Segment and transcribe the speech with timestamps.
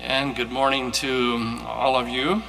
[0.00, 2.40] And good morning to all of you,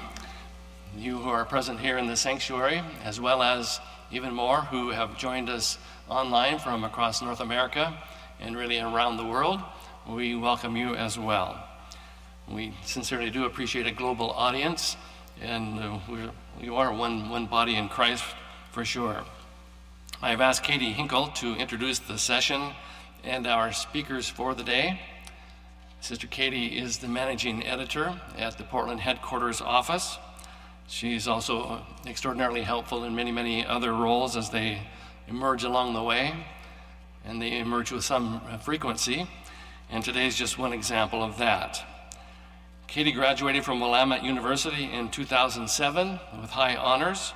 [0.96, 3.80] you who are present here in the sanctuary, as well as
[4.12, 7.98] even more who have joined us online from across North America
[8.40, 9.60] and really around the world.
[10.08, 11.68] We welcome you as well.
[12.48, 14.96] We sincerely do appreciate a global audience,
[15.42, 16.30] and we're,
[16.62, 18.24] we are one, one body in Christ
[18.72, 19.26] for sure.
[20.22, 22.74] I have asked Katie Hinkle to introduce the session
[23.24, 25.00] and our speakers for the day.
[26.02, 30.18] Sister Katie is the managing editor at the Portland headquarters office.
[30.88, 34.82] She's also extraordinarily helpful in many, many other roles as they
[35.28, 36.34] emerge along the way,
[37.26, 39.30] and they emerge with some frequency.
[39.92, 41.84] And today is just one example of that.
[42.88, 47.34] Katie graduated from Willamette University in 2007 with high honors.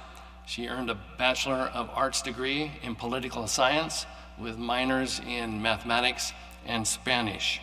[0.48, 4.06] She earned a Bachelor of Arts degree in political science
[4.40, 6.32] with minors in mathematics
[6.66, 7.60] and Spanish.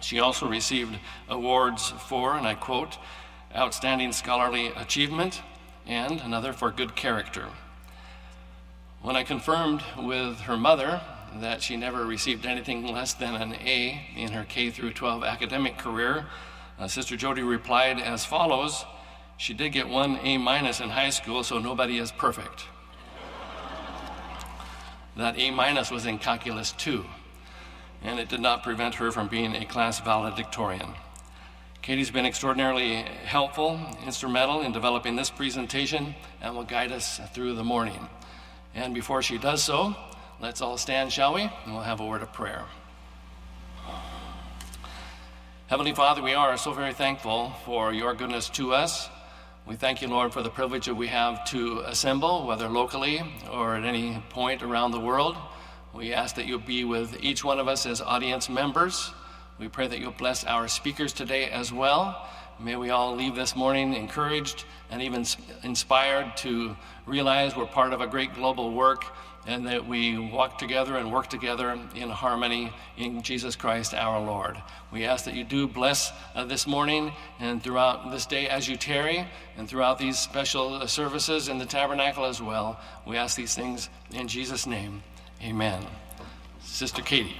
[0.00, 0.98] She also received
[1.28, 2.98] awards for, and I quote,
[3.54, 5.42] outstanding scholarly achievement
[5.86, 7.46] and another for good character.
[9.02, 11.00] When I confirmed with her mother
[11.36, 15.78] that she never received anything less than an A in her K through 12 academic
[15.78, 16.26] career,
[16.78, 18.84] uh, Sister Jody replied as follows
[19.36, 22.66] She did get one A minus in high school, so nobody is perfect.
[25.16, 27.04] that A minus was in calculus 2,
[28.02, 30.94] and it did not prevent her from being a class valedictorian.
[31.82, 37.64] Katie's been extraordinarily helpful, instrumental in developing this presentation, and will guide us through the
[37.64, 38.08] morning.
[38.74, 39.96] And before she does so,
[40.40, 41.42] let's all stand, shall we?
[41.42, 42.64] And we'll have a word of prayer.
[45.68, 49.08] Heavenly Father, we are so very thankful for your goodness to us.
[49.66, 53.76] We thank you, Lord, for the privilege that we have to assemble, whether locally or
[53.76, 55.36] at any point around the world.
[55.92, 59.12] We ask that you'll be with each one of us as audience members.
[59.58, 62.28] We pray that you'll bless our speakers today as well.
[62.60, 65.24] May we all leave this morning encouraged and even
[65.62, 69.04] inspired to realize we're part of a great global work
[69.46, 74.62] and that we walk together and work together in harmony in Jesus Christ our Lord.
[74.92, 78.76] We ask that you do bless uh, this morning and throughout this day as you
[78.76, 79.26] tarry
[79.56, 82.78] and throughout these special services in the tabernacle as well.
[83.06, 85.02] We ask these things in Jesus' name.
[85.42, 85.86] Amen.
[86.60, 87.34] Sister Katie.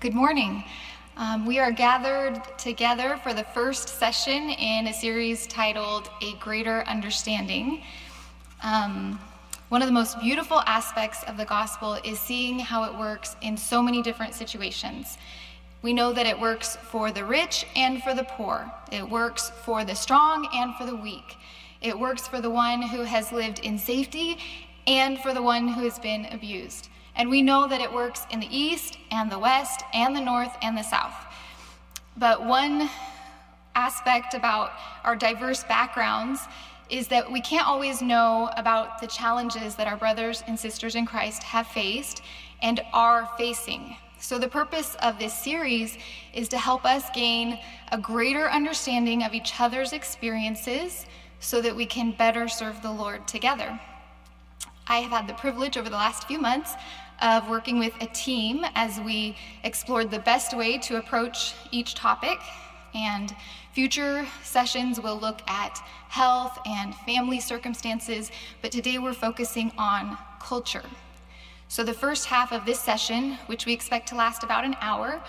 [0.00, 0.64] Good morning.
[1.16, 6.82] Um, we are gathered together for the first session in a series titled A Greater
[6.88, 7.84] Understanding.
[8.60, 9.20] Um,
[9.68, 13.56] one of the most beautiful aspects of the gospel is seeing how it works in
[13.56, 15.16] so many different situations.
[15.86, 19.84] We know that it works for the rich and for the poor, it works for
[19.84, 21.36] the strong and for the weak.
[21.80, 24.36] It works for the one who has lived in safety
[24.88, 26.88] and for the one who has been abused.
[27.14, 30.56] And we know that it works in the east and the west and the north
[30.60, 31.14] and the south.
[32.16, 32.90] But one
[33.76, 34.72] aspect about
[35.04, 36.40] our diverse backgrounds
[36.90, 41.06] is that we can't always know about the challenges that our brothers and sisters in
[41.06, 42.22] Christ have faced
[42.60, 43.94] and are facing.
[44.18, 45.98] So, the purpose of this series
[46.32, 47.58] is to help us gain
[47.92, 51.06] a greater understanding of each other's experiences
[51.38, 53.78] so that we can better serve the Lord together.
[54.88, 56.74] I have had the privilege over the last few months
[57.20, 62.38] of working with a team as we explored the best way to approach each topic.
[62.94, 63.34] And
[63.72, 65.78] future sessions will look at
[66.08, 68.30] health and family circumstances,
[68.62, 70.84] but today we're focusing on culture.
[71.68, 75.20] So, the first half of this session, which we expect to last about an hour,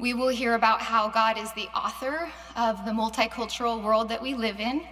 [0.00, 4.34] we will hear about how God is the author of the multicultural world that we
[4.34, 4.82] live in,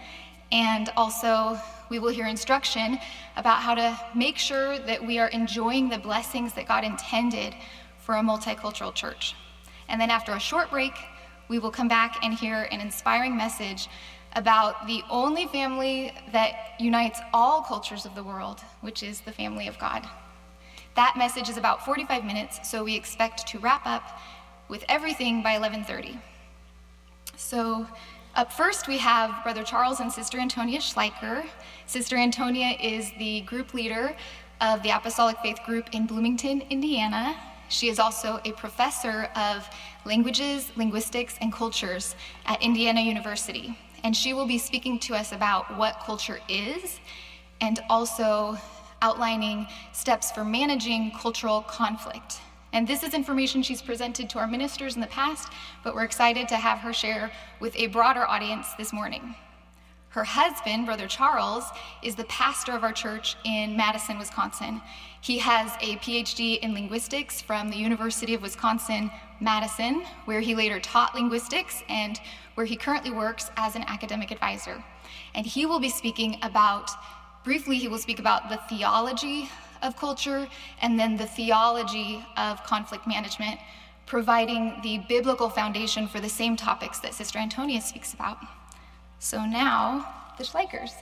[0.53, 1.59] and also
[1.91, 3.01] we will hear instruction
[3.37, 7.57] about how to make sure that we are enjoying the blessings that God intended
[7.99, 9.35] for a multicultural church.
[9.89, 10.95] And then after a short break,
[11.49, 13.89] we will come back and hear an inspiring message
[14.37, 19.67] about the only family that unites all cultures of the world, which is the family
[19.67, 20.09] of God.
[20.95, 24.21] That message is about 45 minutes, so we expect to wrap up
[24.69, 26.19] with everything by 11:30.
[27.37, 27.87] So,
[28.37, 31.47] up first, we have Brother Charles and Sister Antonia Schleicher.
[31.87, 34.17] Sister Antonia is the group leader
[34.61, 37.37] of the Apostolic Faith Group in Bloomington, Indiana.
[37.69, 39.69] She is also a professor of
[40.05, 42.15] languages, linguistics, and cultures
[42.47, 43.77] at Indiana University.
[44.05, 47.01] And she will be speaking to us about what culture is
[47.61, 48.59] and also
[49.03, 52.41] outlining steps for managing cultural conflict.
[52.73, 55.53] And this is information she's presented to our ministers in the past,
[55.85, 57.31] but we're excited to have her share
[57.61, 59.37] with a broader audience this morning.
[60.09, 61.65] Her husband, Brother Charles,
[62.03, 64.81] is the pastor of our church in Madison, Wisconsin.
[65.21, 70.79] He has a PhD in linguistics from the University of Wisconsin Madison, where he later
[70.79, 72.21] taught linguistics and
[72.55, 74.85] where he currently works as an academic advisor.
[75.35, 76.91] And he will be speaking about,
[77.45, 79.49] briefly, he will speak about the theology
[79.83, 80.49] of culture
[80.81, 83.61] and then the theology of conflict management,
[84.07, 88.39] providing the biblical foundation for the same topics that Sister Antonia speaks about.
[89.19, 90.09] So now,
[90.39, 90.93] the Schleichers.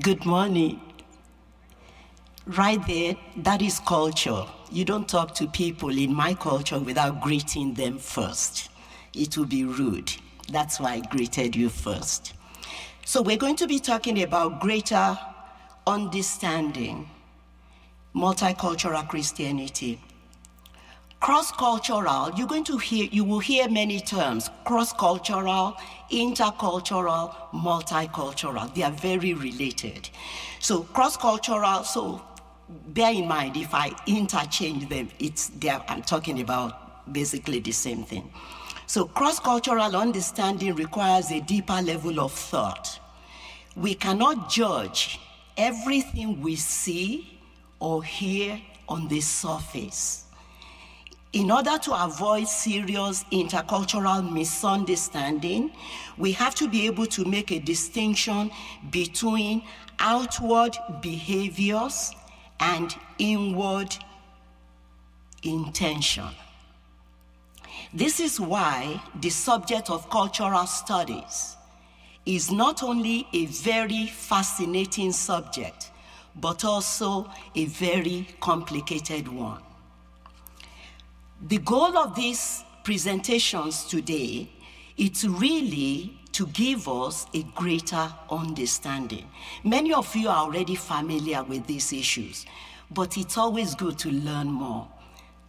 [0.00, 0.80] Good morning.
[2.46, 4.44] Right there, that is culture.
[4.70, 8.68] You don't talk to people in my culture without greeting them first.
[9.14, 10.12] It would be rude.
[10.52, 12.34] That's why I greeted you first.
[13.06, 15.18] So, we're going to be talking about greater
[15.86, 17.08] understanding,
[18.14, 19.98] multicultural Christianity
[21.24, 25.74] cross-cultural you're going to hear you will hear many terms cross-cultural
[26.10, 30.10] intercultural multicultural they are very related
[30.60, 32.20] so cross-cultural so
[32.68, 38.04] bear in mind if i interchange them it's there i'm talking about basically the same
[38.04, 38.30] thing.
[38.86, 42.98] So cross-cultural understanding requires a deeper level of thought.
[43.76, 45.20] We cannot judge
[45.56, 47.38] everything we see
[47.80, 50.24] or hear on the surface.
[51.32, 55.72] In order to avoid serious intercultural misunderstanding,
[56.16, 58.52] we have to be able to make a distinction
[58.90, 59.62] between
[59.98, 62.12] outward behaviors
[62.60, 63.94] and inward
[65.42, 66.28] intention.
[67.92, 71.56] This is why the subject of cultural studies
[72.26, 75.90] is not only a very fascinating subject,
[76.36, 79.62] but also a very complicated one.
[81.46, 84.48] The goal of these presentations today
[84.96, 89.28] is really to give us a greater understanding.
[89.62, 92.44] Many of you are already familiar with these issues,
[92.90, 94.88] but it's always good to learn more.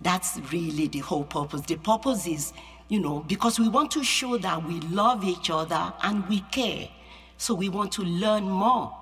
[0.01, 1.61] That's really the whole purpose.
[1.61, 2.53] The purpose is,
[2.87, 6.87] you know, because we want to show that we love each other and we care.
[7.37, 8.95] So we want to learn more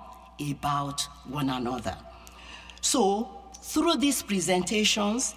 [0.50, 1.96] about one another.
[2.80, 3.28] So,
[3.62, 5.34] through these presentations,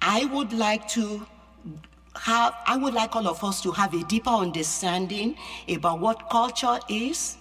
[0.00, 1.26] I would like to
[2.20, 5.36] have, I would like all of us to have a deeper understanding
[5.68, 7.36] about what culture is,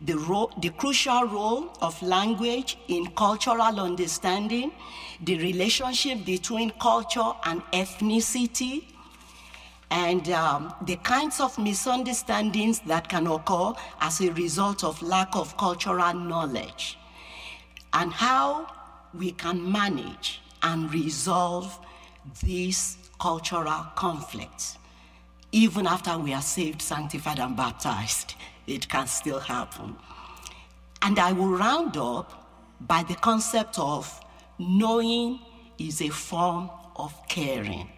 [0.00, 4.72] the, ro- the crucial role of language in cultural understanding,
[5.22, 8.84] the relationship between culture and ethnicity,
[9.90, 15.56] and um, the kinds of misunderstandings that can occur as a result of lack of
[15.58, 16.98] cultural knowledge,
[17.92, 18.66] and how
[19.14, 21.78] we can manage and resolve
[22.42, 24.78] these cultural conflicts.
[25.52, 28.34] Even after we are saved, sanctified, and baptized,
[28.66, 29.94] it can still happen.
[31.02, 34.20] And I will round up by the concept of
[34.58, 35.38] knowing
[35.78, 37.88] is a form of caring.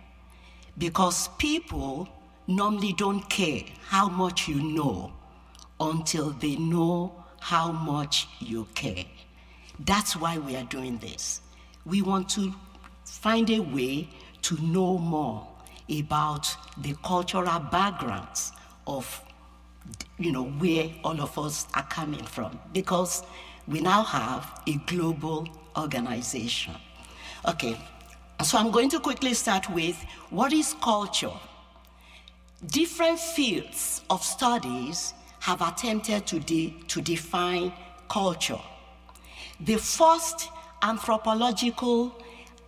[0.76, 2.06] Because people
[2.46, 5.10] normally don't care how much you know
[5.80, 9.06] until they know how much you care.
[9.86, 11.40] That's why we are doing this.
[11.86, 12.52] We want to
[13.06, 14.08] find a way
[14.44, 15.46] to know more
[15.98, 16.48] about
[16.78, 18.52] the cultural backgrounds
[18.86, 19.20] of
[20.18, 22.58] you know where all of us are coming from.
[22.72, 23.22] Because
[23.68, 26.74] we now have a global organization.
[27.46, 27.76] Okay
[28.42, 29.96] so i'm going to quickly start with
[30.30, 31.32] what is culture?
[32.66, 37.72] Different fields of studies have attempted to, de- to define
[38.08, 38.60] culture.
[39.60, 40.48] The first
[40.82, 42.20] anthropological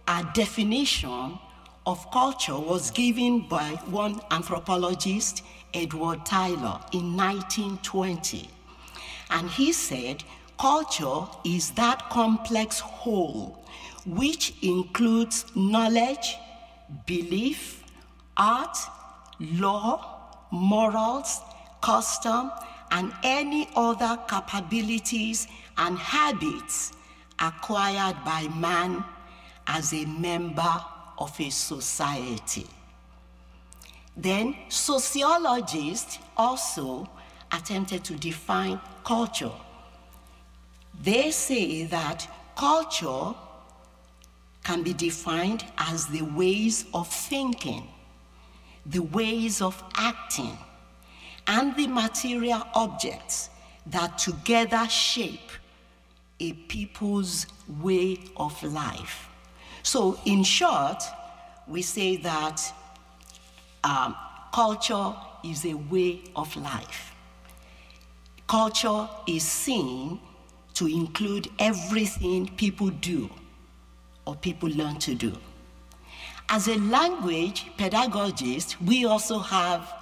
[0.07, 1.39] a definition
[1.87, 8.51] of culture was given by one anthropologist, Edward Tylor, in 1920.
[9.31, 10.25] And he said,
[10.59, 13.65] culture is that complex whole
[14.05, 16.37] which includes knowledge,
[17.07, 17.85] belief,
[18.37, 18.77] art,
[19.41, 21.41] law, morals,
[21.83, 22.51] custom,
[22.93, 26.93] and any other capabilities and habits
[27.39, 29.05] acquired by man
[29.67, 30.85] as a member
[31.19, 32.67] of a society.
[34.17, 37.09] Then, sociologists also
[37.53, 39.53] attempted to define culture.
[41.03, 43.35] They say that culture
[44.65, 47.87] can be defined as the ways of thinking,
[48.87, 50.59] the ways of acting,
[51.47, 53.51] and the material objects
[53.87, 55.51] that together shape
[56.41, 57.47] a people's
[57.81, 59.26] way of life.
[59.87, 61.01] So, in short,
[61.69, 62.61] we say that
[63.85, 64.17] um,
[64.53, 65.15] culture
[65.45, 67.13] is a way of life.
[68.49, 70.19] Culture is seen
[70.75, 73.31] to include everything people do
[74.25, 75.33] or people learn to do.
[76.49, 79.95] As a language pedagogist, we also have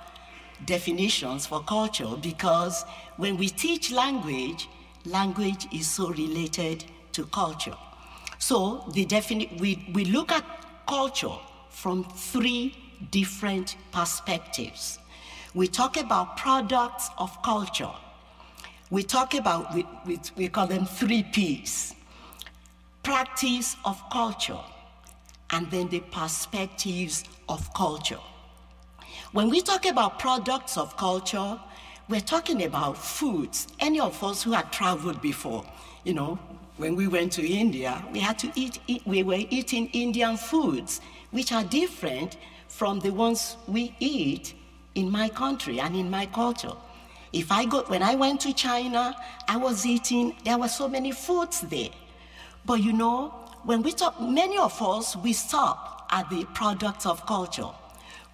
[0.64, 2.86] definitions for culture because
[3.18, 4.66] when we teach language,
[5.04, 7.76] language is so related to culture.
[8.44, 10.44] So the defini- we, we look at
[10.86, 11.32] culture
[11.70, 12.76] from three
[13.10, 14.98] different perspectives.
[15.54, 17.94] We talk about products of culture.
[18.90, 21.94] We talk about, we, we, we call them three P's
[23.02, 24.60] practice of culture,
[25.48, 28.20] and then the perspectives of culture.
[29.32, 31.58] When we talk about products of culture,
[32.10, 33.68] we're talking about foods.
[33.80, 35.64] Any of us who had traveled before,
[36.04, 36.38] you know,
[36.76, 41.00] when we went to India, we had to eat, we were eating Indian foods,
[41.30, 42.36] which are different
[42.68, 44.54] from the ones we eat
[44.94, 46.72] in my country and in my culture.
[47.32, 49.16] If I go, when I went to China,
[49.48, 51.90] I was eating, there were so many foods there.
[52.64, 57.24] But you know, when we talk, many of us, we stop at the products of
[57.26, 57.70] culture.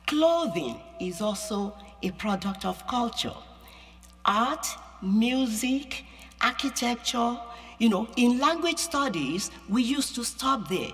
[0.06, 3.34] Clothing is also a product of culture.
[4.24, 4.66] Art,
[5.02, 6.04] music,
[6.40, 7.36] architecture,
[7.78, 10.92] you know, in language studies, we used to stop there.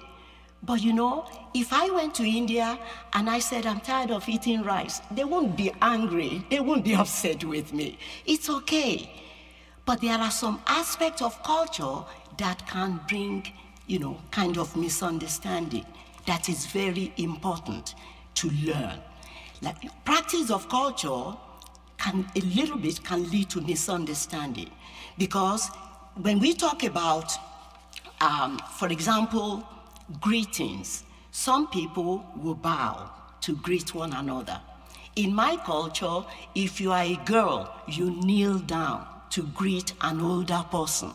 [0.63, 2.79] But you know, if I went to India
[3.13, 6.45] and I said, I'm tired of eating rice, they won't be angry.
[6.51, 7.99] They won't be upset with me.
[8.27, 9.11] It's okay.
[9.85, 12.05] But there are some aspects of culture
[12.39, 13.47] that can bring,
[13.87, 15.87] you know, kind of misunderstanding
[16.27, 17.95] that is very important
[18.35, 18.99] to learn.
[19.63, 21.37] Like practice of culture
[21.99, 24.71] can a little bit can lead to misunderstanding
[25.19, 25.69] because
[26.21, 27.33] when we talk about,
[28.21, 29.67] um, for example,
[30.21, 33.11] greetings, some people will bow
[33.43, 34.61] to greet one another.
[35.17, 40.65] In my culture, if you are a girl, you kneel down to greet an older
[40.71, 41.13] person.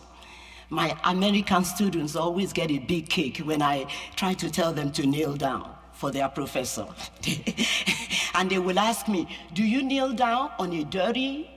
[0.69, 5.05] My American students always get a big kick when I try to tell them to
[5.05, 6.87] kneel down for their professor.
[8.35, 11.49] and they will ask me, Do you kneel down on a dirty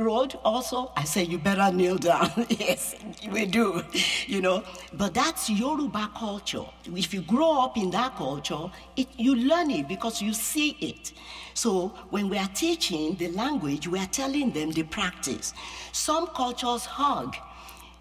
[0.00, 0.92] road also?
[0.96, 2.30] I say, You better kneel down.
[2.48, 2.96] yes,
[3.30, 3.82] we do,
[4.26, 4.62] you know.
[4.94, 6.64] But that's Yoruba culture.
[6.94, 11.12] If you grow up in that culture, it, you learn it because you see it.
[11.54, 15.52] So when we are teaching the language, we are telling them the practice.
[15.92, 17.36] Some cultures hug.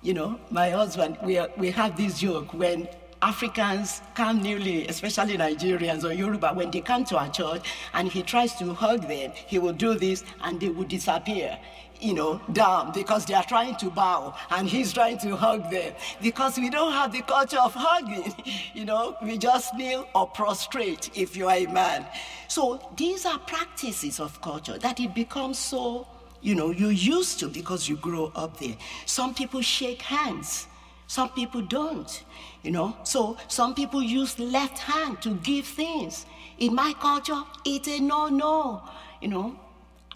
[0.02, 2.88] You know, my husband, we, are, we have this joke when
[3.22, 8.24] Africans come newly, especially Nigerians or Yoruba, when they come to our church and he
[8.24, 11.58] tries to hug them, he will do this and they will disappear,
[12.00, 15.94] you know, down because they are trying to bow and he's trying to hug them
[16.22, 18.34] because we don't have the culture of hugging,
[18.74, 22.06] you know, we just kneel or prostrate if you are a man.
[22.48, 26.08] So these are practices of culture that it becomes so,
[26.42, 28.76] you know, you're used to because you grow up there.
[29.06, 30.68] Some people shake hands.
[31.08, 32.24] Some people don't,
[32.62, 32.96] you know.
[33.04, 36.28] So some people use left hand to give things.
[36.60, 38.84] In my culture, it's a no-no,
[39.22, 39.56] you know.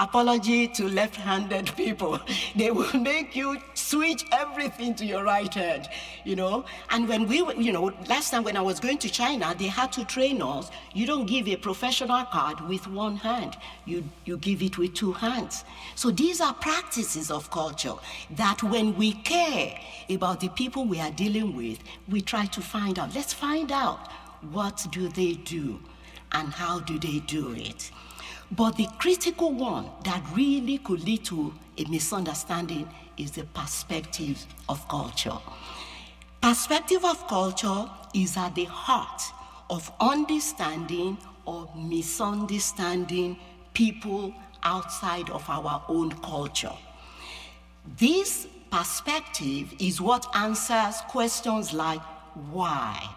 [0.04, 2.20] Apology to left-handed people.
[2.58, 5.88] They will make you switch everything to your right hand,
[6.26, 6.66] you know.
[6.90, 9.94] And when we, you know, last time when I was going to China, they had
[9.94, 10.72] to train us.
[10.94, 13.56] You don't give a professional card with one hand.
[13.86, 15.64] You you give it with two hands.
[15.96, 17.96] So these are practices of culture
[18.32, 19.80] that when we care
[20.10, 21.80] about the people we are dealing with,
[22.10, 23.16] we try to find out.
[23.16, 24.12] Let's find out
[24.52, 25.80] what do they do
[26.34, 27.92] and how do they do it.
[28.56, 34.88] But the critical one that really could lead to a misunderstanding is the perspective of
[34.88, 35.38] culture.
[36.42, 39.24] Perspective of culture is at the heart
[39.70, 43.38] of understanding or misunderstanding
[43.74, 46.74] people outside of our own culture.
[47.98, 52.02] This perspective is what answers questions like
[52.52, 53.16] why?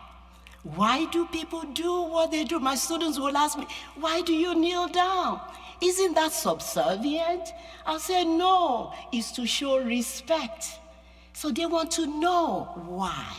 [0.75, 2.59] Why do people do what they do?
[2.59, 5.41] My students will ask me, Why do you kneel down?
[5.81, 7.53] Isn't that subservient?
[7.87, 10.67] I'll say, No, it's to show respect.
[11.33, 13.37] So they want to know why.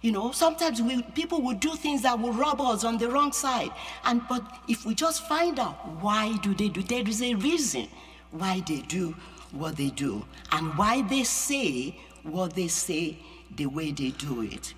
[0.00, 3.32] You know, sometimes we, people will do things that will rub us on the wrong
[3.32, 3.70] side.
[4.04, 7.88] And but if we just find out why do they do, there is a reason
[8.30, 9.16] why they do
[9.50, 13.18] what they do and why they say what they say
[13.56, 14.72] the way they do it.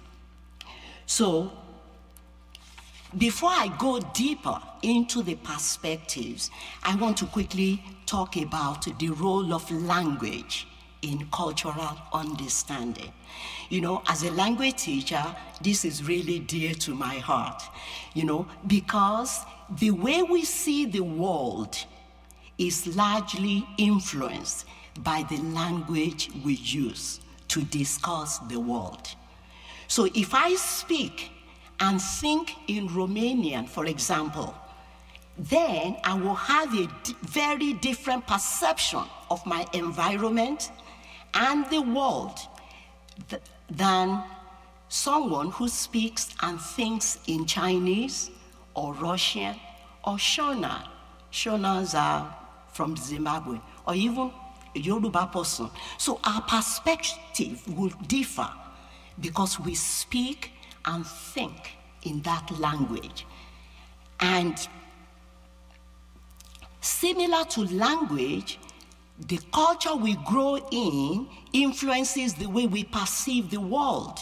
[1.04, 1.52] So
[3.18, 6.50] before I go deeper into the perspectives,
[6.82, 10.66] I want to quickly talk about the role of language
[11.02, 13.12] in cultural understanding.
[13.68, 15.22] You know, as a language teacher,
[15.60, 17.62] this is really dear to my heart,
[18.14, 19.44] you know, because
[19.78, 21.76] the way we see the world
[22.58, 24.66] is largely influenced
[25.00, 29.08] by the language we use to discuss the world.
[29.88, 31.31] So if I speak
[31.82, 34.54] and think in Romanian, for example,
[35.36, 40.70] then I will have a d- very different perception of my environment
[41.34, 42.38] and the world
[43.28, 44.22] th- than
[44.88, 48.30] someone who speaks and thinks in Chinese
[48.74, 49.56] or Russian
[50.04, 50.86] or Shona.
[51.32, 52.32] Shonas are
[52.72, 53.58] from Zimbabwe
[53.88, 54.30] or even
[54.74, 55.68] Yoruba person.
[55.98, 58.50] So our perspective will differ
[59.18, 60.51] because we speak
[60.84, 63.26] and think in that language.
[64.20, 64.56] And
[66.80, 68.58] similar to language,
[69.28, 74.18] the culture we grow in influences the way we perceive the world.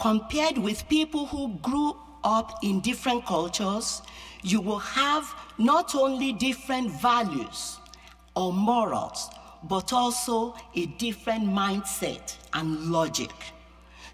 [0.00, 4.02] Compared with people who grew up in different cultures,
[4.42, 7.78] you will have not only different values
[8.36, 9.30] or morals,
[9.64, 13.32] but also a different mindset and logic.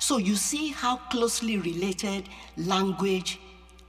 [0.00, 3.38] So you see how closely related language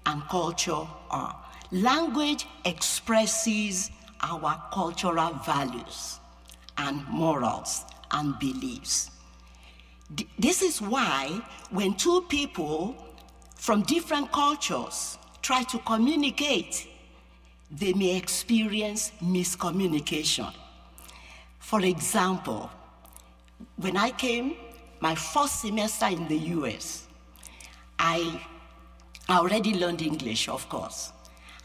[0.06, 1.36] and culture are.
[1.72, 3.90] Language expresses
[4.22, 6.20] our cultural values
[6.78, 9.10] and morals and beliefs.
[10.38, 12.94] This is why when two people
[13.56, 16.88] from different cultures try to communicate,
[17.72, 20.54] they may experience miscommunication.
[21.60, 22.70] For example,
[23.78, 24.56] when I came
[25.02, 27.08] my first semester in the US,
[27.98, 28.40] I
[29.30, 31.12] already learned English, of course,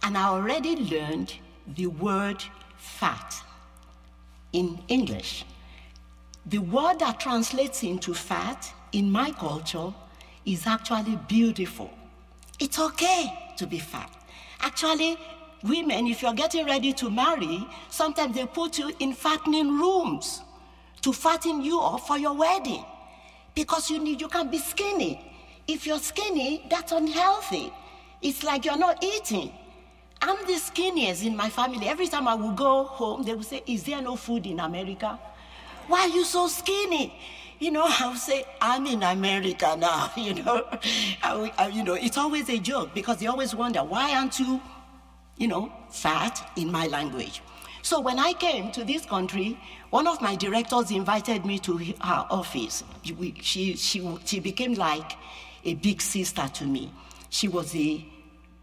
[0.02, 1.35] and I already learned
[1.66, 2.43] the word
[2.78, 3.35] fat
[4.52, 5.45] in English.
[6.47, 9.93] The word that translates into fat in my culture
[10.47, 11.91] is actually beautiful.
[12.58, 14.10] It's okay to be fat.
[14.60, 15.19] Actually,
[15.63, 20.41] women, if you're getting ready to marry, sometimes they put you in fattening rooms
[21.02, 22.84] to fatten you up for your wedding
[23.56, 25.32] because you need you can be skinny.
[25.66, 27.73] If you're skinny, that's unhealthy.
[28.23, 29.52] It's like you're not eating.
[30.23, 31.88] I'm the skinniest in my family.
[31.88, 35.19] Every time I would go home, they would say, Is there no food in America?
[35.88, 37.19] Why are you so skinny?
[37.58, 40.66] You know, I would say, I'm in America now, you know.
[41.23, 44.60] I, I, you know, it's always a joke because they always wonder, why aren't you,
[45.36, 47.42] you know, fat in my language?
[47.82, 49.58] So when I came to this country,
[49.97, 52.85] one of my directors invited me to her office.
[53.41, 55.13] She, she, she became like
[55.65, 56.93] a big sister to me.
[57.30, 58.04] She was the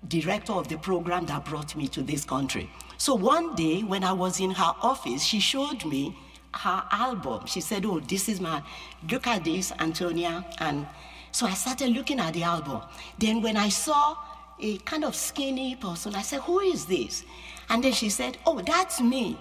[0.07, 2.69] director of the program that brought me to this country.
[2.99, 6.15] So one day when I was in her office, she showed me
[6.53, 7.47] her album.
[7.47, 8.61] She said, Oh, this is my,
[9.09, 10.45] look at this, Antonia.
[10.59, 10.85] And
[11.31, 12.81] so I started looking at the album.
[13.17, 14.15] Then when I saw
[14.59, 17.25] a kind of skinny person, I said, Who is this?
[17.69, 19.35] And then she said, Oh, that's me.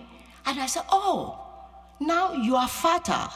[0.47, 1.42] And I said, Oh,
[2.07, 3.29] now you are fatter.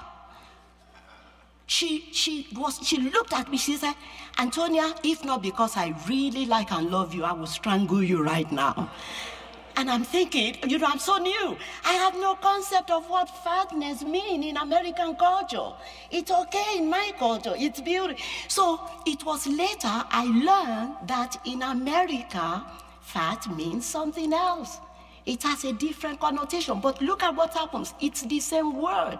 [1.67, 3.95] She, she, was, she looked at me, she said,
[4.39, 8.51] Antonia, if not because I really like and love you, I will strangle you right
[8.53, 8.91] now.
[9.79, 11.57] And I'm thinking, you know, I'm so new.
[11.85, 15.73] I have no concept of what fatness mean in American culture.
[16.11, 17.53] It's okay in my culture.
[17.57, 18.25] It's beautiful.
[18.49, 22.65] So it was later I learned that in America,
[23.03, 24.81] fat means something else.
[25.27, 26.81] It has a different connotation.
[26.81, 27.93] But look at what happens.
[28.01, 29.19] It's the same word.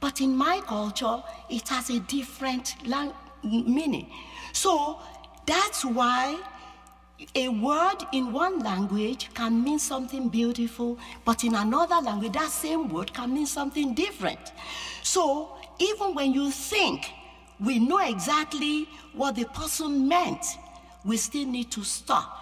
[0.00, 4.10] But in my culture, it has a different lang- meaning.
[4.52, 5.00] So
[5.44, 6.38] that's why
[7.34, 12.88] a word in one language can mean something beautiful, but in another language, that same
[12.88, 14.52] word can mean something different.
[15.02, 17.10] So even when you think
[17.60, 20.44] we know exactly what the person meant,
[21.04, 22.40] we still need to stop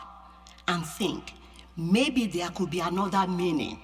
[0.69, 1.33] and think
[1.77, 3.79] maybe there could be another meaning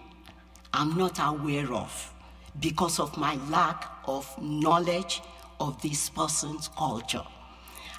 [0.73, 2.13] I'm not aware of
[2.61, 5.23] because of my lack of knowledge
[5.61, 7.25] of this person's culture.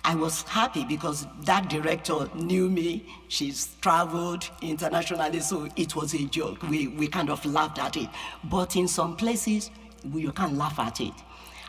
[0.04, 3.06] I was happy because that director knew me.
[3.28, 6.64] She's traveled internationally, so it was a joke.
[6.64, 8.10] We, we kind of laughed at it.
[8.46, 9.72] But in some places,
[10.14, 11.14] you can't laugh at it.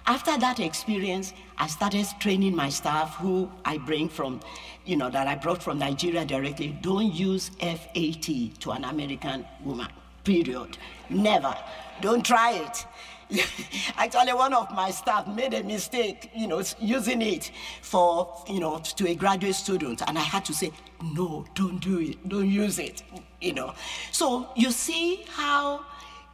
[0.07, 4.41] After that experience, I started training my staff who I bring from,
[4.85, 6.77] you know, that I brought from Nigeria directly.
[6.81, 9.89] Don't use FAT to an American woman,
[10.25, 10.79] period.
[11.09, 11.55] Never.
[12.01, 12.87] Don't try it.
[13.97, 17.51] Actually, one of my staff made a mistake, you know, using it
[17.83, 20.03] for, you know, to a graduate student.
[20.07, 20.73] And I had to say,
[21.15, 22.29] no, don't do it.
[22.29, 23.03] Don't use it,
[23.41, 23.75] you know.
[24.11, 25.85] So you see how,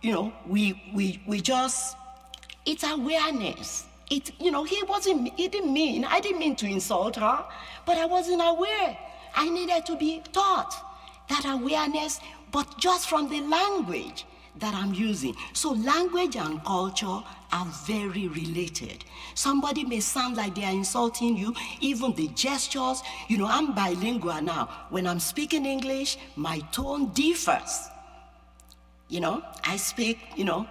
[0.02, 1.96] you know, we, we, we just
[2.66, 3.86] It's awareness.
[4.10, 7.44] It, you know, he wasn't, he didn't mean, I didn't mean to insult her,
[7.84, 8.98] but I wasn't aware.
[9.34, 10.74] I needed to be taught
[11.28, 12.20] that awareness,
[12.52, 14.24] but just from the language
[14.58, 15.34] that I'm using.
[15.52, 19.04] So, language and culture are very related.
[19.34, 23.02] Somebody may sound like they are insulting you, even the gestures.
[23.28, 24.86] You know, I'm bilingual now.
[24.90, 27.88] When I'm speaking English, my tone differs.
[29.08, 30.66] You know, I speak, you know,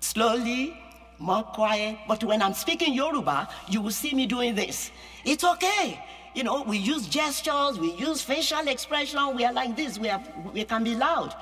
[0.00, 0.76] slowly,
[1.24, 1.96] more quiet.
[2.06, 4.90] But when I'm speaking Yoruba, you will see me doing this.
[5.24, 5.98] It's okay.
[6.34, 10.20] You know, we use gestures, we use facial expression, we are like this, we, are,
[10.52, 11.34] we can be loud.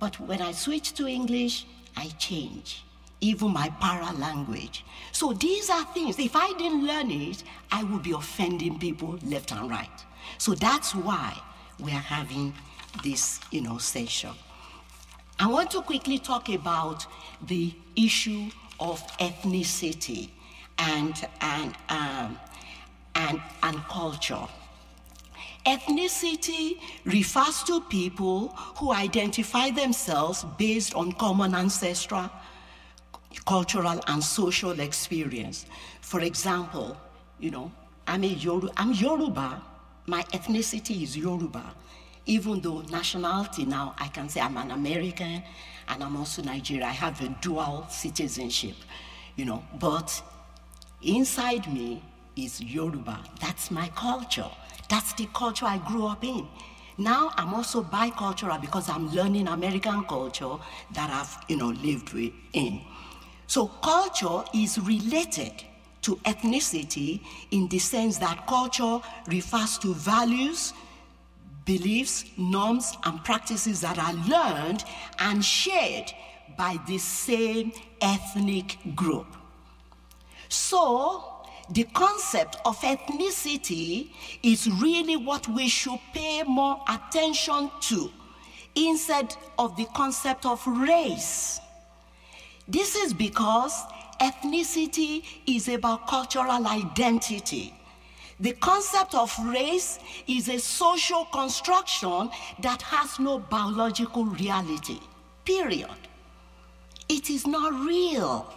[0.00, 2.82] But when I switch to English, I change,
[3.20, 4.86] even my para language.
[5.12, 9.52] So these are things, if I didn't learn it, I would be offending people left
[9.52, 10.04] and right.
[10.38, 11.38] So that's why
[11.78, 12.54] we are having
[13.04, 14.30] this, you know, session.
[15.38, 17.06] I want to quickly talk about
[17.46, 18.48] the issue
[18.82, 20.28] of ethnicity
[20.78, 22.38] and, and, um,
[23.14, 24.46] and, and culture.
[25.64, 32.28] Ethnicity refers to people who identify themselves based on common ancestral,
[33.46, 35.66] cultural, and social experience.
[36.00, 36.96] For example,
[37.38, 37.70] you know,
[38.08, 38.36] I'm, a
[38.76, 39.62] I'm Yoruba,
[40.06, 41.72] my ethnicity is Yoruba.
[42.26, 45.42] Even though nationality now, I can say I'm an American
[45.92, 46.84] and I'm also Nigerian.
[46.86, 48.76] I have a dual citizenship,
[49.36, 50.22] you know, but
[51.02, 52.02] inside me
[52.36, 53.20] is Yoruba.
[53.40, 54.50] That's my culture.
[54.88, 56.46] That's the culture I grew up in.
[56.98, 60.56] Now I'm also bicultural because I'm learning American culture
[60.94, 62.80] that I've, you know, lived with in.
[63.46, 65.52] So culture is related
[66.02, 70.72] to ethnicity in the sense that culture refers to values,
[71.64, 74.84] beliefs, norms, and practices that are learned
[75.18, 76.12] and shared
[76.56, 79.26] by the same ethnic group.
[80.48, 81.24] So,
[81.70, 84.10] the concept of ethnicity
[84.42, 88.10] is really what we should pay more attention to
[88.74, 91.60] instead of the concept of race.
[92.68, 93.72] This is because
[94.20, 97.74] ethnicity is about cultural identity.
[98.42, 102.28] The concept of race is a social construction
[102.60, 104.98] that has no biological reality,
[105.44, 105.94] period.
[107.08, 108.52] It is not real.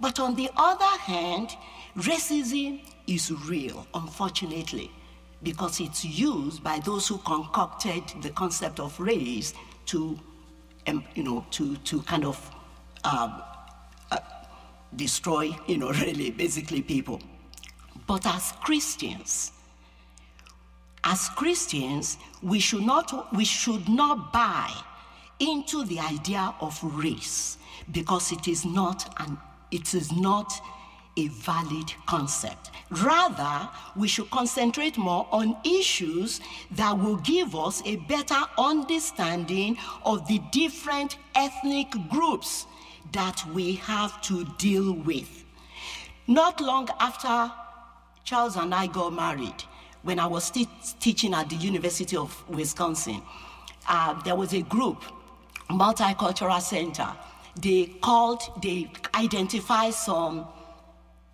[0.00, 1.50] But on the other hand,
[1.96, 4.90] racism is real, unfortunately,
[5.44, 9.54] because it's used by those who concocted the concept of race
[9.86, 10.18] to,
[11.14, 12.50] you know, to, to kind of
[13.04, 13.44] um,
[14.10, 14.18] uh,
[14.96, 17.22] destroy, you know, really, basically people.
[18.08, 19.52] But as Christians,
[21.04, 24.72] as Christians, we should not, we should not buy
[25.38, 27.58] into the idea of race
[27.92, 29.36] because it is not an,
[29.70, 30.52] it is not
[31.18, 32.70] a valid concept.
[32.90, 36.40] Rather, we should concentrate more on issues
[36.70, 42.66] that will give us a better understanding of the different ethnic groups
[43.12, 45.44] that we have to deal with.
[46.26, 47.52] Not long after
[48.28, 49.64] Charles and I got married
[50.02, 50.68] when I was te-
[51.00, 53.22] teaching at the University of Wisconsin.
[53.88, 55.02] Uh, there was a group,
[55.70, 57.08] Multicultural Center.
[57.58, 60.46] They called, they identified some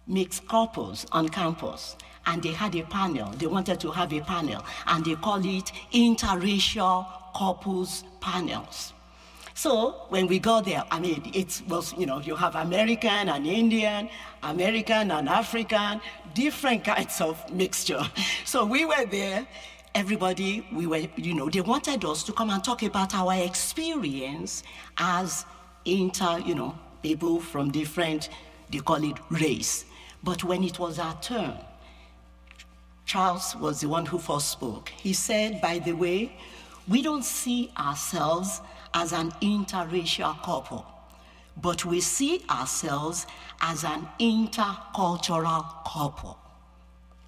[0.06, 3.28] mixed couples on campus and they had a panel.
[3.32, 8.93] They wanted to have a panel and they call it interracial couples panels.
[9.54, 13.46] So when we got there, I mean, it was, you know, you have American and
[13.46, 14.08] Indian,
[14.42, 16.00] American and African,
[16.34, 18.02] different kinds of mixture.
[18.44, 19.46] So we were there.
[19.94, 24.64] Everybody, we were, you know, they wanted us to come and talk about our experience
[24.98, 25.46] as
[25.84, 28.30] inter, you know, people from different,
[28.70, 29.84] they call it race.
[30.24, 31.54] But when it was our turn,
[33.06, 34.88] Charles was the one who first spoke.
[34.88, 36.32] He said, by the way,
[36.88, 38.60] we don't see ourselves
[38.94, 40.86] as an interracial couple,
[41.60, 43.26] but we see ourselves
[43.60, 46.38] as an intercultural couple.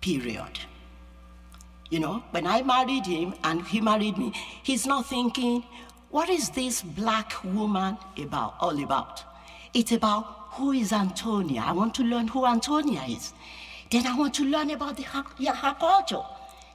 [0.01, 0.61] Period.
[1.91, 5.65] You know, when I married him and he married me, he's not thinking,
[6.11, 9.23] what is this black woman about all about?
[9.75, 11.63] It's about who is Antonia.
[11.67, 13.33] I want to learn who Antonia is.
[13.91, 16.23] Then I want to learn about the, her, her culture.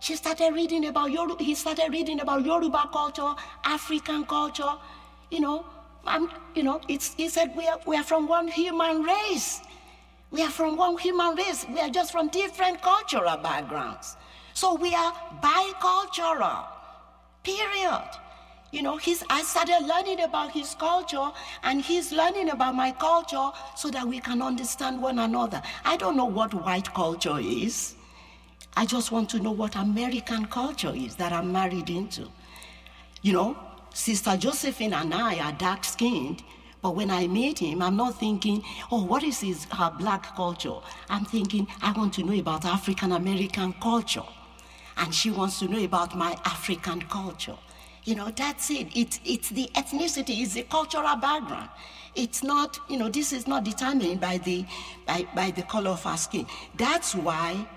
[0.02, 4.74] She started reading about Yoruba, he started reading about Yoruba culture, African culture.
[5.30, 5.66] You know,
[6.08, 9.62] I'm, you know, it's, he said we are, we are from one human race.
[10.32, 11.68] We are from one human race.
[11.72, 14.18] We are just from different cultural backgrounds.
[14.56, 16.66] So we are bicultural,
[17.44, 18.10] period.
[18.72, 21.30] You know, he's, I started learning about his culture
[21.62, 25.62] and he's learning about my culture so that we can understand one another.
[25.86, 27.94] I don't know what white culture is.
[28.76, 32.28] I just want to know what American culture is that I'm married into.
[33.22, 33.58] You know,
[33.94, 36.44] Sister Josephine and I are dark skinned,
[36.82, 40.78] but when I meet him, I'm not thinking, oh, what is his her black culture?
[41.10, 44.24] I'm thinking, I want to know about African American culture.
[44.98, 47.58] And she wants to know about my African culture.
[48.04, 48.88] You know, that's it.
[48.96, 51.70] It's, it's the ethnicity, it's the cultural background.
[52.16, 54.66] It's not, you know, this is not determined by the,
[55.06, 56.48] by, by the color of our skin.
[56.76, 57.68] That's why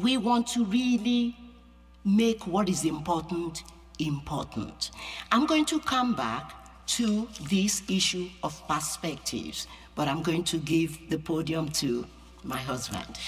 [0.00, 1.36] we want to really
[2.04, 3.62] make what is important
[3.98, 4.90] important.
[5.30, 6.52] I'm going to come back
[6.86, 12.06] to this issue of perspectives, but I'm going to give the podium to
[12.42, 13.18] my husband.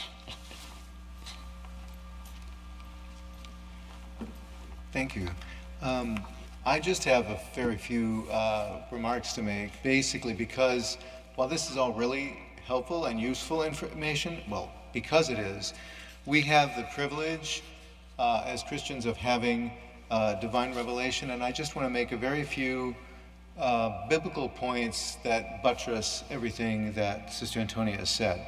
[4.92, 5.28] Thank you.
[5.82, 6.20] Um,
[6.64, 10.98] I just have a very few uh, remarks to make, basically because
[11.34, 15.74] while this is all really helpful and useful information, well, because it is,
[16.26, 17.62] we have the privilege
[18.18, 19.70] uh, as Christians of having
[20.10, 22.94] uh, divine revelation, and I just want to make a very few
[23.58, 28.46] uh, biblical points that buttress everything that Sister Antonia has said.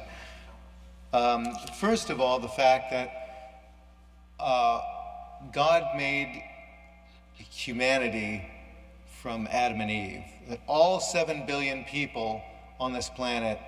[1.13, 1.45] Um,
[1.79, 3.69] first of all, the fact that
[4.39, 4.81] uh,
[5.53, 6.43] God made
[7.35, 8.43] humanity
[9.21, 12.41] from Adam and Eve, that all seven billion people
[12.79, 13.59] on this planet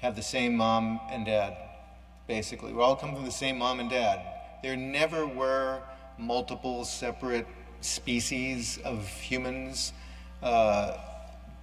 [0.00, 1.56] have the same mom and dad,
[2.26, 2.72] basically.
[2.72, 4.20] We all come from the same mom and dad.
[4.62, 5.82] There never were
[6.18, 7.46] multiple separate
[7.80, 9.92] species of humans.
[10.42, 10.96] Uh,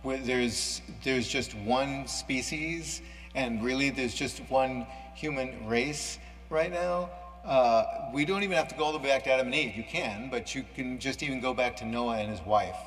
[0.04, 3.02] there's, there's just one species,
[3.36, 7.10] and really there's just one human race right now.
[7.46, 9.76] Uh, we don't even have to go all the way back to Adam and Eve.
[9.76, 12.78] You can, but you can just even go back to Noah and his wife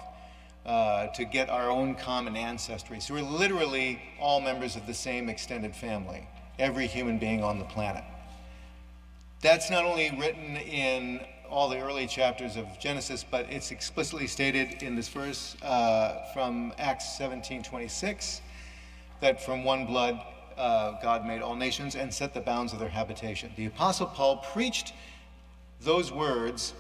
[0.65, 3.01] uh, to get our own common ancestry.
[3.01, 6.27] So we're literally all members of the same extended family,
[6.59, 8.05] every human being on the planet.
[9.43, 14.83] That's not only written in all the early chapters of Genesis, but it's explicitly stated
[14.83, 18.41] in this verse uh, from Acts 17:26
[19.21, 20.21] that from one blood
[20.57, 23.53] uh, God made all nations and set the bounds of their habitation.
[23.57, 24.95] The Apostle Paul preached
[25.81, 26.73] those words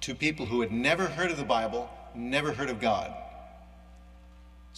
[0.00, 3.14] to people who had never heard of the Bible, never heard of God.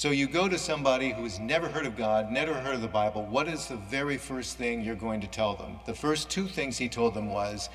[0.02, 3.24] So you go to somebody who's never heard of God, never heard of the Bible,
[3.24, 5.78] what is the very first thing you're going to tell them?
[5.86, 7.68] The first two things he told them was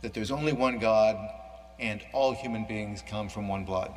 [0.00, 1.16] that there's only one God
[1.80, 3.92] and all human beings come from one blood.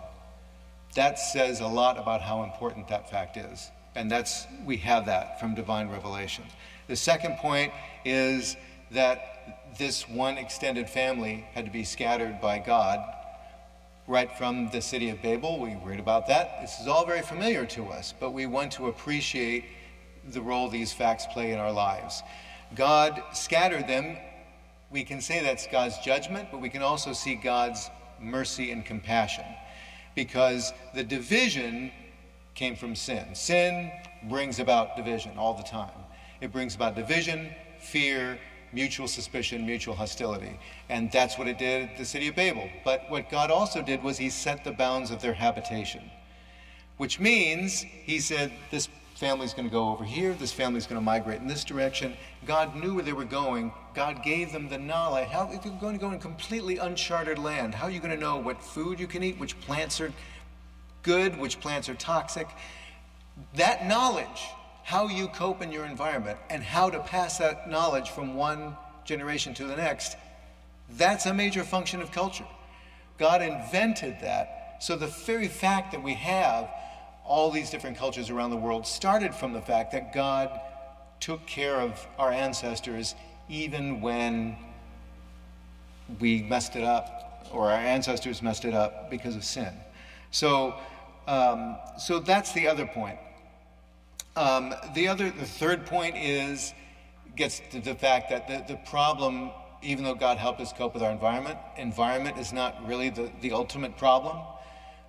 [0.96, 3.70] That says a lot about how important that fact is.
[3.94, 6.46] And that's, we have that from divine revelation.
[6.88, 7.72] The second point
[8.04, 8.58] is
[8.90, 13.17] that this one extended family had to be scattered by God
[14.08, 15.60] right from the city of Babel.
[15.60, 16.62] We read about that.
[16.62, 19.66] This is all very familiar to us, but we want to appreciate
[20.30, 22.24] the role these facts play in our lives.
[22.74, 24.18] God scattered them.
[24.90, 27.90] We can say that's God's judgment, but we can also see God's
[28.20, 29.46] mercy and compassion
[30.16, 31.92] because the division
[32.56, 33.36] came from sin.
[33.36, 33.92] Sin
[34.24, 35.92] brings about division all the time.
[36.40, 38.40] It brings about division, fear,
[38.74, 40.60] mutual suspicion, mutual hostility.
[40.90, 42.70] And that's what it did at the city of Babel.
[42.84, 46.10] But what God also did was he set the bounds of their habitation,
[46.98, 51.06] which means he said, This family's going to go over here, this family's going to
[51.06, 52.16] migrate in this direction.
[52.46, 53.72] God knew where they were going.
[53.96, 55.28] God gave them the knowledge.
[55.30, 58.20] How if you're going to go in completely uncharted land, how are you going to
[58.20, 60.14] know what food you can eat, which plants are
[61.08, 62.48] good, which plants are toxic.
[63.56, 64.50] That knowledge,
[64.88, 68.74] how you cope in your environment, and how to pass that knowledge from one
[69.04, 70.16] generation to the next,
[70.92, 72.46] that's a major function of culture.
[73.18, 74.78] God invented that.
[74.80, 76.70] So the very fact that we have
[77.26, 80.58] all these different cultures around the world started from the fact that God
[81.20, 83.14] took care of our ancestors
[83.50, 84.56] even when
[86.22, 89.74] we messed it up or our ancestors messed it up because of sin.
[90.32, 90.76] So
[91.28, 93.20] um, so that's the other point.
[94.38, 96.76] Um, the other, the third point is
[97.36, 99.50] gets to the fact that the, the problem,
[99.82, 103.52] even though God helped us cope with our environment, environment is not really the, the
[103.52, 104.38] ultimate problem.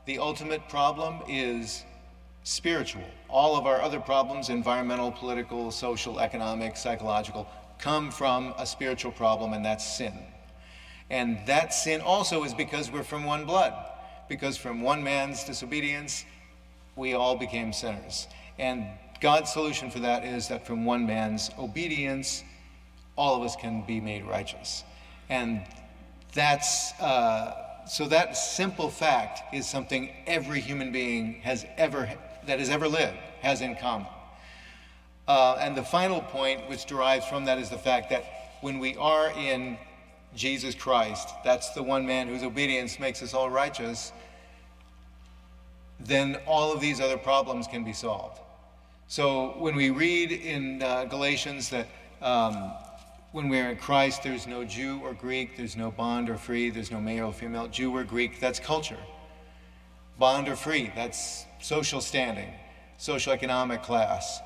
[0.07, 1.85] The ultimate problem is
[2.43, 3.05] spiritual.
[3.29, 7.47] All of our other problems, environmental, political, social, economic, psychological,
[7.79, 10.15] come from a spiritual problem, and that's sin.
[11.11, 13.75] And that sin also is because we're from one blood
[14.27, 16.25] because from one man's disobedience,
[16.97, 18.27] we all became sinners.
[18.59, 18.87] And
[19.21, 22.45] God's solution for that is that from one man's obedience,
[23.17, 24.85] all of us can be made righteous.
[25.29, 25.63] And
[26.33, 32.09] that's, uh, so that simple fact is something every human being has ever
[32.47, 34.09] that has ever lived has in common.
[35.27, 38.25] Uh, and the final point, which derives from that, is the fact that
[38.63, 39.77] when we are in
[40.35, 44.13] Jesus Christ, that's the one man whose obedience makes us all righteous,
[46.01, 48.41] then all of these other problems can be solved.
[49.11, 51.87] So when we read in uh, Galatians that
[52.21, 52.73] um,
[53.33, 56.91] when we're in Christ, there's no Jew or Greek, there's no bond or free, there's
[56.91, 58.99] no male or female, Jew or Greek, that's culture.
[60.19, 62.53] Bond or free, that's social standing,
[62.99, 64.41] social economic class.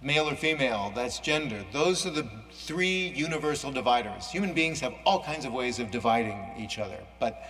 [0.00, 1.64] Male or female, that's gender.
[1.72, 4.30] Those are the three universal dividers.
[4.30, 7.42] Human beings have all kinds of ways of dividing each other, but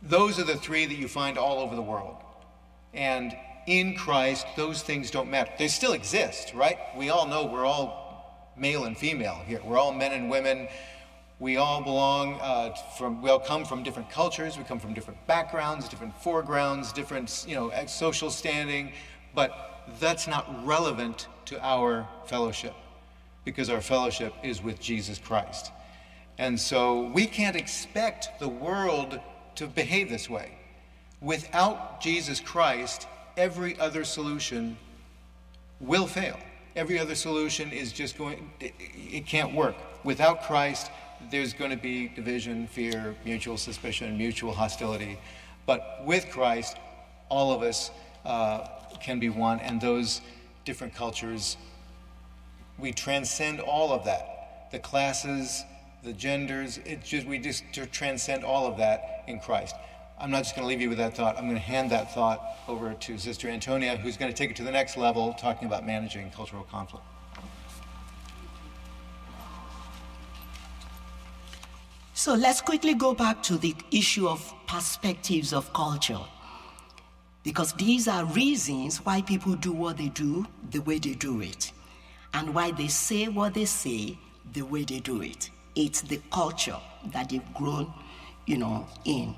[0.00, 2.18] those are the three that you find all over the world.
[2.94, 5.50] And in Christ, those things don't matter.
[5.58, 6.78] They still exist, right?
[6.96, 9.60] We all know we're all male and female here.
[9.64, 10.68] We're all men and women.
[11.38, 14.56] We all belong uh, from, we all come from different cultures.
[14.56, 18.92] We come from different backgrounds, different foregrounds, different, you know, social standing.
[19.34, 22.74] But that's not relevant to our fellowship
[23.44, 25.72] because our fellowship is with Jesus Christ.
[26.38, 29.20] And so we can't expect the world
[29.56, 30.58] to behave this way.
[31.20, 34.76] Without Jesus Christ, every other solution
[35.80, 36.38] will fail.
[36.74, 39.76] Every other solution is just going, it, it can't work.
[40.04, 40.90] Without Christ,
[41.30, 45.18] there's going to be division, fear, mutual suspicion, mutual hostility.
[45.64, 46.76] But with Christ,
[47.28, 47.90] all of us
[48.24, 48.68] uh,
[49.00, 50.20] can be one, and those
[50.64, 51.56] different cultures,
[52.78, 54.68] we transcend all of that.
[54.70, 55.64] The classes,
[56.02, 59.74] the genders, it just, we just transcend all of that in Christ.
[60.18, 61.36] I'm not just going to leave you with that thought.
[61.36, 64.56] I'm going to hand that thought over to Sister Antonia, who's going to take it
[64.56, 67.04] to the next level, talking about managing cultural conflict.
[72.14, 76.18] So let's quickly go back to the issue of perspectives of culture.
[77.44, 81.72] Because these are reasons why people do what they do the way they do it,
[82.32, 84.18] and why they say what they say
[84.54, 85.50] the way they do it.
[85.74, 86.78] It's the culture
[87.12, 87.92] that they've grown,
[88.46, 89.36] you know, in.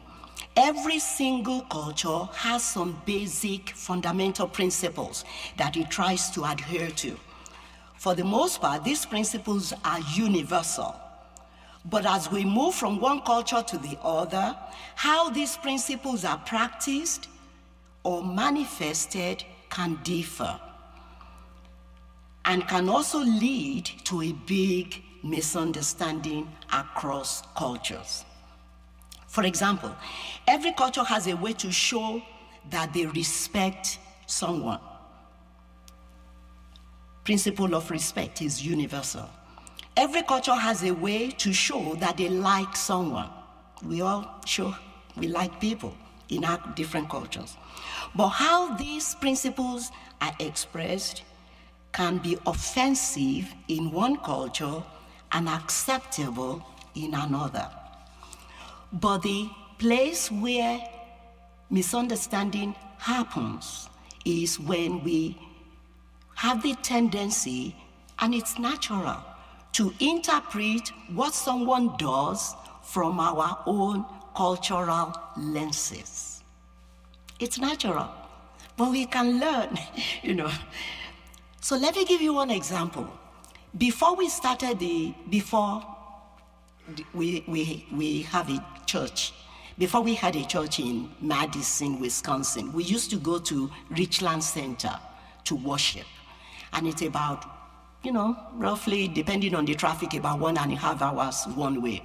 [0.61, 5.25] Every single culture has some basic fundamental principles
[5.57, 7.16] that it tries to adhere to.
[7.94, 10.97] For the most part, these principles are universal.
[11.85, 14.57] But as we move from one culture to the other,
[14.97, 17.29] how these principles are practiced
[18.03, 20.59] or manifested can differ
[22.44, 28.25] and can also lead to a big misunderstanding across cultures.
[29.38, 29.94] For example,
[30.48, 32.20] every culture has a way to show
[32.70, 34.81] that they respect someone.
[37.22, 39.31] Principle of respect is universal.
[39.96, 43.31] Every culture has a way to show that they like someone.
[43.87, 44.74] We all show
[45.16, 45.94] we like people
[46.31, 47.57] in our different cultures.
[48.16, 51.22] But how these principles are expressed
[51.92, 54.83] can be offensive in one culture
[55.31, 57.70] and acceptable in another.
[58.92, 60.83] But the place where
[61.70, 63.88] misunderstanding happens
[64.24, 65.38] is when we
[66.35, 67.74] have the tendency,
[68.20, 69.16] and it's natural,
[69.72, 76.42] to interpret what someone does from our own cultural lenses.
[77.40, 78.09] It's natural,
[78.77, 79.79] but we can learn,
[80.22, 80.51] you know.
[81.61, 83.07] So let me give you one example.
[83.77, 85.85] Before we started the, before
[87.14, 89.33] we, we, we have a church.
[89.79, 94.98] Before we had a church in Madison, Wisconsin, we used to go to Richland Center
[95.44, 96.07] to worship.
[96.72, 97.44] And it's about,
[98.03, 102.03] you know, roughly, depending on the traffic, about one and a half hours one way.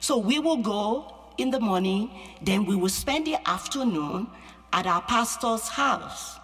[0.00, 2.10] So we will go in the morning,
[2.42, 4.28] then we will spend the afternoon
[4.72, 6.38] at our pastor's house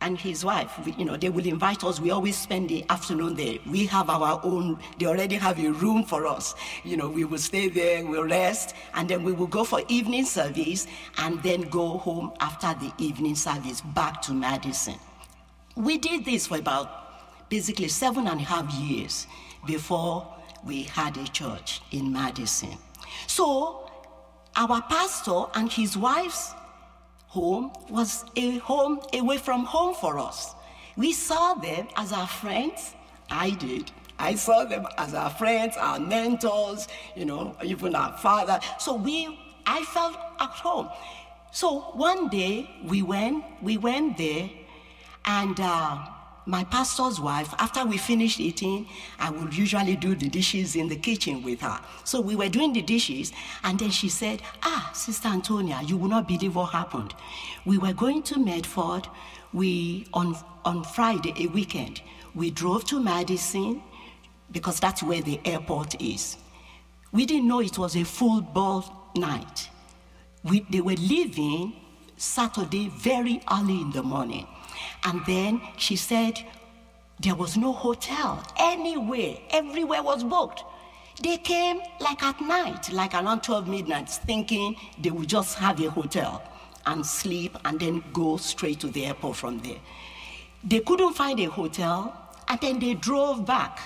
[0.00, 2.00] and his wife, you know, they will invite us.
[2.00, 3.58] We always spend the afternoon there.
[3.66, 6.54] We have our own, they already have a room for us.
[6.84, 10.24] You know, we will stay there, we'll rest, and then we will go for evening
[10.24, 10.86] service
[11.18, 14.94] and then go home after the evening service back to Madison.
[15.76, 19.26] We did this for about basically seven and a half years
[19.66, 20.26] before
[20.64, 22.76] we had a church in Madison.
[23.26, 23.90] So,
[24.56, 26.54] our pastor and his wife's
[27.30, 30.54] home was a home away from home for us.
[30.96, 32.94] We saw them as our friends.
[33.30, 33.90] I did.
[34.18, 38.58] I saw them as our friends, our mentors, you know, even our father.
[38.78, 40.90] So we, I felt at home.
[41.52, 44.50] So one day we went, we went there,
[45.24, 46.04] and uh,
[46.50, 48.88] my pastor's wife, after we finished eating,
[49.18, 51.80] I would usually do the dishes in the kitchen with her.
[52.04, 53.32] So we were doing the dishes,
[53.62, 57.14] and then she said, Ah, Sister Antonia, you will not believe what happened.
[57.64, 59.06] We were going to Medford.
[59.52, 62.02] We on on Friday, a weekend,
[62.34, 63.82] we drove to Madison
[64.50, 66.36] because that's where the airport is.
[67.12, 69.68] We didn't know it was a full ball night.
[70.44, 71.74] We, they were leaving
[72.16, 74.46] Saturday very early in the morning.
[75.04, 76.40] And then she said
[77.20, 80.64] there was no hotel anywhere, everywhere was booked.
[81.22, 85.90] They came like at night, like around 12 midnight, thinking they would just have a
[85.90, 86.42] hotel
[86.86, 89.78] and sleep and then go straight to the airport from there.
[90.64, 92.14] They couldn't find a hotel,
[92.48, 93.78] and then they drove back.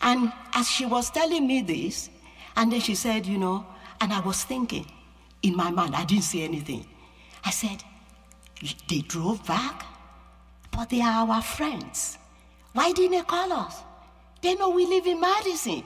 [0.00, 2.10] And as she was telling me this,
[2.56, 3.66] and then she said, you know,
[4.00, 4.86] and I was thinking
[5.42, 6.86] in my mind, I didn't say anything.
[7.44, 7.82] I said,
[8.88, 9.84] they drove back,
[10.70, 12.18] but they are our friends.
[12.72, 13.82] Why didn't they call us?
[14.42, 15.82] They know we live in Madison.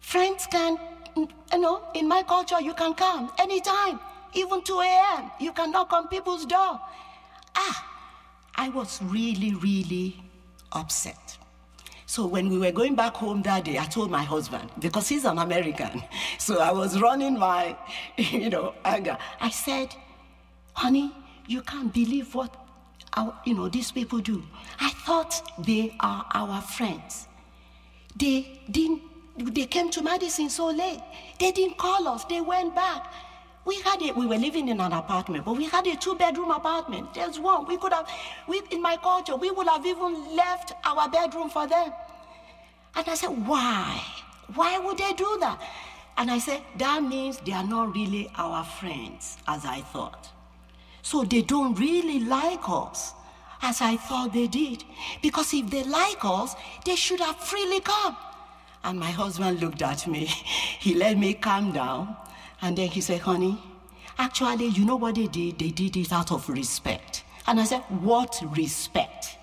[0.00, 0.78] Friends can,
[1.16, 4.00] you know, in my culture, you can come anytime,
[4.34, 5.30] even 2 a.m.
[5.40, 6.80] You can knock on people's door.
[7.56, 7.86] Ah,
[8.54, 10.22] I was really, really
[10.72, 11.38] upset.
[12.06, 15.24] So when we were going back home that day, I told my husband, because he's
[15.26, 16.02] an American,
[16.38, 17.76] so I was running my,
[18.16, 19.18] you know, anger.
[19.40, 19.94] I said,
[20.72, 21.12] honey,
[21.48, 22.54] you can't believe what
[23.14, 24.42] our, you know these people do.
[24.78, 25.32] I thought
[25.66, 27.26] they are our friends.
[28.16, 29.02] They didn't.
[29.38, 31.00] They came to Madison so late.
[31.40, 32.24] They didn't call us.
[32.24, 33.12] They went back.
[33.64, 34.00] We had.
[34.16, 37.14] We were living in an apartment, but we had a two-bedroom apartment.
[37.14, 37.66] There's one.
[37.66, 38.08] We could have.
[38.46, 41.92] We, in my culture, we would have even left our bedroom for them.
[42.94, 44.02] And I said, why?
[44.54, 45.60] Why would they do that?
[46.16, 50.30] And I said, that means they are not really our friends, as I thought.
[51.02, 53.12] So they don't really like us
[53.62, 54.84] as I thought they did.
[55.22, 58.16] Because if they like us, they should have freely come.
[58.84, 60.26] And my husband looked at me.
[60.80, 62.16] He let me calm down.
[62.62, 63.58] And then he said, honey,
[64.18, 65.58] actually, you know what they did?
[65.58, 67.24] They did it out of respect.
[67.46, 69.36] And I said, what respect?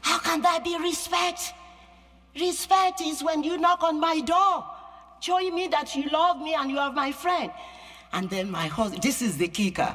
[0.00, 1.54] How can that be respect?
[2.38, 4.64] Respect is when you knock on my door,
[5.20, 7.50] showing me that you love me and you are my friend.
[8.12, 9.94] And then my husband, this is the kicker.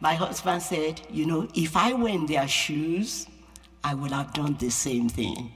[0.00, 3.26] My husband said, You know, if I were in their shoes,
[3.84, 5.52] I would have done the same thing.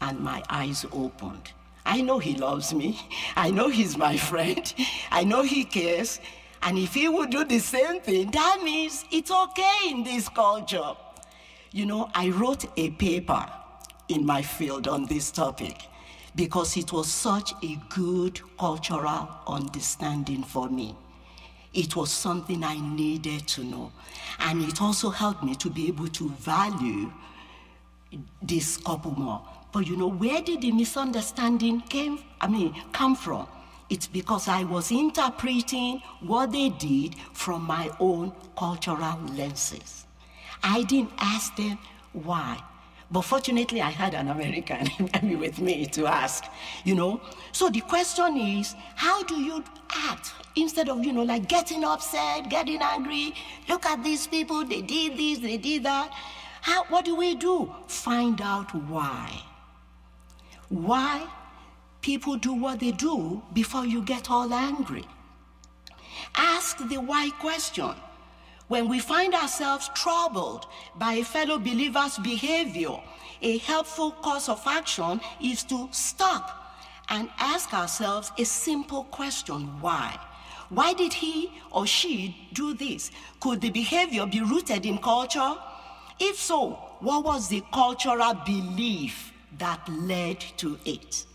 [0.00, 1.52] And my eyes opened.
[1.86, 2.98] I know he loves me.
[3.36, 4.72] I know he's my friend.
[5.10, 6.18] I know he cares.
[6.62, 10.94] And if he would do the same thing, that means it's okay in this culture.
[11.72, 13.46] You know, I wrote a paper
[14.08, 15.76] in my field on this topic
[16.34, 20.96] because it was such a good cultural understanding for me.
[21.74, 23.92] It was something I needed to know.
[24.38, 27.12] And it also helped me to be able to value
[28.40, 29.42] this couple more.
[29.72, 33.48] But you know, where did the misunderstanding came, I mean, come from?
[33.90, 40.06] It's because I was interpreting what they did from my own cultural lenses.
[40.62, 41.78] I didn't ask them
[42.12, 42.62] why.
[43.10, 44.88] But fortunately, I had an American
[45.38, 46.44] with me to ask,
[46.84, 47.20] you know.
[47.52, 52.48] So the question is, how do you act instead of, you know, like getting upset,
[52.48, 53.34] getting angry?
[53.68, 56.10] Look at these people, they did this, they did that.
[56.62, 57.72] How, what do we do?
[57.88, 59.42] Find out why.
[60.70, 61.26] Why
[62.00, 65.04] people do what they do before you get all angry.
[66.36, 67.94] Ask the why question.
[68.74, 70.66] When we find ourselves troubled
[70.96, 72.96] by a fellow believer's behavior,
[73.40, 76.50] a helpful course of action is to stop
[77.08, 80.18] and ask ourselves a simple question why?
[80.70, 83.12] Why did he or she do this?
[83.38, 85.54] Could the behavior be rooted in culture?
[86.18, 91.26] If so, what was the cultural belief that led to it?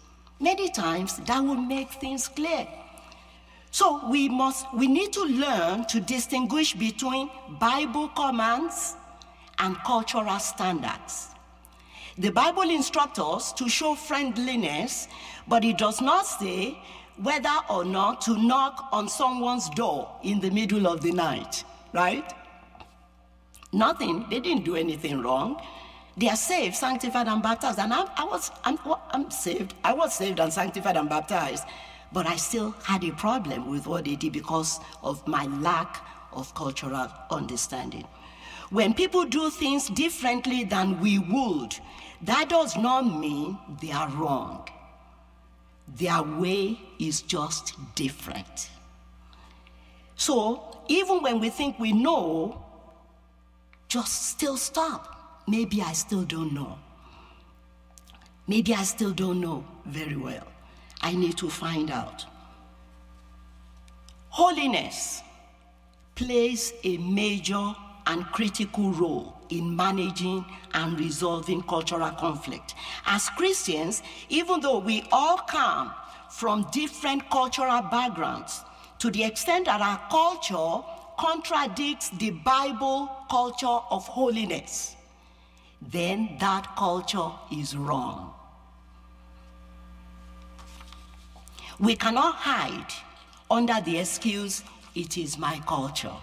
[0.42, 2.68] Many times that will make things clear.
[3.72, 8.96] So we must we need to learn to distinguish between Bible commands
[9.60, 11.30] and cultural standards.
[12.18, 15.08] The Bible instructs us to show friendliness,
[15.48, 16.78] but it does not say
[17.22, 21.64] whether or not to knock on someone's door in the middle of the night,
[21.94, 22.34] right?
[23.72, 25.62] Nothing, they didn't do anything wrong.
[26.18, 27.80] They are saved, sanctified, and baptized.
[27.80, 28.78] And I, I was, I'm,
[29.12, 29.74] I'm saved.
[29.84, 31.64] I was saved and sanctified and baptized.
[32.12, 36.54] But I still had a problem with what they did because of my lack of
[36.56, 38.06] cultural understanding.
[38.70, 41.76] When people do things differently than we would,
[42.22, 44.68] that does not mean they are wrong.
[45.88, 48.70] Their way is just different.
[50.16, 52.64] So, even when we think we know,
[53.88, 55.16] just still stop.
[55.48, 56.78] maybe I still don't know.
[58.46, 60.49] Maybe I still don't know very well.
[61.02, 62.26] I need to find out.
[64.30, 65.22] Holiness
[66.16, 67.74] plays a major
[68.08, 72.76] and critical role in managing and resolving cultural conflict.
[73.06, 75.94] As Christians, even though we all come
[76.30, 78.62] from different cultural backgrounds,
[79.00, 80.86] to the extent that our culture
[81.18, 84.96] contradicts the Bible culture of holiness,
[85.82, 88.34] then that culture is wrong.
[91.80, 92.94] We cannot hide
[93.50, 94.64] under the excuse,
[94.96, 96.14] it is my culture.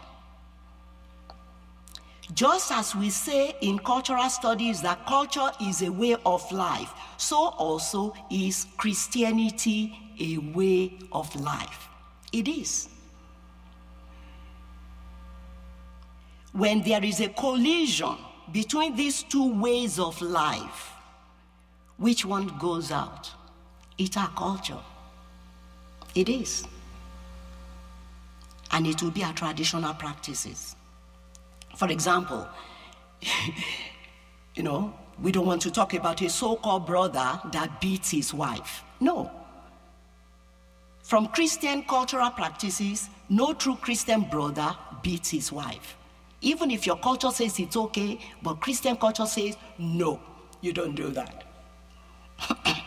[2.35, 7.37] Just as we say in cultural studies that culture is a way of life, so
[7.37, 11.89] also is Christianity a way of life.
[12.33, 12.89] It is.
[16.53, 18.17] When there is a collision
[18.53, 20.91] between these two ways of life,
[21.97, 23.31] which one goes out?
[23.99, 24.81] It's our culture.
[26.17, 26.67] It is.
[28.71, 30.75] And it will be our traditional practices.
[31.77, 32.49] For example,
[34.55, 38.33] you know, we don't want to talk about a so called brother that beats his
[38.33, 38.83] wife.
[38.99, 39.31] No.
[41.03, 45.97] From Christian cultural practices, no true Christian brother beats his wife.
[46.41, 50.19] Even if your culture says it's okay, but Christian culture says, no,
[50.63, 51.45] you don't do that.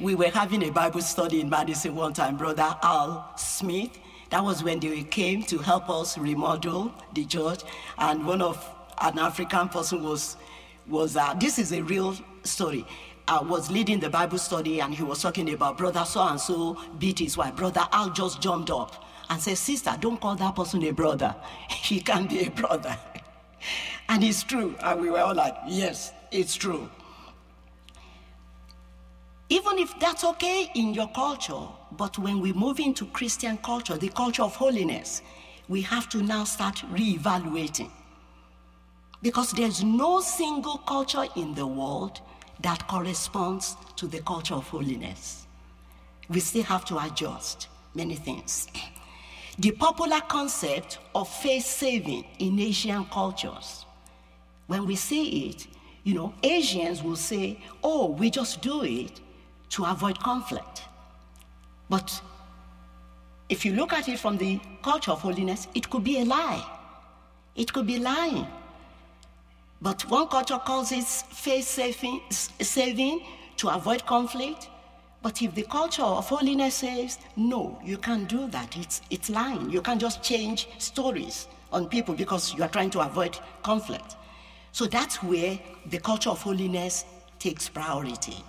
[0.00, 3.98] we were having a Bible study in Madison one time, Brother Al Smith
[4.30, 7.62] that was when they came to help us remodel the church,
[7.98, 8.64] and one of
[9.00, 10.36] an African person was
[10.88, 12.86] was uh, this is a real story.
[13.28, 16.76] Uh, was leading the Bible study, and he was talking about brother so and so
[16.98, 17.54] beat his wife.
[17.54, 21.34] Brother Al just jumped up and said, "Sister, don't call that person a brother.
[21.70, 22.96] he can't be a brother."
[24.08, 26.88] and it's true, and we were all like, "Yes, it's true."
[29.52, 31.66] Even if that's okay in your culture,
[31.98, 35.22] but when we move into Christian culture, the culture of holiness,
[35.68, 37.90] we have to now start re-evaluating.
[39.22, 42.20] Because there's no single culture in the world
[42.62, 45.46] that corresponds to the culture of holiness.
[46.28, 48.68] We still have to adjust many things.
[49.58, 53.84] The popular concept of face saving in Asian cultures,
[54.68, 55.66] when we see it,
[56.04, 59.20] you know, Asians will say, oh, we just do it
[59.70, 60.82] to avoid conflict.
[61.88, 62.20] But
[63.48, 66.64] if you look at it from the culture of holiness, it could be a lie.
[67.56, 68.46] It could be lying.
[69.82, 73.22] But one culture calls it faith saving, saving
[73.56, 74.68] to avoid conflict.
[75.22, 79.70] But if the culture of holiness says, no, you can't do that, it's, it's lying.
[79.70, 84.16] You can't just change stories on people because you are trying to avoid conflict.
[84.72, 87.04] So that's where the culture of holiness
[87.38, 88.44] takes priority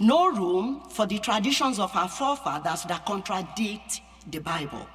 [0.00, 4.86] no room for the traditions of our forefathers that contradict the Bible.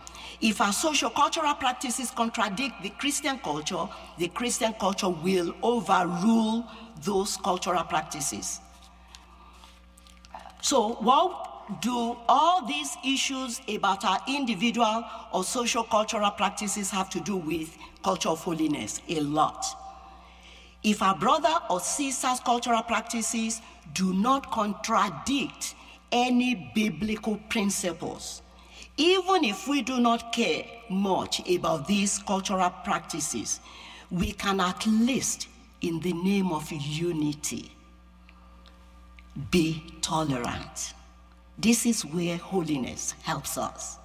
[0.41, 3.87] If our social cultural practices contradict the Christian culture,
[4.17, 6.65] the Christian culture will overrule
[7.03, 8.59] those cultural practices.
[10.61, 17.19] So, what do all these issues about our individual or social cultural practices have to
[17.19, 19.01] do with culture of holiness?
[19.07, 19.65] A lot.
[20.83, 23.61] If our brother or sister's cultural practices
[23.93, 25.75] do not contradict
[26.11, 28.41] any biblical principles.
[28.97, 33.59] Even if we do not care much about these cultural practices,
[34.11, 35.47] we can at least,
[35.81, 37.71] in the name of unity,
[39.51, 40.93] be tolerant.
[41.57, 43.97] This is where holiness helps us.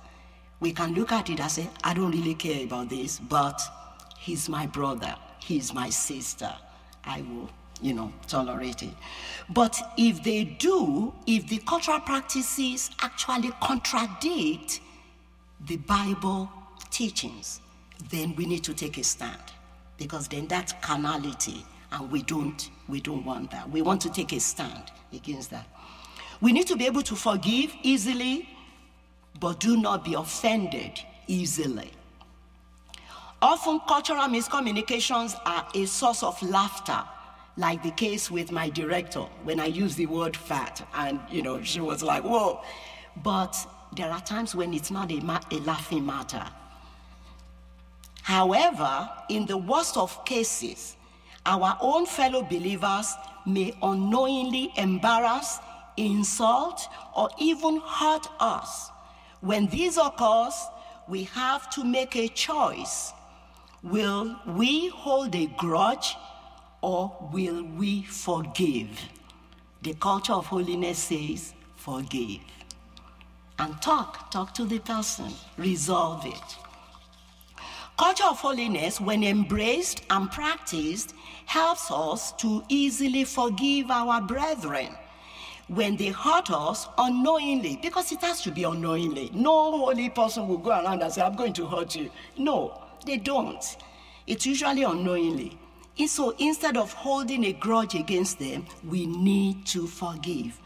[0.60, 3.60] We can look at it and say, I don't really care about this, but
[4.18, 6.52] he's my brother, he's my sister.
[7.06, 7.50] I will
[7.80, 8.94] you know, tolerate it.
[9.50, 14.80] But if they do, if the cultural practices actually contradict
[15.66, 16.50] the Bible
[16.90, 17.60] teachings,
[18.10, 19.40] then we need to take a stand
[19.98, 23.68] because then that's carnality and we don't we don't want that.
[23.70, 25.66] We want to take a stand against that.
[26.40, 28.48] We need to be able to forgive easily
[29.40, 31.90] but do not be offended easily.
[33.44, 37.04] Often cultural miscommunications are a source of laughter
[37.58, 41.62] like the case with my director when I used the word fat, and you know,
[41.62, 42.62] she was like, whoa.
[43.22, 43.54] But
[43.94, 46.42] there are times when it's not a, ma- a laughing matter.
[48.22, 50.96] However, in the worst of cases,
[51.44, 53.12] our own fellow believers
[53.44, 55.58] may unknowingly embarrass,
[55.98, 58.90] insult, or even hurt us.
[59.42, 60.54] When this occurs,
[61.08, 63.12] we have to make a choice
[63.84, 66.16] Will we hold a grudge
[66.80, 68.88] or will we forgive?
[69.82, 72.40] The culture of holiness says, forgive.
[73.58, 76.56] And talk, talk to the person, resolve it.
[77.98, 81.14] Culture of holiness, when embraced and practiced,
[81.44, 84.96] helps us to easily forgive our brethren
[85.68, 89.30] when they hurt us unknowingly, because it has to be unknowingly.
[89.34, 92.10] No holy person will go around and say, I'm going to hurt you.
[92.38, 93.64] No, they don't.
[94.26, 95.58] It's usually unknowingly.
[95.98, 100.58] And so instead of holding a grudge against them, we need to forgive.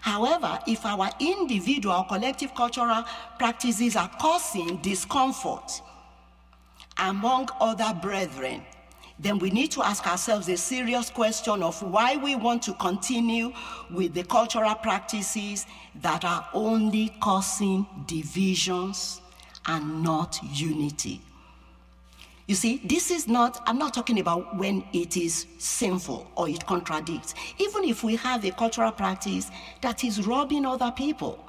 [0.00, 3.04] However, if our individual collective cultural
[3.38, 5.82] practices are causing discomfort
[6.98, 8.62] among other brethren,
[9.18, 13.52] then we need to ask ourselves a serious question of why we want to continue
[13.90, 15.66] with the cultural practices
[16.02, 19.20] that are only causing divisions
[19.66, 21.20] and not unity.
[22.46, 26.64] You see, this is not, I'm not talking about when it is sinful or it
[26.64, 27.34] contradicts.
[27.58, 31.44] Even if we have a cultural practice that is robbing other people,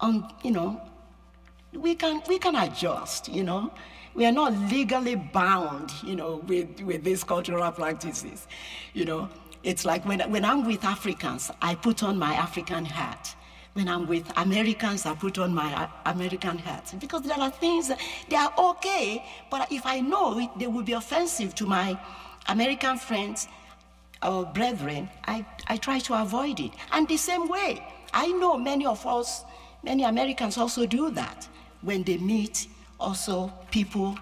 [0.00, 0.80] um, you know,
[1.72, 3.72] we can, we can adjust, you know.
[4.14, 8.46] We are not legally bound, you know, with, with these cultural practices.
[8.92, 9.30] You know,
[9.62, 13.34] it's like when, when I'm with Africans, I put on my African hat.
[13.74, 16.94] When I'm with Americans, I put on my uh, American hat.
[16.98, 17.90] Because there are things,
[18.28, 21.98] they are okay, but if I know it, they will be offensive to my
[22.48, 23.48] American friends
[24.22, 26.72] or brethren, I, I try to avoid it.
[26.92, 29.44] And the same way, I know many of us,
[29.82, 31.48] many Americans also do that
[31.80, 32.68] when they meet
[33.00, 34.16] also people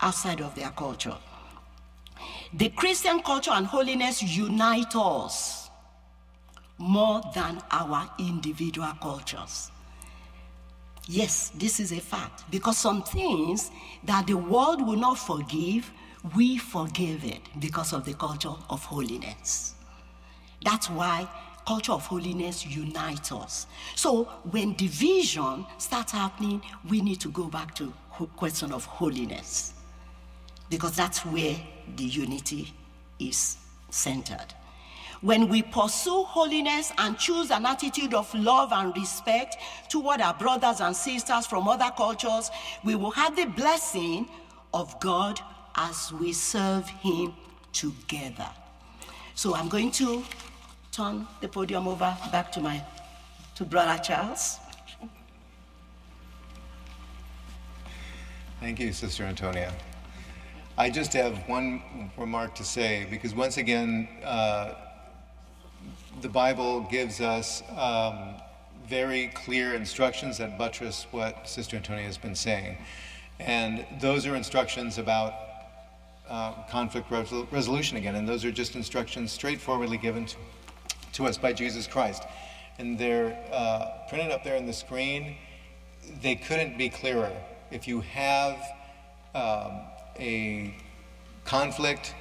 [0.00, 1.16] outside of their culture.
[2.54, 5.63] The Christian culture and holiness unite us
[6.78, 9.70] more than our individual cultures.
[11.06, 13.70] Yes, this is a fact because some things
[14.04, 15.90] that the world will not forgive,
[16.34, 19.74] we forgive it because of the culture of holiness.
[20.64, 21.28] That's why
[21.66, 23.66] culture of holiness unites us.
[23.94, 27.92] So when division starts happening, we need to go back to
[28.36, 29.74] question of holiness
[30.70, 31.56] because that's where
[31.96, 32.72] the unity
[33.18, 33.58] is
[33.90, 34.54] centered.
[35.24, 39.56] When we pursue holiness and choose an attitude of love and respect
[39.88, 42.50] toward our brothers and sisters from other cultures,
[42.84, 44.28] we will have the blessing
[44.74, 45.40] of God
[45.76, 47.32] as we serve Him
[47.72, 48.50] together.
[49.34, 50.22] So I'm going to
[50.92, 52.84] turn the podium over back to my
[53.54, 54.58] to Brother Charles.
[58.60, 59.72] Thank you, Sister Antonia.
[60.76, 64.83] I just have one remark to say because once again, uh,
[66.20, 68.34] the Bible gives us um,
[68.86, 72.76] very clear instructions that buttress what Sister Antonia has been saying.
[73.40, 75.34] And those are instructions about
[76.28, 80.36] uh, conflict resol- resolution again, and those are just instructions straightforwardly given to,
[81.14, 82.24] to us by Jesus Christ.
[82.78, 85.36] And they're uh, printed up there on the screen.
[86.22, 87.32] They couldn't be clearer
[87.70, 88.56] if you have
[89.34, 89.80] um,
[90.18, 90.74] a
[91.44, 92.14] conflict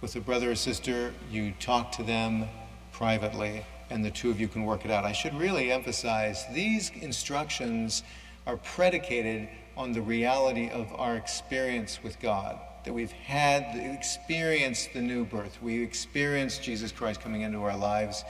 [0.00, 2.48] with a brother or sister, you talk to them
[2.94, 5.04] privately and the two of you can work it out.
[5.04, 8.02] I should really emphasize these instructions
[8.46, 12.58] are predicated on the reality of our experience with God.
[12.84, 18.24] That we've had experienced the new birth, we experienced Jesus Christ coming into our lives,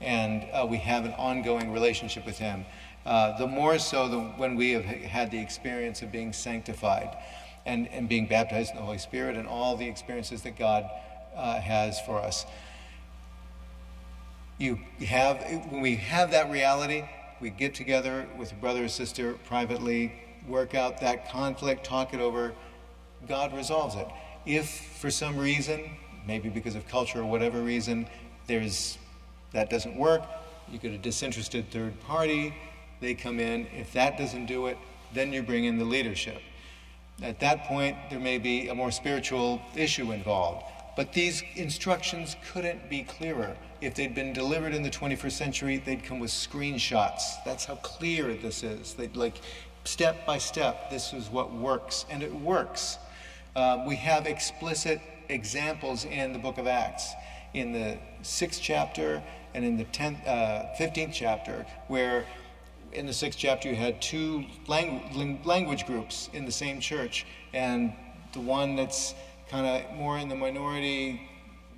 [0.00, 2.66] and uh, we have an ongoing relationship with Him.
[3.06, 7.16] Uh, the more so the, when we have had the experience of being sanctified
[7.66, 10.88] and, and being baptized in the Holy Spirit and all the experiences that God
[11.34, 12.46] uh, has for us.
[14.58, 17.04] You have, when we have that reality,
[17.40, 20.12] we get together with a brother or sister privately,
[20.46, 22.52] work out that conflict, talk it over.
[23.26, 24.06] God resolves it.
[24.46, 24.68] If
[25.00, 25.90] for some reason,
[26.26, 28.06] maybe because of culture or whatever reason,
[28.46, 28.98] there's
[29.52, 30.22] that doesn't work,
[30.70, 32.54] you get a disinterested third party
[33.00, 33.66] they come in.
[33.76, 34.76] If that doesn't do it,
[35.12, 36.40] then you bring in the leadership.
[37.22, 40.66] At that point, there may be a more spiritual issue involved.
[40.96, 43.56] But these instructions couldn't be clearer.
[43.80, 47.42] If they'd been delivered in the 21st century, they'd come with screenshots.
[47.44, 48.94] That's how clear this is.
[48.94, 49.40] They'd like
[49.84, 52.98] step by step, this is what works, and it works.
[53.54, 57.12] Uh, we have explicit examples in the book of Acts,
[57.52, 59.22] in the sixth chapter
[59.54, 62.26] and in the 10th, uh, 15th chapter, where
[62.92, 67.92] in the sixth chapter, you had two langu- language groups in the same church, and
[68.32, 69.14] the one that's
[69.54, 71.30] kind of more in the minority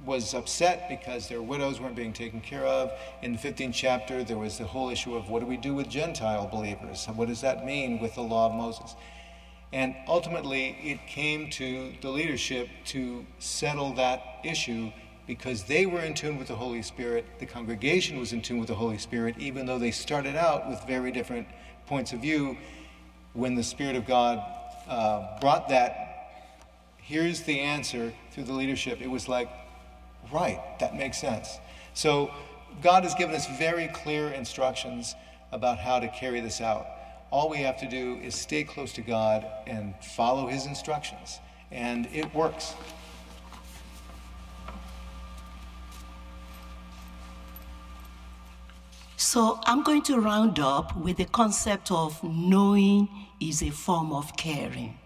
[0.07, 2.91] was upset because their widows weren't being taken care of.
[3.20, 5.87] In the 15th chapter, there was the whole issue of what do we do with
[5.87, 7.05] Gentile believers?
[7.14, 8.97] What does that mean with the law of Moses?
[9.74, 14.91] And ultimately, it came to the leadership to settle that issue
[15.27, 17.27] because they were in tune with the Holy Spirit.
[17.41, 20.83] The congregation was in tune with the Holy Spirit, even though they started out with
[20.87, 21.47] very different
[21.85, 22.57] points of view.
[23.35, 24.43] When the Spirit of God
[24.89, 26.06] uh, brought that,
[27.07, 29.49] here's the answer through the leadership, it was like,
[30.33, 31.59] right, that makes sense.
[31.95, 32.31] So
[32.83, 35.15] God has given us very clear instructions
[35.53, 36.87] about how to carry this out.
[37.31, 41.39] All we have to do is stay close to God and follow His instructions,
[41.71, 42.75] and it works.
[49.17, 53.09] So I'm going to round up with the concept of knowing
[53.41, 54.99] is a form of caring.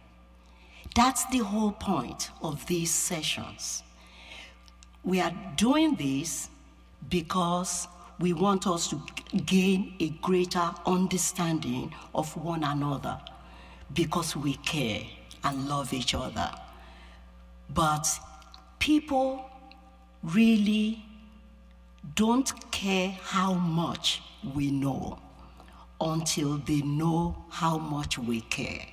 [0.94, 3.82] That's the whole point of these sessions.
[5.04, 6.50] We are doing this
[7.08, 7.86] because
[8.18, 9.00] we want us to
[9.46, 13.18] gain a greater understanding of one another
[13.94, 15.02] because we care
[15.44, 16.50] and love each other.
[17.72, 18.06] But
[18.78, 19.48] people
[20.22, 21.02] really
[22.14, 24.22] don't care how much
[24.54, 25.18] we know
[26.00, 28.86] until they know how much we care.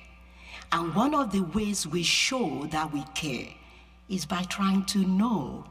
[0.72, 3.48] And one of the ways we show that we care
[4.08, 5.64] is by trying to know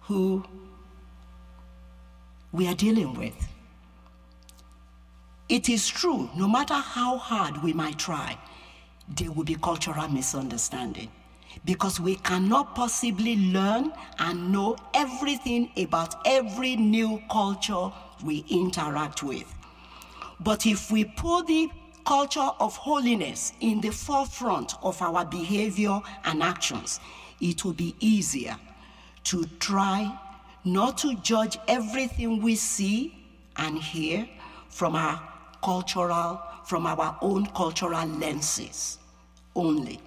[0.00, 0.44] who
[2.52, 3.34] we are dealing with.
[5.48, 8.38] It is true, no matter how hard we might try,
[9.08, 11.10] there will be cultural misunderstanding
[11.64, 17.92] because we cannot possibly learn and know everything about every new culture
[18.24, 19.52] we interact with.
[20.40, 21.70] But if we put the
[22.04, 27.00] culture of holiness in the forefront of our behavior and actions,
[27.40, 28.56] it will be easier
[29.24, 30.18] to try
[30.64, 33.14] not to judge everything we see
[33.56, 34.28] and hear
[34.68, 35.22] from our
[35.62, 38.98] cultural, from our own cultural lenses
[39.54, 40.00] only.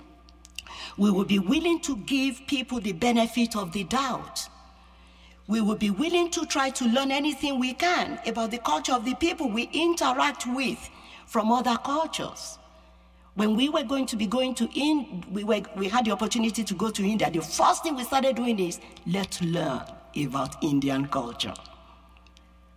[0.98, 4.50] We will be willing to give people the benefit of the doubt.
[5.48, 9.06] We will be willing to try to learn anything we can about the culture of
[9.06, 10.90] the people we interact with
[11.28, 12.58] from other cultures.
[13.36, 16.74] When we were going to be going to India, we, we had the opportunity to
[16.74, 17.30] go to India.
[17.30, 19.82] The first thing we started doing is let's learn
[20.26, 21.54] about Indian culture.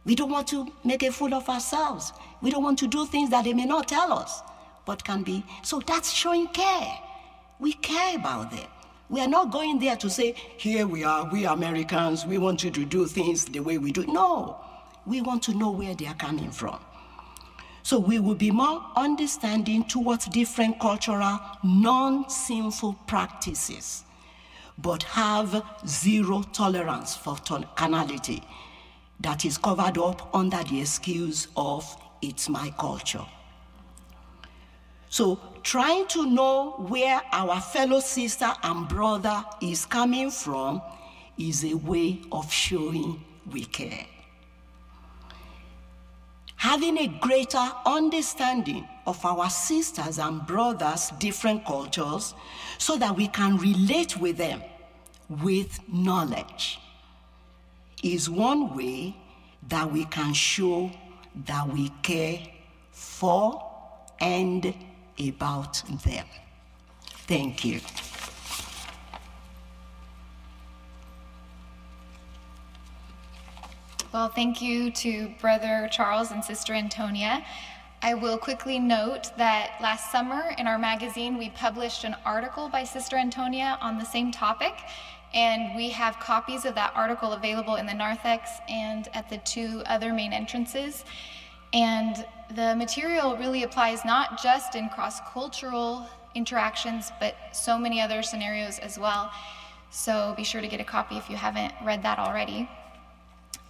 [0.04, 2.12] We don't want to make a fool of ourselves.
[2.42, 4.42] We don't want to do things that they may not tell us,
[4.84, 5.44] but can be.
[5.62, 6.98] So that's showing care.
[7.58, 8.66] We care about them.
[9.08, 12.70] We are not going there to say, here we are, we Americans, we want you
[12.70, 14.06] to do things the way we do.
[14.06, 14.58] No,
[15.06, 16.78] we want to know where they are coming from.
[17.90, 24.04] So we will be more understanding towards different cultural, non sinful practices
[24.78, 27.36] but have zero tolerance for
[27.74, 28.44] carnality
[29.18, 31.84] that is covered up under the excuse of
[32.22, 33.26] it's my culture.
[35.08, 40.80] So, trying to know where our fellow sister and brother is coming from
[41.36, 44.06] is a way of showing we care.
[46.60, 52.34] Having a greater understanding of our sisters and brothers' different cultures
[52.76, 54.62] so that we can relate with them
[55.42, 56.78] with knowledge
[58.02, 59.16] is one way
[59.68, 60.90] that we can show
[61.46, 62.38] that we care
[62.92, 63.64] for
[64.20, 64.74] and
[65.18, 66.26] about them.
[67.26, 67.80] Thank you.
[74.12, 77.44] Well, thank you to Brother Charles and Sister Antonia.
[78.02, 82.82] I will quickly note that last summer in our magazine, we published an article by
[82.82, 84.74] Sister Antonia on the same topic,
[85.32, 89.84] and we have copies of that article available in the narthex and at the two
[89.86, 91.04] other main entrances.
[91.72, 96.04] And the material really applies not just in cross cultural
[96.34, 99.30] interactions, but so many other scenarios as well.
[99.90, 102.68] So be sure to get a copy if you haven't read that already.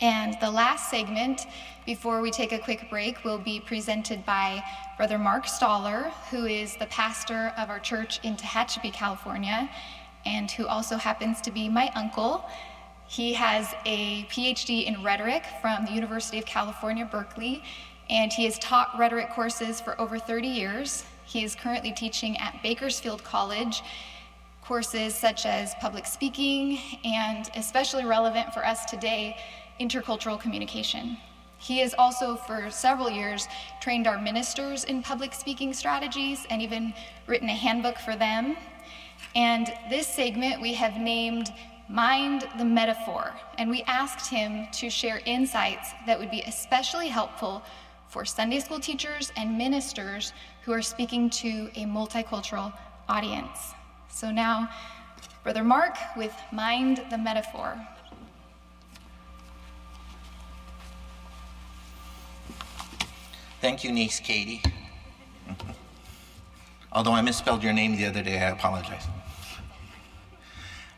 [0.00, 1.46] And the last segment,
[1.84, 4.62] before we take a quick break, will be presented by
[4.96, 9.68] Brother Mark Stoller, who is the pastor of our church in Tehachapi, California
[10.26, 12.44] and who also happens to be my uncle.
[13.08, 17.62] He has a PhD in rhetoric from the University of California, Berkeley,
[18.08, 21.04] and he has taught rhetoric courses for over 30 years.
[21.24, 23.82] He is currently teaching at Bakersfield College
[24.62, 29.36] courses such as public speaking and, especially relevant for us today,
[29.80, 31.16] intercultural communication.
[31.58, 33.46] He has also, for several years,
[33.80, 36.94] trained our ministers in public speaking strategies and even
[37.26, 38.56] written a handbook for them
[39.34, 41.52] and this segment we have named
[41.88, 43.32] Mind the Metaphor.
[43.58, 47.62] And we asked him to share insights that would be especially helpful
[48.08, 50.32] for Sunday school teachers and ministers
[50.64, 52.72] who are speaking to a multicultural
[53.08, 53.72] audience.
[54.08, 54.68] So now,
[55.42, 57.80] Brother Mark with Mind the Metaphor.
[63.60, 64.62] Thank you, niece Katie.
[66.92, 69.06] Although I misspelled your name the other day, I apologize.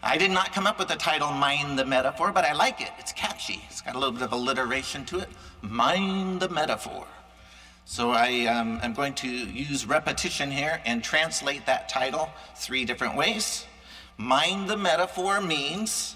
[0.00, 2.90] I did not come up with the title Mind the Metaphor, but I like it.
[3.00, 3.64] It's catchy.
[3.68, 5.28] It's got a little bit of alliteration to it.
[5.60, 7.04] Mind the Metaphor.
[7.84, 13.16] So I um, am going to use repetition here and translate that title three different
[13.16, 13.66] ways.
[14.18, 16.14] Mind the Metaphor means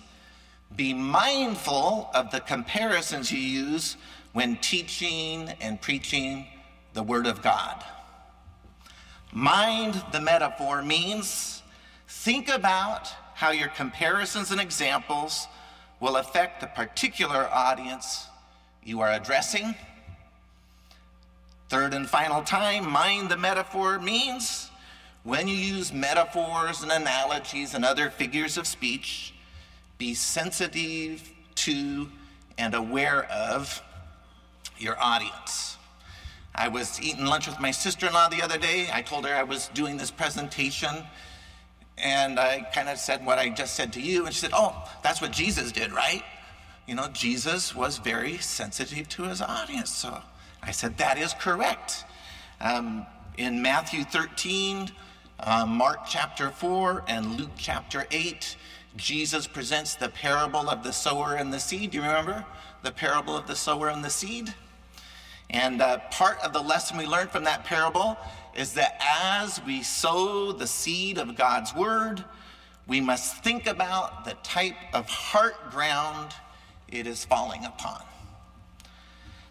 [0.76, 3.96] be mindful of the comparisons you use
[4.36, 6.46] when teaching and preaching
[6.92, 7.82] the Word of God.
[9.32, 11.62] Mind the metaphor means
[12.06, 15.48] think about how your comparisons and examples
[16.00, 18.26] will affect the particular audience
[18.84, 19.74] you are addressing.
[21.70, 24.70] Third and final time, mind the metaphor means
[25.22, 29.32] when you use metaphors and analogies and other figures of speech,
[29.96, 32.10] be sensitive to
[32.58, 33.82] and aware of
[34.78, 35.76] your audience.
[36.54, 38.88] I was eating lunch with my sister in law the other day.
[38.92, 41.04] I told her I was doing this presentation,
[41.98, 44.24] and I kind of said what I just said to you.
[44.24, 46.22] And she said, Oh, that's what Jesus did, right?
[46.86, 49.90] You know, Jesus was very sensitive to his audience.
[49.90, 50.18] So
[50.62, 52.04] I said, That is correct.
[52.60, 53.06] Um,
[53.36, 54.90] in Matthew 13,
[55.40, 58.56] uh, Mark chapter 4, and Luke chapter 8,
[58.96, 61.90] Jesus presents the parable of the sower and the seed.
[61.90, 62.46] Do you remember
[62.82, 64.54] the parable of the sower and the seed?
[65.50, 68.16] And uh, part of the lesson we learned from that parable
[68.54, 72.24] is that as we sow the seed of God's word,
[72.86, 76.32] we must think about the type of heart ground
[76.88, 78.02] it is falling upon.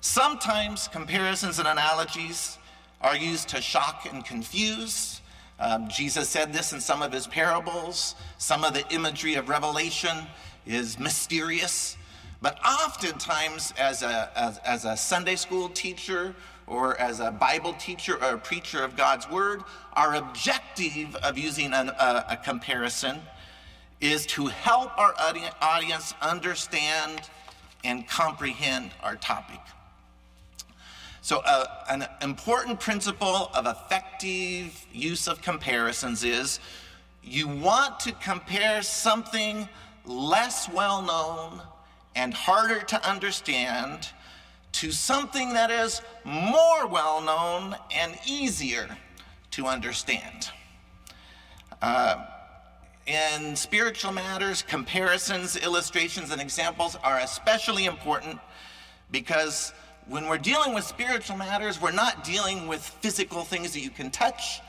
[0.01, 2.57] Sometimes comparisons and analogies
[3.01, 5.21] are used to shock and confuse.
[5.59, 8.15] Um, Jesus said this in some of his parables.
[8.37, 10.27] Some of the imagery of Revelation
[10.65, 11.97] is mysterious.
[12.45, 16.35] But oftentimes, as a, as, as a Sunday school teacher
[16.67, 21.73] or as a Bible teacher or a preacher of God's word, our objective of using
[21.73, 23.19] an, a, a comparison
[23.99, 25.15] is to help our
[25.59, 27.31] audience understand
[27.83, 29.61] and comprehend our topic.
[31.23, 36.59] So, uh, an important principle of effective use of comparisons is
[37.23, 39.67] you want to compare something
[40.05, 41.63] less well known
[42.15, 44.09] and harder to understand
[44.73, 48.87] to something that is more well known and easier
[49.51, 50.49] to understand.
[51.81, 52.25] Uh,
[53.07, 58.39] in spiritual matters, comparisons, illustrations, and examples are especially important
[59.11, 59.73] because
[60.07, 64.09] when we're dealing with spiritual matters, we're not dealing with physical things that you can
[64.11, 64.59] touch.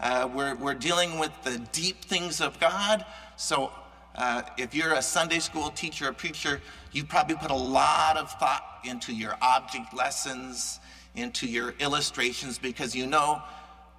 [0.00, 3.04] Uh, we're, we're dealing with the deep things of God.
[3.36, 3.72] So
[4.14, 6.60] uh, if you're a Sunday school teacher or preacher,
[6.92, 10.78] you probably put a lot of thought into your object lessons,
[11.16, 13.42] into your illustrations, because you know,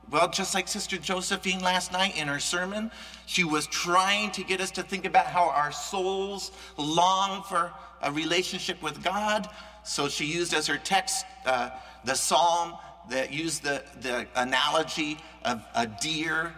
[0.10, 2.92] well, just like Sister Josephine last night in her sermon,
[3.26, 8.12] she was trying to get us to think about how our souls long for a
[8.12, 9.50] relationship with God.
[9.84, 11.72] So she used as her text uh,
[12.06, 12.76] the psalm
[13.10, 16.54] that used the, the analogy of a deer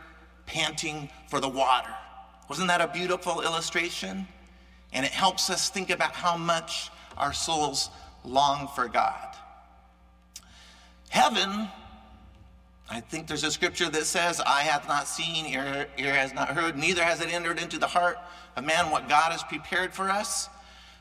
[0.45, 1.93] panting for the water.
[2.50, 4.28] Wasn't that a beautiful illustration?
[4.93, 7.89] And it helps us think about how much our souls
[8.24, 9.36] long for God.
[11.10, 11.68] Heaven,
[12.89, 16.50] I think there's a scripture that says, Eye hath not seen, ear, ear has not
[16.50, 18.18] heard, neither has it entered into the heart
[18.56, 20.50] of man what God has prepared for us.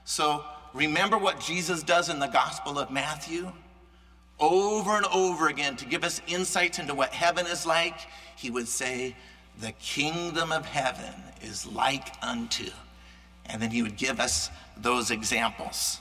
[0.04, 0.44] So
[0.74, 3.52] remember what Jesus does in the Gospel of Matthew?
[4.38, 7.98] Over and over again to give us insights into what heaven is like,
[8.36, 9.16] he would say,
[9.60, 12.70] The kingdom of heaven is like unto.
[13.46, 16.00] And then he would give us those examples.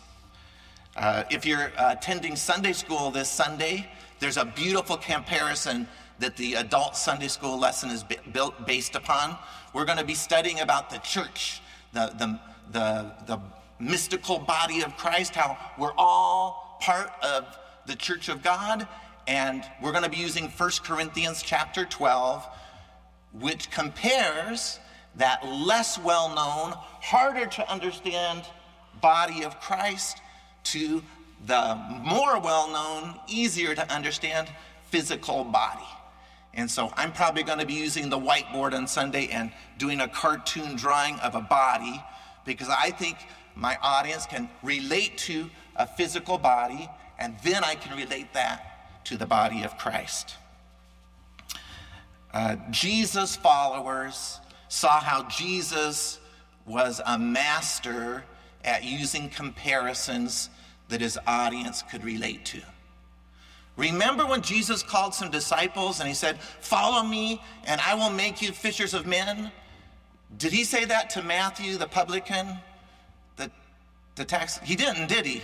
[0.96, 3.90] Uh, if you're attending Sunday school this Sunday,
[4.20, 5.88] there's a beautiful comparison
[6.20, 9.38] that the adult Sunday school lesson is built based upon.
[9.74, 11.62] We're going to be studying about the church,
[11.94, 12.40] the, the,
[12.72, 13.40] the, the
[13.80, 18.88] mystical body of Christ, how we're all part of the church of God.
[19.28, 22.48] And we're going to be using 1 Corinthians chapter 12,
[23.40, 24.80] which compares
[25.16, 28.44] that less well known, harder to understand
[29.02, 30.22] body of Christ
[30.64, 31.04] to
[31.46, 34.50] the more well known, easier to understand
[34.90, 35.86] physical body.
[36.54, 40.08] And so I'm probably going to be using the whiteboard on Sunday and doing a
[40.08, 42.02] cartoon drawing of a body
[42.46, 43.18] because I think
[43.56, 49.18] my audience can relate to a physical body and then I can relate that to
[49.18, 50.36] the body of Christ.
[52.36, 56.20] Uh, Jesus' followers saw how Jesus
[56.66, 58.26] was a master
[58.66, 60.50] at using comparisons
[60.90, 62.62] that his audience could relate to.
[63.78, 68.42] Remember when Jesus called some disciples and he said, Follow me and I will make
[68.42, 69.50] you fishers of men?
[70.38, 72.58] Did he say that to Matthew, the publican?
[73.38, 73.50] The,
[74.16, 74.60] the tax?
[74.60, 75.42] He didn't, did he?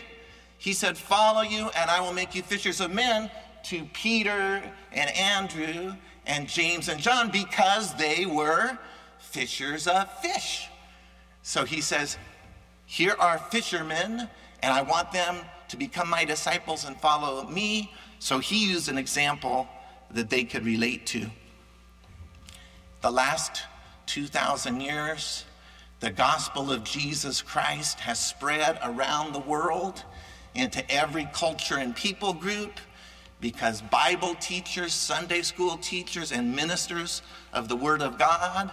[0.57, 3.31] He said, Follow you and I will make you fishers of men
[3.63, 4.61] to Peter
[4.91, 5.93] and Andrew
[6.25, 8.77] and James and John because they were
[9.19, 10.67] fishers of fish.
[11.43, 12.17] So he says,
[12.85, 14.29] Here are fishermen,
[14.61, 15.37] and I want them
[15.69, 17.93] to become my disciples and follow me.
[18.19, 19.67] So he used an example
[20.11, 21.27] that they could relate to.
[23.01, 23.63] The last
[24.05, 25.45] 2,000 years,
[26.01, 30.03] the gospel of Jesus Christ has spread around the world
[30.53, 32.79] into every culture and people group
[33.41, 38.71] because Bible teachers, Sunday school teachers, and ministers of the Word of God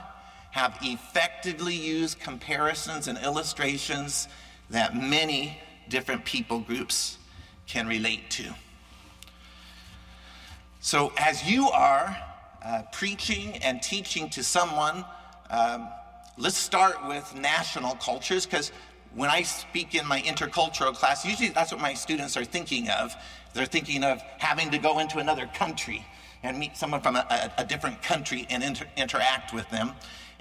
[0.50, 4.28] have effectively used comparisons and illustrations
[4.70, 5.58] that many
[5.88, 7.16] different people groups
[7.66, 8.54] can relate to.
[10.80, 12.16] So, as you are
[12.64, 15.04] uh, preaching and teaching to someone,
[15.50, 15.88] um,
[16.36, 18.72] let's start with national cultures because
[19.18, 23.16] when I speak in my intercultural class, usually that's what my students are thinking of.
[23.52, 26.06] They're thinking of having to go into another country
[26.44, 29.90] and meet someone from a, a, different country and inter- interact with them.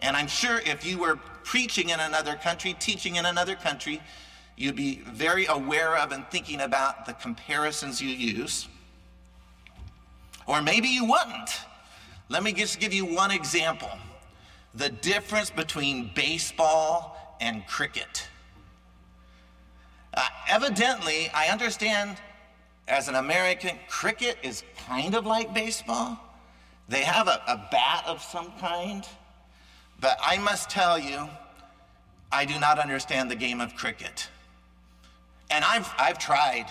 [0.04, 4.00] And I'm sure if you were preaching in another country, teaching in another country,
[4.56, 8.68] you'd be very aware of and thinking about the comparisons you use.
[10.46, 11.62] Or maybe you wouldn't.
[12.30, 13.90] Let me just give you one example
[14.76, 18.28] the difference between baseball and cricket.
[20.18, 22.18] Uh, evidently, I understand
[22.88, 26.18] as an American, cricket is kind of like baseball.
[26.90, 29.08] They have a, a bat of some kind.
[30.02, 31.30] But I must tell you,
[32.32, 34.28] I do not understand the game of cricket.
[35.52, 36.66] And I've, I've tried.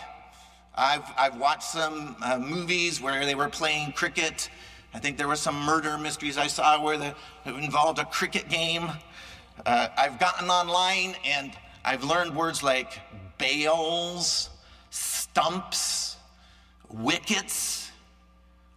[0.75, 4.51] I've, I've watched some uh, movies where they were playing cricket.
[4.93, 8.49] I think there were some murder mysteries I saw where the, it involved a cricket
[8.49, 8.91] game.
[9.65, 11.53] Uh, I've gotten online and
[11.85, 13.01] I've learned words like
[13.39, 14.51] bails,
[14.91, 16.17] stumps,
[16.91, 17.91] wickets.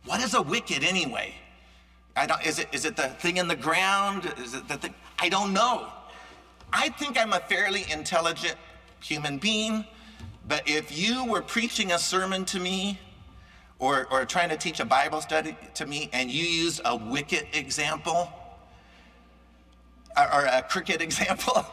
[0.05, 1.33] What is a wicket anyway?
[2.43, 4.33] Is, it, is it the thing in the ground?
[4.37, 4.93] Is it the thing?
[5.19, 5.87] I don't know.
[6.71, 8.55] I think I'm a fairly intelligent
[9.01, 9.85] human being.
[10.47, 12.99] But if you were preaching a sermon to me
[13.77, 17.47] or, or trying to teach a Bible study to me and you used a wicket
[17.53, 18.31] example
[20.17, 21.65] or, or a cricket example,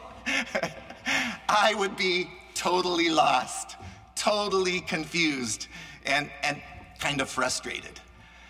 [1.49, 2.29] I would be
[2.67, 3.77] totally lost,
[4.15, 5.67] totally confused,
[6.05, 6.61] and, and
[6.99, 8.01] kind of frustrated.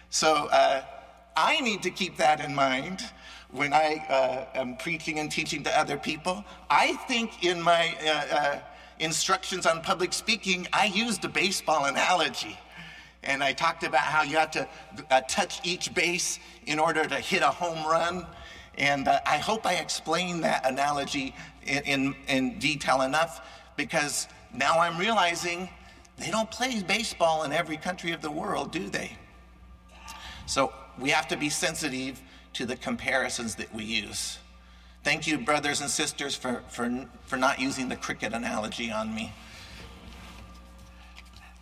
[0.09, 0.82] So uh,
[1.36, 3.01] I need to keep that in mind
[3.51, 6.43] when I uh, am preaching and teaching to other people.
[6.68, 8.59] I think in my uh, uh
[8.99, 12.57] instructions on public speaking, I used a baseball analogy.
[13.22, 14.68] And I talked about how you have to
[15.11, 18.26] uh, touch each base in order to hit a home run.
[18.80, 21.36] And uh, I hope I explained that analogy
[21.68, 23.41] in, in, in detail enough
[23.78, 25.69] because now I'm realizing
[26.17, 29.11] they don't play baseball in every country of the world, do they?
[30.47, 32.21] So we have to be sensitive
[32.53, 34.39] to the comparisons that we use.
[35.03, 39.32] Thank you, brothers and sisters, for, for, for not using the cricket analogy on me.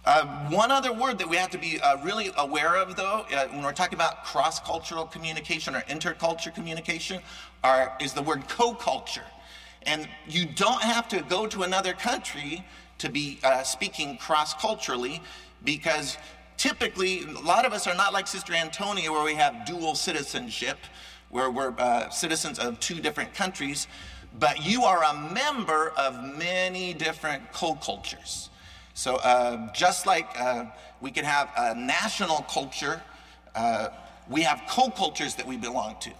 [0.05, 3.47] Uh, one other word that we have to be uh, really aware of, though, uh,
[3.47, 7.19] when we're talking about cross cultural communication or intercultural communication,
[7.63, 9.25] are, is the word co culture.
[9.85, 12.65] And you don't have to go to another country
[12.97, 15.21] to be uh, speaking cross culturally
[15.63, 16.17] because
[16.57, 20.77] typically a lot of us are not like Sister Antonia where we have dual citizenship
[21.29, 23.87] where we're uh, citizens of two different countries,
[24.39, 28.49] but you are a member of many different co-cultures.
[28.93, 30.65] So uh, just like uh,
[31.01, 33.01] we can have a national culture,
[33.53, 33.89] uh,
[34.29, 36.11] we have co-cultures that we belong to.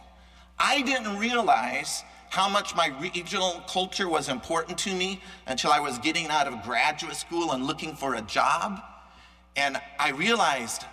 [0.60, 2.04] I didn't realize
[2.36, 6.64] how much my regional culture was important to me until I was getting out of
[6.64, 8.82] graduate school and looking for a job.
[9.56, 10.84] And I realized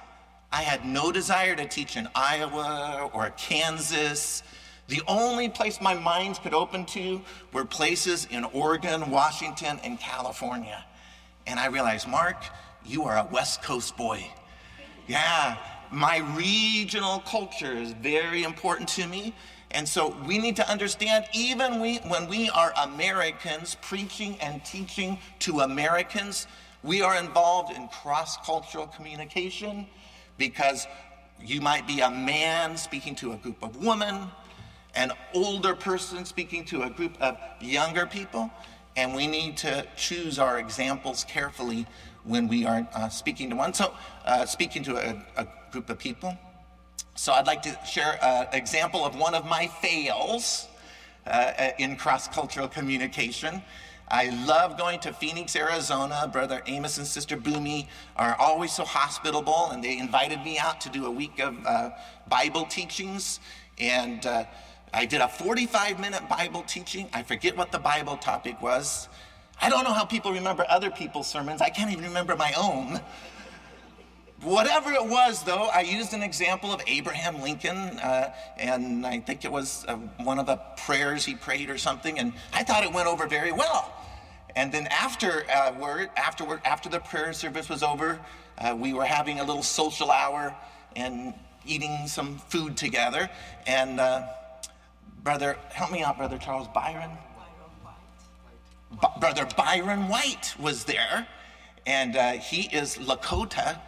[0.52, 4.44] I had no desire to teach in Iowa or Kansas.
[4.86, 7.20] The only place my mind could open to
[7.52, 10.84] were places in Oregon, Washington, and California.
[11.48, 12.36] And I realized, Mark,
[12.86, 14.24] you are a West Coast boy.
[15.08, 15.56] Yeah,
[15.90, 19.34] my regional culture is very important to me.
[19.72, 25.18] And so we need to understand, even we, when we are Americans preaching and teaching
[25.40, 26.46] to Americans,
[26.84, 29.86] We are involved in cross cultural communication
[30.36, 30.88] because
[31.40, 34.28] you might be a man speaking to a group of women,
[34.96, 38.50] an older person speaking to a group of younger people,
[38.96, 41.86] and we need to choose our examples carefully
[42.24, 43.74] when we are uh, speaking to one.
[43.74, 43.94] So,
[44.24, 46.36] uh, speaking to a, a, group of people.
[47.14, 50.66] So, I'd like to share an example of one of my fails
[51.26, 53.62] uh, in cross cultural communication.
[54.08, 56.28] I love going to Phoenix, Arizona.
[56.32, 57.86] Brother Amos and Sister Boomy
[58.16, 61.90] are always so hospitable, and they invited me out to do a week of uh,
[62.28, 63.40] Bible teachings.
[63.78, 64.44] And uh,
[64.92, 67.08] I did a 45 minute Bible teaching.
[67.12, 69.08] I forget what the Bible topic was.
[69.60, 71.60] I don't know how people remember other people's sermons.
[71.60, 73.00] I can't even remember my own.
[74.42, 79.44] Whatever it was, though, I used an example of Abraham Lincoln, uh, and I think
[79.44, 82.92] it was uh, one of the prayers he prayed or something, and I thought it
[82.92, 83.94] went over very well.
[84.56, 88.18] And then after uh, afterward, after the prayer service was over,
[88.58, 90.52] uh, we were having a little social hour
[90.96, 91.34] and
[91.64, 93.30] eating some food together.
[93.68, 94.26] And uh,
[95.22, 97.10] brother, help me out, brother Charles Byron.
[98.90, 101.28] B- brother Byron White was there,
[101.86, 103.78] and he is Lakota,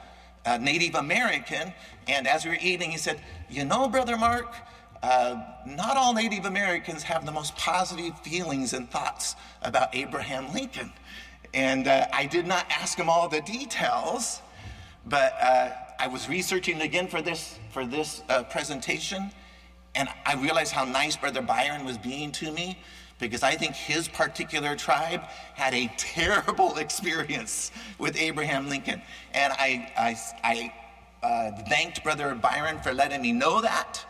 [0.61, 1.72] Native American.
[2.09, 4.55] And as we were eating, he said, "You know, brother Mark."
[5.03, 10.90] Uh, not all Native Americans have the most positive feelings and thoughts about Abraham Lincoln.
[11.53, 14.40] And uh, I did not ask him all the details,
[15.05, 19.30] but uh, I was researching again for this, for this uh, presentation,
[19.95, 22.78] and I realized how nice Brother Byron was being to me
[23.19, 25.23] because I think his particular tribe
[25.55, 29.01] had a terrible experience with Abraham Lincoln.
[29.33, 30.73] And I, I, I
[31.27, 34.01] uh, thanked Brother Byron for letting me know that.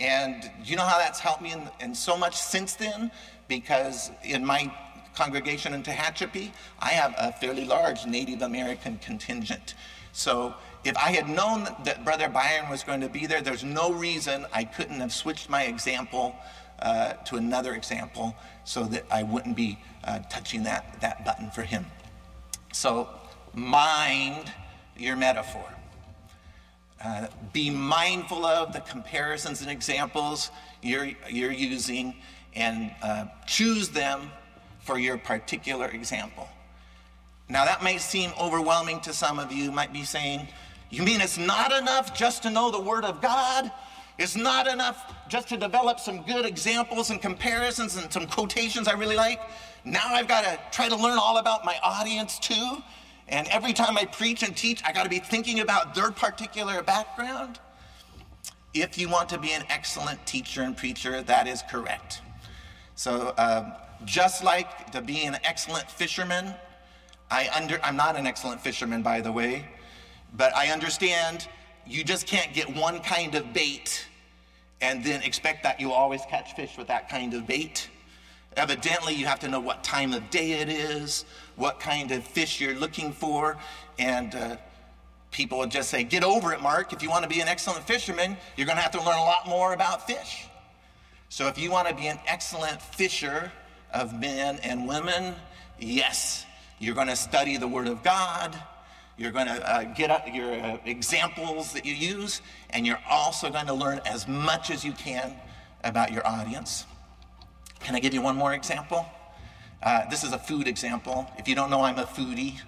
[0.00, 3.10] And you know how that's helped me in, in so much since then?
[3.48, 4.72] Because in my
[5.14, 9.74] congregation in Tehachapi, I have a fairly large Native American contingent.
[10.12, 13.92] So if I had known that Brother Byron was going to be there, there's no
[13.92, 16.36] reason I couldn't have switched my example
[16.80, 21.62] uh, to another example so that I wouldn't be uh, touching that, that button for
[21.62, 21.86] him.
[22.72, 23.08] So
[23.54, 24.52] mind
[24.96, 25.64] your metaphor.
[27.04, 30.50] Uh, be mindful of the comparisons and examples
[30.82, 32.14] you're, you're using
[32.54, 34.30] and uh, choose them
[34.80, 36.48] for your particular example.
[37.48, 40.48] Now, that may seem overwhelming to some of you, might be saying,
[40.90, 43.70] You mean it's not enough just to know the Word of God?
[44.18, 48.92] It's not enough just to develop some good examples and comparisons and some quotations I
[48.92, 49.40] really like?
[49.84, 52.78] Now I've got to try to learn all about my audience too?
[53.28, 56.82] And every time I preach and teach, I got to be thinking about their particular
[56.82, 57.58] background.
[58.72, 62.20] If you want to be an excellent teacher and preacher, that is correct.
[62.96, 66.54] So, uh, just like to be an excellent fisherman,
[67.30, 69.66] I under, I'm not an excellent fisherman, by the way,
[70.36, 71.48] but I understand
[71.86, 74.06] you just can't get one kind of bait
[74.80, 77.88] and then expect that you'll always catch fish with that kind of bait.
[78.56, 81.24] Evidently, you have to know what time of day it is,
[81.56, 83.56] what kind of fish you're looking for,
[83.98, 84.56] and uh,
[85.30, 86.92] people would just say, Get over it, Mark.
[86.92, 89.24] If you want to be an excellent fisherman, you're going to have to learn a
[89.24, 90.46] lot more about fish.
[91.28, 93.50] So, if you want to be an excellent fisher
[93.92, 95.34] of men and women,
[95.80, 96.46] yes,
[96.78, 98.56] you're going to study the Word of God.
[99.16, 103.48] You're going to uh, get up your uh, examples that you use, and you're also
[103.48, 105.36] going to learn as much as you can
[105.84, 106.84] about your audience.
[107.78, 109.06] Can I give you one more example?
[109.82, 111.30] Uh, this is a food example.
[111.38, 112.60] If you don't know, I'm a foodie.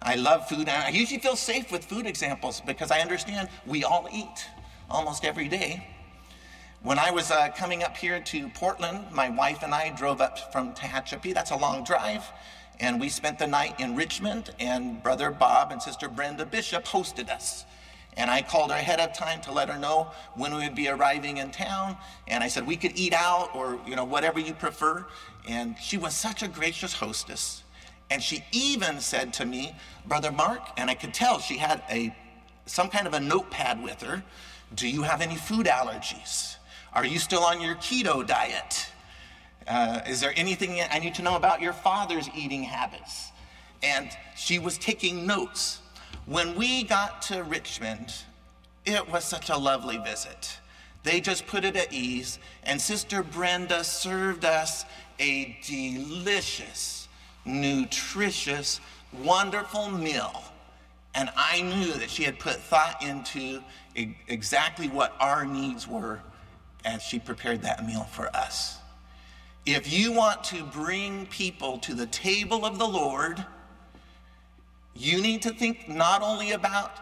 [0.00, 0.66] I love food.
[0.66, 4.46] I usually feel safe with food examples because I understand we all eat
[4.88, 5.86] almost every day.
[6.82, 10.52] When I was uh, coming up here to Portland, my wife and I drove up
[10.52, 11.34] from Tehachapi.
[11.34, 12.24] That's a long drive.
[12.82, 17.30] And we spent the night in Richmond, and Brother Bob and Sister Brenda Bishop hosted
[17.30, 17.64] us.
[18.16, 20.88] And I called her ahead of time to let her know when we would be
[20.88, 21.96] arriving in town.
[22.26, 25.06] And I said, we could eat out or, you know, whatever you prefer.
[25.48, 27.62] And she was such a gracious hostess.
[28.10, 32.14] And she even said to me, Brother Mark, and I could tell she had a
[32.66, 34.22] some kind of a notepad with her.
[34.74, 36.56] Do you have any food allergies?
[36.92, 38.91] Are you still on your keto diet?
[39.66, 43.30] Uh, is there anything I need to know about your father's eating habits?
[43.82, 45.80] And she was taking notes.
[46.26, 48.14] When we got to Richmond,
[48.84, 50.58] it was such a lovely visit.
[51.02, 54.84] They just put it at ease, and Sister Brenda served us
[55.18, 57.08] a delicious,
[57.44, 58.80] nutritious,
[59.12, 60.44] wonderful meal.
[61.14, 63.62] And I knew that she had put thought into
[63.94, 66.20] exactly what our needs were
[66.84, 68.78] as she prepared that meal for us.
[69.64, 73.44] If you want to bring people to the table of the Lord,
[74.94, 76.98] You need to think not only about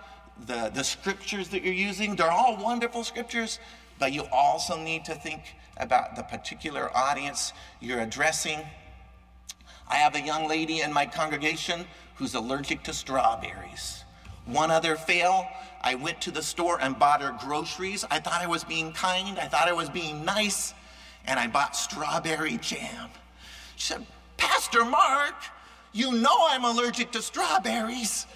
[0.46, 3.58] the, the scriptures that you're using, they're all wonderful scriptures,
[3.98, 5.42] but you also need to think
[5.76, 8.60] about the particular audience you're addressing.
[9.88, 11.84] I have a young lady in my congregation
[12.14, 14.04] who's allergic to strawberries.
[14.46, 15.46] One other fail,
[15.82, 18.04] I went to the store and bought her groceries.
[18.10, 20.74] I thought I was being kind, I thought I was being nice,
[21.30, 23.08] and I bought strawberry jam.
[23.76, 24.04] She said,
[24.36, 25.34] Pastor Mark,
[25.92, 28.26] you know I'm allergic to strawberries.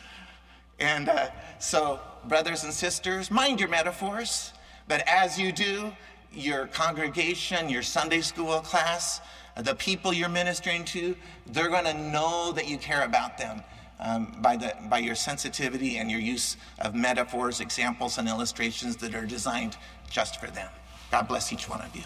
[0.79, 4.53] And uh, so, brothers and sisters, mind your metaphors,
[4.87, 5.93] but as you do,
[6.33, 9.21] your congregation, your Sunday school class,
[9.57, 11.16] the people you're ministering to,
[11.49, 13.62] they're going to know that you care about them
[13.99, 19.15] um, by, the, by your sensitivity and your use of metaphors, examples, and illustrations that
[19.16, 19.77] are designed
[20.11, 20.71] just for them.
[21.11, 22.03] God bless each one of you.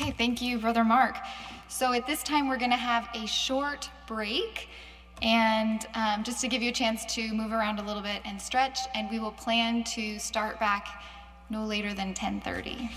[0.00, 1.18] Okay, thank you, Brother Mark.
[1.68, 4.70] So at this time, we're going to have a short break.
[5.20, 8.40] And um, just to give you a chance to move around a little bit and
[8.40, 11.04] stretch, and we will plan to start back
[11.50, 12.88] no later than 10:30.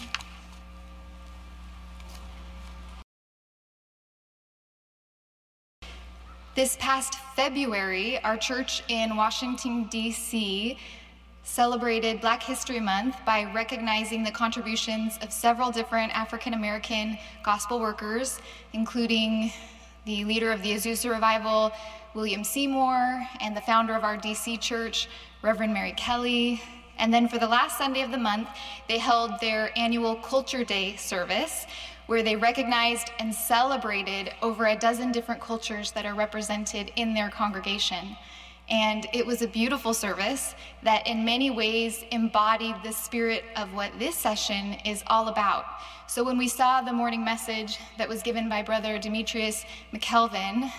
[6.56, 10.78] This past February, our church in Washington, D.C.
[11.44, 18.40] celebrated Black History Month by recognizing the contributions of several different African American gospel workers,
[18.72, 19.52] including
[20.06, 21.72] the leader of the Azusa Revival,
[22.14, 25.10] William Seymour, and the founder of our DC church,
[25.42, 26.62] Reverend Mary Kelly.
[26.98, 28.48] And then for the last Sunday of the month,
[28.88, 31.66] they held their annual Culture Day service,
[32.08, 37.30] where they recognized and celebrated over a dozen different cultures that are represented in their
[37.30, 38.16] congregation.
[38.70, 43.92] And it was a beautiful service that, in many ways, embodied the spirit of what
[44.00, 45.66] this session is all about.
[46.08, 50.72] So, when we saw the morning message that was given by Brother Demetrius McKelvin,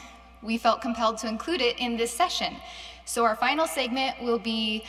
[0.43, 2.57] we felt compelled to include it in this session.
[3.05, 4.85] So, our final segment will be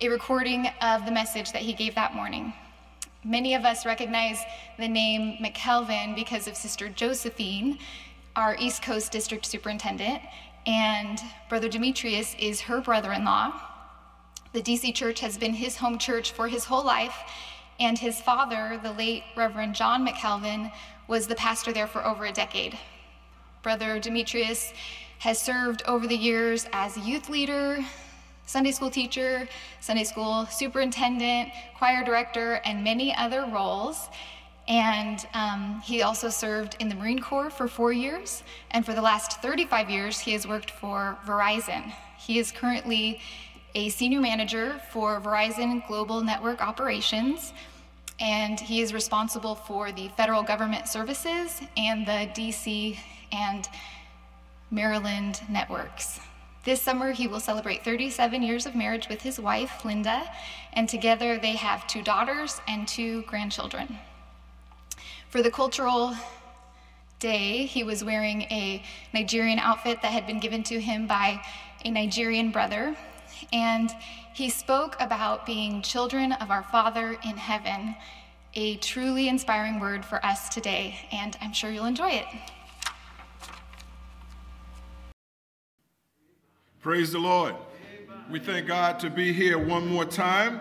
[0.00, 2.52] a recording of the message that he gave that morning.
[3.24, 4.38] Many of us recognize
[4.78, 7.78] the name McKelvin because of Sister Josephine,
[8.36, 10.20] our East Coast District Superintendent,
[10.66, 13.52] and Brother Demetrius is her brother in law.
[14.52, 17.16] The DC Church has been his home church for his whole life,
[17.78, 20.72] and his father, the late Reverend John McKelvin,
[21.08, 22.76] was the pastor there for over a decade.
[23.62, 24.72] Brother Demetrius
[25.18, 27.78] has served over the years as a youth leader,
[28.46, 29.48] Sunday school teacher,
[29.80, 34.08] Sunday school superintendent, choir director, and many other roles.
[34.68, 38.42] And um, he also served in the Marine Corps for four years.
[38.72, 41.92] And for the last 35 years, he has worked for Verizon.
[42.18, 43.20] He is currently
[43.74, 47.52] a senior manager for Verizon Global Network Operations.
[48.18, 52.98] And he is responsible for the federal government services and the DC
[53.30, 53.68] and
[54.70, 56.18] Maryland networks.
[56.64, 60.28] This summer, he will celebrate 37 years of marriage with his wife, Linda,
[60.72, 63.98] and together they have two daughters and two grandchildren.
[65.28, 66.14] For the cultural
[67.18, 68.82] day, he was wearing a
[69.12, 71.42] Nigerian outfit that had been given to him by
[71.84, 72.96] a Nigerian brother,
[73.52, 73.90] and
[74.34, 77.96] he spoke about being children of our Father in heaven,
[78.54, 82.26] a truly inspiring word for us today, and I'm sure you'll enjoy it.
[86.80, 87.56] Praise the Lord.
[88.30, 90.60] We thank God to be here one more time.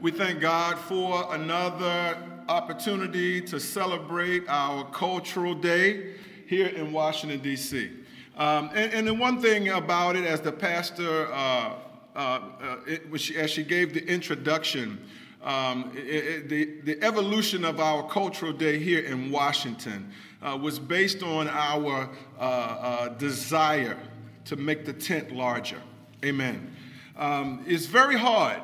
[0.00, 2.16] We thank God for another
[2.48, 6.14] opportunity to celebrate our cultural day
[6.46, 7.90] here in Washington, D.C.
[8.36, 11.74] Um, and, and, the one thing about it, as the pastor, uh,
[12.16, 13.02] uh, uh, it,
[13.36, 14.98] as she gave the introduction,
[15.42, 16.64] um, it, it, the,
[16.94, 20.10] the evolution of our cultural day here in Washington
[20.42, 23.98] uh, was based on our uh, uh, desire
[24.46, 25.80] to make the tent larger.
[26.24, 26.74] Amen.
[27.16, 28.62] Um, it's very hard.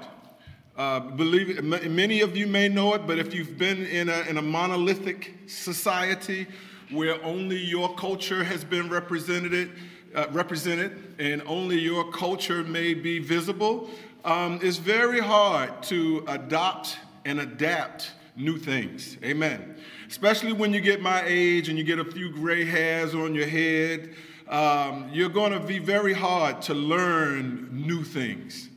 [0.76, 4.20] Uh, believe it, many of you may know it, but if you've been in a,
[4.22, 6.47] in a monolithic society
[6.90, 9.70] where only your culture has been represented,
[10.14, 13.90] uh, represented and only your culture may be visible,
[14.24, 19.18] um, it's very hard to adopt and adapt new things.
[19.22, 19.76] Amen.
[20.09, 23.47] Especially when you get my age and you get a few gray hairs on your
[23.47, 24.14] head
[24.51, 28.68] um, you're going to be very hard to learn new things.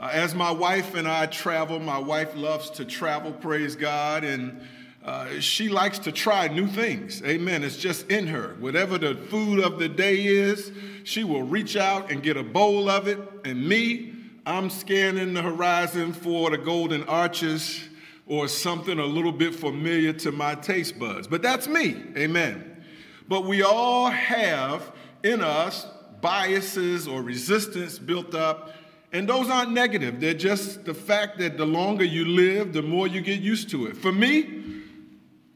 [0.00, 4.58] Uh, as my wife and I travel, my wife loves to travel, praise God, and
[5.04, 7.22] uh, she likes to try new things.
[7.22, 7.62] Amen.
[7.62, 8.56] It's just in her.
[8.60, 10.72] Whatever the food of the day is,
[11.04, 13.18] she will reach out and get a bowl of it.
[13.44, 14.14] And me,
[14.46, 17.86] I'm scanning the horizon for the golden arches
[18.26, 21.26] or something a little bit familiar to my taste buds.
[21.26, 22.02] But that's me.
[22.16, 22.82] Amen.
[23.28, 25.86] but we all have in us
[26.22, 28.72] biases or resistance built up.
[29.12, 30.20] And those aren't negative.
[30.20, 33.86] They're just the fact that the longer you live, the more you get used to
[33.86, 33.96] it.
[33.96, 34.60] For me,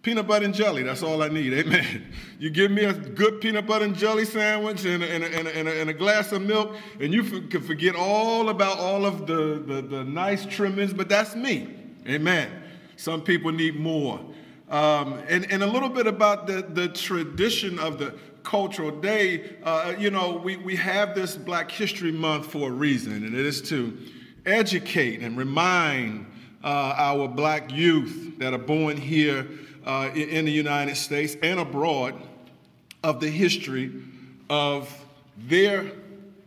[0.02, 1.52] peanut butter and jelly, that's all I need.
[1.54, 2.12] Amen.
[2.38, 5.80] You give me a good peanut butter and jelly sandwich and a, and and a,
[5.80, 9.82] and a glass of milk, and you can forget all about all of the, the,
[9.82, 11.76] the nice trimmings, but that's me.
[12.08, 12.50] Amen.
[12.96, 14.20] Some people need more.
[14.68, 18.14] Um, and, and a little bit about the, the tradition of the
[18.44, 19.56] cultural day.
[19.64, 23.46] Uh, you know, we, we have this Black History Month for a reason, and it
[23.46, 23.98] is to
[24.46, 26.26] educate and remind
[26.62, 29.48] uh, our black youth that are born here
[29.84, 32.14] uh, in, the United States and abroad
[33.02, 33.92] of the history
[34.48, 35.04] of
[35.36, 35.92] their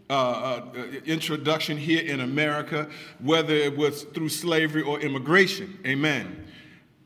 [0.10, 0.62] uh, uh,
[1.06, 5.78] introduction here in America, whether it was through slavery or immigration.
[5.86, 6.48] Amen.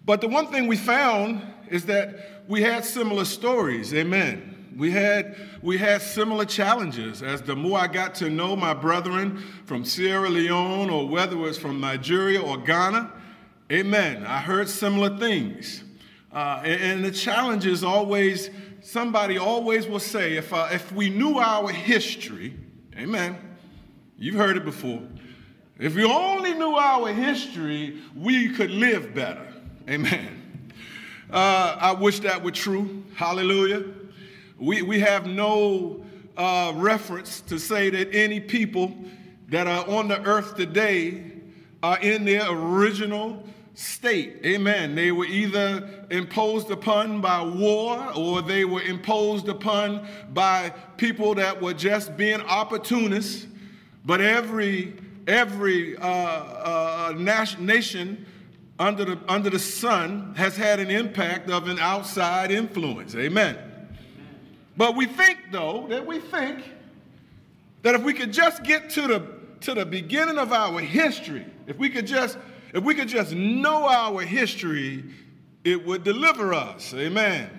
[0.05, 3.93] But the one thing we found is that we had similar stories.
[3.93, 4.50] Amen.
[4.75, 9.43] We had, we had similar challenges as the more I got to know my brethren
[9.65, 13.11] from Sierra Leone or whether it was from Nigeria or Ghana.
[13.71, 14.25] Amen.
[14.25, 15.83] I heard similar things.
[16.31, 18.49] Uh, and, and, the challenge is always,
[18.79, 22.55] somebody always will say, if, uh, if we knew our history,
[22.97, 23.35] amen,
[24.17, 25.01] you've heard it before.
[25.77, 29.45] If we only knew our history, we could live better.
[29.89, 30.71] Amen.
[31.29, 33.03] Uh, I wish that were true.
[33.15, 33.83] Hallelujah.
[34.61, 36.05] We, we have no
[36.37, 38.95] uh, reference to say that any people
[39.49, 41.23] that are on the earth today
[41.81, 43.43] are in their original
[43.73, 44.37] state.
[44.45, 44.93] Amen.
[44.93, 51.59] They were either imposed upon by war or they were imposed upon by people that
[51.59, 53.47] were just being opportunists.
[54.05, 54.93] But every
[55.27, 58.25] every uh, uh, nation
[58.77, 63.15] under the under the sun has had an impact of an outside influence.
[63.15, 63.70] Amen.
[64.77, 66.63] But we think, though, that we think
[67.81, 69.27] that if we could just get to the,
[69.61, 72.37] to the beginning of our history, if we could just
[72.73, 75.03] if we could just know our history,
[75.63, 76.93] it would deliver us.
[76.93, 77.49] Amen.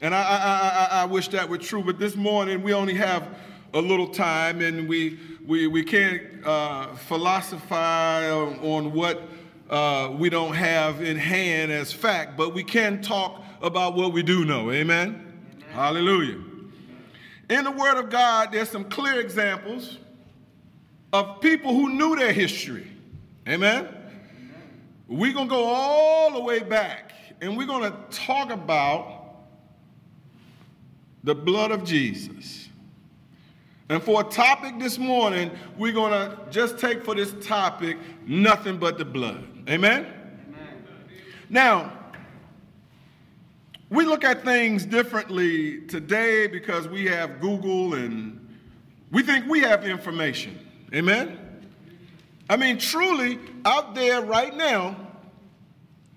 [0.00, 3.28] And I, I, I, I wish that were true, but this morning we only have
[3.74, 9.22] a little time and we, we, we can't uh, philosophize on, on what
[9.70, 14.22] uh, we don't have in hand as fact, but we can talk about what we
[14.22, 14.70] do know.
[14.70, 15.31] Amen.
[15.72, 16.38] Hallelujah.
[17.48, 19.98] In the Word of God, there's some clear examples
[21.12, 22.90] of people who knew their history.
[23.48, 23.88] Amen?
[25.08, 29.34] We're going to go all the way back and we're going to talk about
[31.24, 32.68] the blood of Jesus.
[33.88, 38.78] And for a topic this morning, we're going to just take for this topic nothing
[38.78, 39.46] but the blood.
[39.68, 40.06] Amen?
[40.06, 40.84] Amen.
[41.50, 41.92] Now,
[43.92, 48.40] we look at things differently today because we have Google and
[49.10, 50.58] we think we have information.
[50.94, 51.38] Amen?
[52.48, 54.96] I mean, truly, out there right now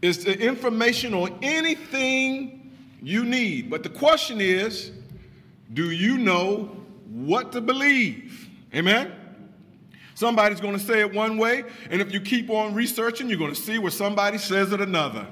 [0.02, 2.72] is the information on anything
[3.02, 3.70] you need.
[3.70, 4.92] But the question is
[5.74, 6.72] do you know
[7.10, 8.50] what to believe?
[8.74, 9.12] Amen?
[10.14, 13.54] Somebody's going to say it one way, and if you keep on researching, you're going
[13.54, 15.28] to see where somebody says it another.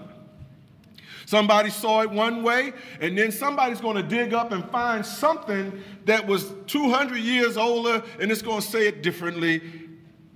[1.25, 5.81] Somebody saw it one way, and then somebody's going to dig up and find something
[6.05, 9.61] that was 200 years older, and it's going to say it differently.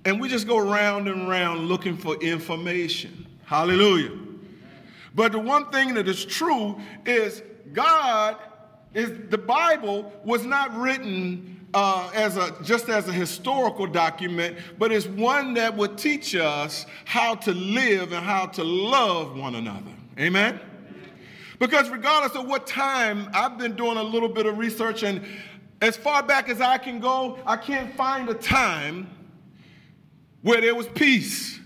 [0.04, 3.26] And we just go round and round looking for information.
[3.44, 4.16] Hallelujah.
[5.14, 7.42] But the one thing that is true is
[7.72, 8.36] God
[8.94, 14.90] is the Bible was not written uh, as a just as a historical document, but
[14.90, 19.92] it's one that would teach us how to live and how to love one another.
[20.18, 20.60] Amen.
[21.58, 25.24] Because regardless of what time, I've been doing a little bit of research, and
[25.80, 29.08] as far back as I can go, I can't find a time
[30.42, 31.58] where there was peace.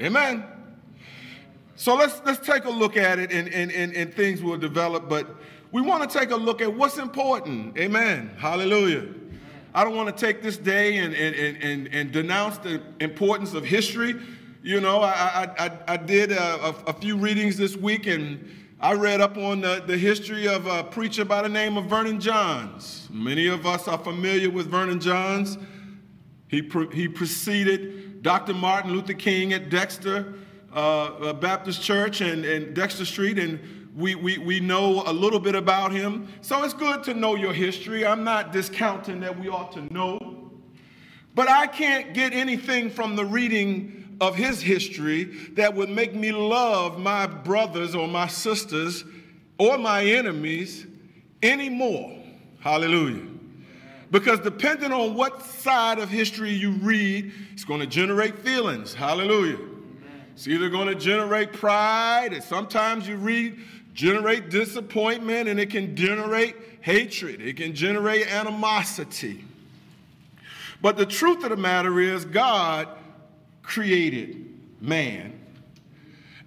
[0.00, 0.44] Amen.
[1.76, 5.08] So let's let's take a look at it and, and, and, and things will develop,
[5.08, 5.26] but
[5.72, 7.78] we want to take a look at what's important.
[7.78, 8.34] Amen.
[8.38, 9.06] Hallelujah.
[9.74, 13.64] I don't want to take this day and, and, and, and, denounce the importance of
[13.64, 14.16] history.
[14.64, 18.50] You know, I, I, I, did a, a, a few readings this week and
[18.82, 22.18] I read up on the, the history of a preacher by the name of Vernon
[22.18, 23.08] Johns.
[23.12, 25.58] Many of us are familiar with Vernon Johns.
[26.48, 28.54] He, pre- he preceded Dr.
[28.54, 30.32] Martin Luther King at Dexter
[30.72, 33.60] uh, Baptist Church and, and Dexter Street, and
[33.94, 36.28] we, we, we know a little bit about him.
[36.40, 38.06] So it's good to know your history.
[38.06, 40.52] I'm not discounting that we ought to know.
[41.34, 45.24] But I can't get anything from the reading of his history
[45.54, 49.04] that would make me love my brothers or my sisters
[49.58, 50.86] or my enemies
[51.42, 52.16] anymore.
[52.60, 53.26] Hallelujah.
[54.10, 58.92] Because depending on what side of history you read, it's going to generate feelings.
[58.92, 59.58] Hallelujah.
[60.34, 63.58] It's either going to generate pride, and sometimes you read
[63.92, 69.44] generate disappointment, and it can generate hatred, it can generate animosity.
[70.80, 72.88] But the truth of the matter is, God
[73.70, 75.32] created man,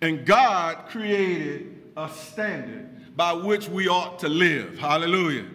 [0.02, 4.78] and God created a standard by which we ought to live.
[4.78, 5.46] Hallelujah.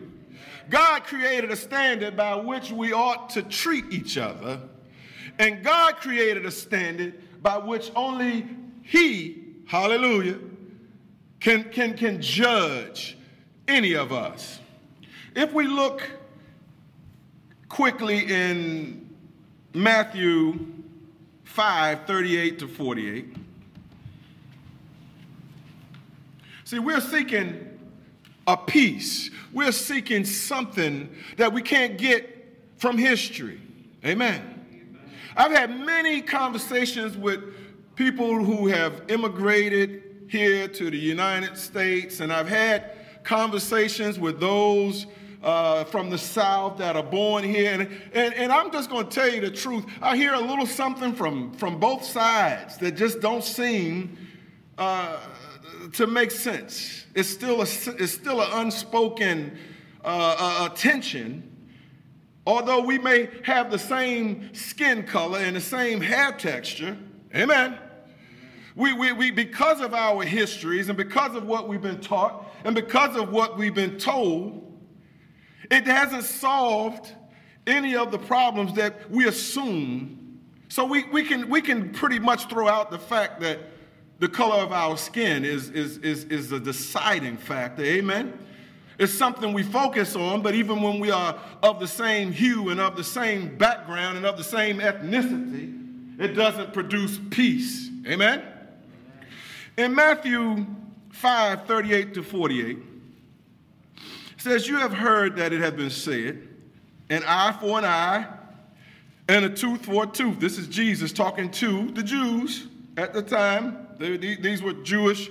[0.70, 4.60] God created a standard by which we ought to treat each other,
[5.38, 8.46] and God created a standard by which only
[8.82, 10.38] He, hallelujah,
[11.38, 13.18] can, can, can judge
[13.66, 14.58] any of us.
[15.36, 16.02] If we look
[17.68, 19.14] quickly in
[19.74, 20.77] Matthew
[21.48, 23.36] 5 38 to 48,
[26.64, 27.78] see, we're seeking
[28.46, 29.30] a peace.
[29.52, 33.60] We're seeking something that we can't get from history.
[34.04, 34.54] Amen.
[35.36, 37.42] I've had many conversations with
[37.96, 42.92] people who have immigrated here to the United States, and I've had
[43.24, 45.06] conversations with those
[45.48, 47.72] uh, from the South that are born here.
[47.72, 49.86] And, and, and I'm just going to tell you the truth.
[50.02, 54.18] I hear a little something from, from both sides that just don't seem
[54.76, 55.16] uh,
[55.94, 57.06] to make sense.
[57.14, 57.66] It's still, a,
[57.98, 59.56] it's still an unspoken
[60.04, 61.44] uh, uh, tension.
[62.46, 66.94] Although we may have the same skin color and the same hair texture,
[67.34, 67.78] amen.
[68.76, 72.74] We, we, we, because of our histories and because of what we've been taught and
[72.74, 74.67] because of what we've been told,
[75.70, 77.12] it hasn't solved
[77.66, 80.40] any of the problems that we assume.
[80.68, 83.58] So we, we, can, we can pretty much throw out the fact that
[84.18, 87.82] the color of our skin is, is, is, is a deciding factor.
[87.82, 88.38] Amen?
[88.98, 92.80] It's something we focus on, but even when we are of the same hue and
[92.80, 97.90] of the same background and of the same ethnicity, it doesn't produce peace.
[98.06, 98.42] Amen?
[99.76, 100.66] In Matthew
[101.10, 102.78] 5 38 to 48,
[104.38, 106.48] says, You have heard that it has been said,
[107.10, 108.26] an eye for an eye
[109.28, 110.40] and a tooth for a tooth.
[110.40, 112.66] This is Jesus talking to the Jews
[112.96, 113.86] at the time.
[113.98, 115.30] They, these were Jewish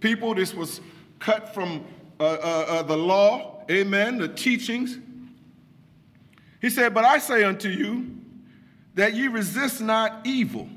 [0.00, 0.34] people.
[0.34, 0.80] This was
[1.18, 1.84] cut from
[2.20, 4.98] uh, uh, uh, the law, amen, the teachings.
[6.60, 8.10] He said, But I say unto you
[8.94, 10.68] that ye resist not evil,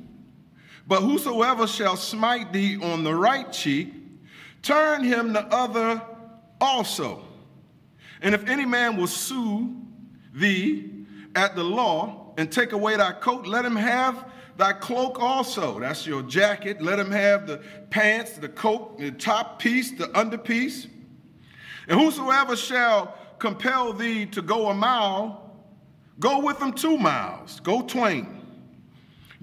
[0.87, 3.93] but whosoever shall smite thee on the right cheek,
[4.61, 6.01] turn him the other
[6.59, 7.26] also.
[8.21, 9.75] And if any man will sue
[10.33, 14.25] thee at the law and take away thy coat, let him have
[14.57, 15.79] thy cloak also.
[15.79, 16.81] That's your jacket.
[16.81, 20.87] Let him have the pants, the coat, the top piece, the underpiece.
[21.87, 25.51] And whosoever shall compel thee to go a mile,
[26.19, 28.33] go with him two miles, go twain.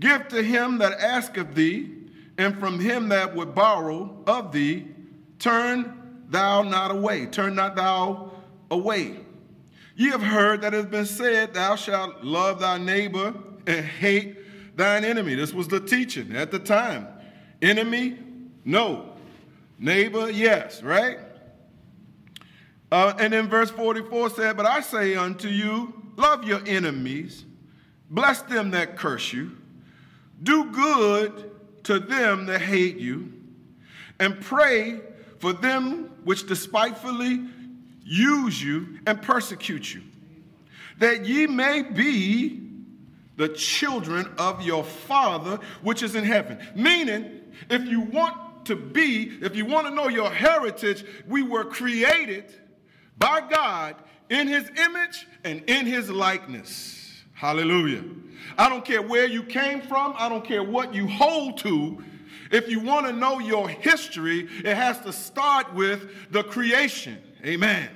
[0.00, 1.92] Give to him that asketh thee,
[2.36, 4.88] and from him that would borrow of thee,
[5.38, 7.26] turn thou not away.
[7.26, 8.32] Turn not thou
[8.70, 9.16] away.
[9.96, 13.34] Ye have heard that it has been said, Thou shalt love thy neighbor
[13.66, 15.34] and hate thine enemy.
[15.34, 17.06] This was the teaching at the time.
[17.62, 18.18] Enemy,
[18.64, 19.12] no.
[19.78, 21.18] Neighbor, yes, right?
[22.90, 27.44] Uh, and then verse 44 said, But I say unto you, love your enemies,
[28.10, 29.52] bless them that curse you,
[30.42, 31.50] do good
[31.84, 33.32] to them that hate you,
[34.20, 35.00] and pray
[35.38, 37.40] for them which despitefully
[38.04, 40.02] use you, and persecute you,
[40.98, 42.60] that ye may be
[43.36, 46.58] the children of your Father which is in heaven.
[46.74, 47.40] Meaning,
[47.70, 52.52] if you want to be, if you want to know your heritage, we were created
[53.18, 53.96] by God
[54.30, 57.22] in his image and in his likeness.
[57.34, 58.04] Hallelujah.
[58.56, 62.02] I don't care where you came from, I don't care what you hold to.
[62.50, 67.18] If you want to know your history, it has to start with the creation.
[67.44, 67.88] Amen.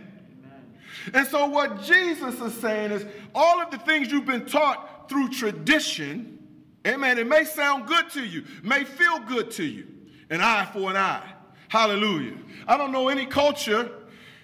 [1.15, 5.31] And so, what Jesus is saying is all of the things you've been taught through
[5.31, 6.39] tradition,
[6.87, 9.87] amen, it may sound good to you, may feel good to you,
[10.29, 11.33] an eye for an eye.
[11.69, 12.37] Hallelujah.
[12.67, 13.91] I don't know any culture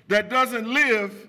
[0.09, 1.29] that doesn't live,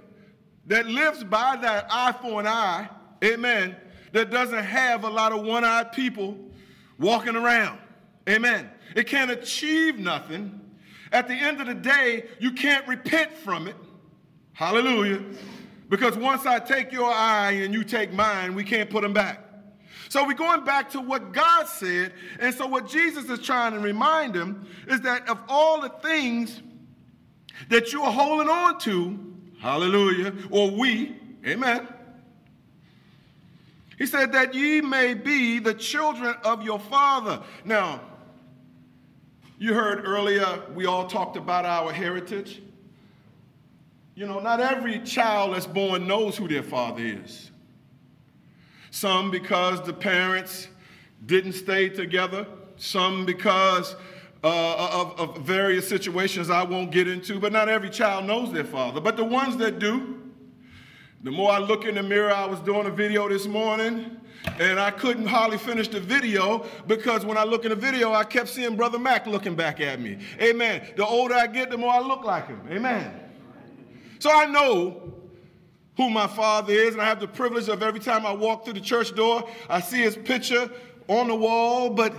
[0.67, 2.89] that lives by that eye for an eye,
[3.23, 3.75] amen,
[4.13, 6.37] that doesn't have a lot of one eyed people
[6.97, 7.79] walking around.
[8.27, 8.69] Amen.
[8.95, 10.61] It can't achieve nothing.
[11.15, 13.75] At the end of the day, you can't repent from it.
[14.51, 15.23] Hallelujah.
[15.87, 19.41] Because once I take your eye and you take mine, we can't put them back.
[20.09, 22.11] So we're going back to what God said.
[22.41, 26.61] And so what Jesus is trying to remind them is that of all the things
[27.69, 29.17] that you are holding on to,
[29.61, 30.33] Hallelujah.
[30.51, 31.15] Or we.
[31.47, 31.87] Amen.
[33.97, 37.41] He said that ye may be the children of your father.
[37.63, 38.01] Now,
[39.57, 42.61] you heard earlier, we all talked about our heritage.
[44.15, 47.51] You know, not every child that's born knows who their father is.
[48.91, 50.67] Some because the parents
[51.25, 53.95] didn't stay together, some because
[54.43, 58.63] uh, of, of various situations I won't get into, but not every child knows their
[58.63, 59.01] father.
[59.01, 60.21] But the ones that do,
[61.23, 64.17] the more I look in the mirror, I was doing a video this morning,
[64.59, 68.23] and I couldn't hardly finish the video because when I look in the video, I
[68.23, 70.19] kept seeing Brother Mac looking back at me.
[70.41, 70.87] Amen.
[70.95, 72.61] The older I get, the more I look like him.
[72.69, 73.19] Amen.
[74.19, 75.13] So I know
[75.97, 78.73] who my father is, and I have the privilege of every time I walk through
[78.73, 80.69] the church door, I see his picture
[81.07, 82.13] on the wall, but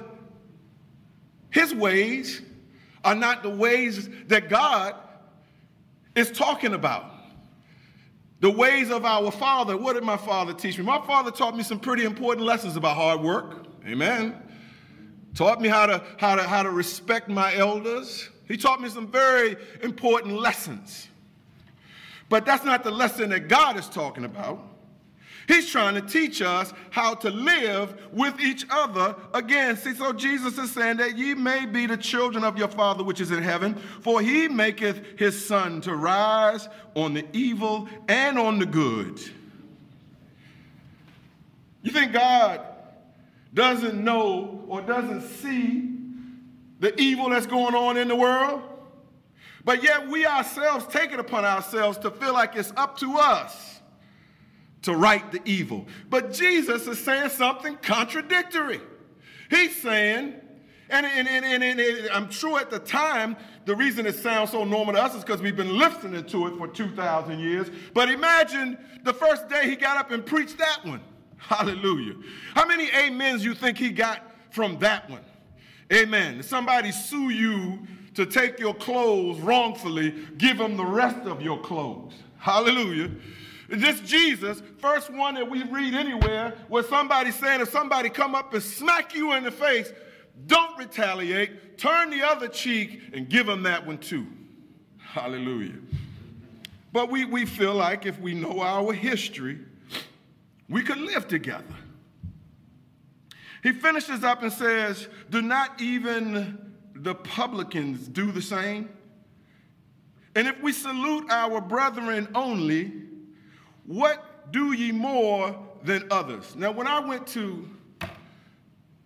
[1.50, 2.42] his ways
[3.04, 4.94] are not the ways that God
[6.14, 7.15] is talking about.
[8.40, 9.76] The ways of our father.
[9.76, 10.84] What did my father teach me?
[10.84, 13.66] My father taught me some pretty important lessons about hard work.
[13.86, 14.42] Amen.
[15.34, 18.28] Taught me how to, how to, how to respect my elders.
[18.48, 21.08] He taught me some very important lessons.
[22.28, 24.75] But that's not the lesson that God is talking about.
[25.48, 29.76] He's trying to teach us how to live with each other again.
[29.76, 33.20] See, so Jesus is saying that ye may be the children of your Father which
[33.20, 38.58] is in heaven, for he maketh his sun to rise on the evil and on
[38.58, 39.20] the good.
[41.82, 42.62] You think God
[43.54, 45.92] doesn't know or doesn't see
[46.80, 48.62] the evil that's going on in the world?
[49.64, 53.75] But yet we ourselves take it upon ourselves to feel like it's up to us
[54.82, 55.86] to right the evil.
[56.08, 58.80] But Jesus is saying something contradictory.
[59.50, 60.34] He's saying,
[60.88, 64.94] and, and, and, and, I'm sure at the time, the reason it sounds so normal
[64.94, 67.68] to us is because we've been listening to it for 2,000 years.
[67.92, 71.00] But imagine the first day he got up and preached that one.
[71.38, 72.14] Hallelujah.
[72.54, 75.24] How many amens you think he got from that one?
[75.92, 76.42] Amen.
[76.42, 82.14] Somebody sue you to take your clothes wrongfully, give them the rest of your clothes.
[82.38, 83.10] Hallelujah.
[83.68, 88.54] This Jesus, first one that we read anywhere, where somebody saying if somebody come up
[88.54, 89.92] and smack you in the face,
[90.46, 94.26] don't retaliate, turn the other cheek and give them that one too.
[94.98, 95.78] Hallelujah.
[96.92, 99.58] But we, we feel like if we know our history,
[100.68, 101.64] we could live together.
[103.62, 108.88] He finishes up and says, Do not even the publicans do the same?
[110.34, 112.92] And if we salute our brethren only,
[113.86, 116.54] what do ye more than others?
[116.56, 117.68] Now, when I went to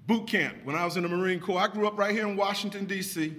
[0.06, 2.36] boot camp, when I was in the Marine Corps, I grew up right here in
[2.36, 3.34] Washington, D.C.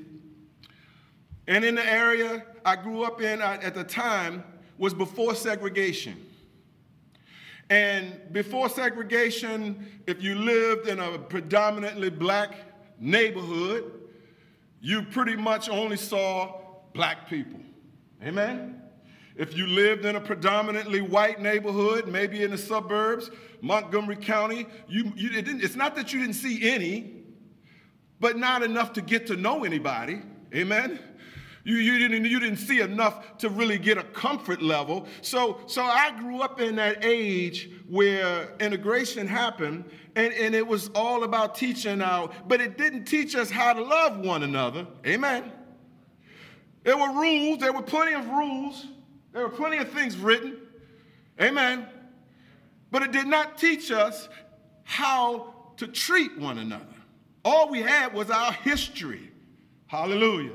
[1.47, 4.43] And in the area I grew up in at the time
[4.77, 6.15] was before segregation.
[7.69, 12.55] And before segregation, if you lived in a predominantly black
[12.99, 13.91] neighborhood,
[14.81, 16.59] you pretty much only saw
[16.93, 17.59] black people.
[18.23, 18.80] Amen?
[19.41, 25.11] If you lived in a predominantly white neighborhood, maybe in the suburbs, Montgomery County, you,
[25.15, 27.23] you it it's not that you didn't see any,
[28.19, 30.21] but not enough to get to know anybody.
[30.53, 30.99] Amen?
[31.63, 35.07] You, you, didn't, you didn't see enough to really get a comfort level.
[35.23, 39.85] So, so I grew up in that age where integration happened,
[40.15, 43.81] and, and it was all about teaching out, but it didn't teach us how to
[43.81, 44.85] love one another.
[45.03, 45.51] Amen?
[46.83, 48.85] There were rules, there were plenty of rules,
[49.33, 50.57] there were plenty of things written.
[51.39, 51.87] Amen.
[52.91, 54.27] But it did not teach us
[54.83, 56.85] how to treat one another.
[57.43, 59.31] All we had was our history.
[59.87, 60.51] Hallelujah.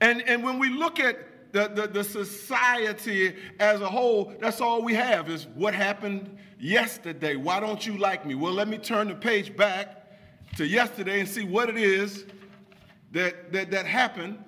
[0.00, 4.82] And, and when we look at the, the, the, society as a whole, that's all
[4.82, 7.36] we have is what happened yesterday.
[7.36, 8.34] Why don't you like me?
[8.34, 10.06] Well, let me turn the page back
[10.56, 12.24] to yesterday and see what it is
[13.12, 14.42] that, that, that happened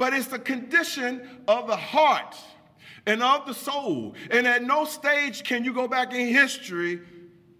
[0.00, 2.34] but it's the condition of the heart
[3.04, 4.14] and of the soul.
[4.30, 7.02] And at no stage can you go back in history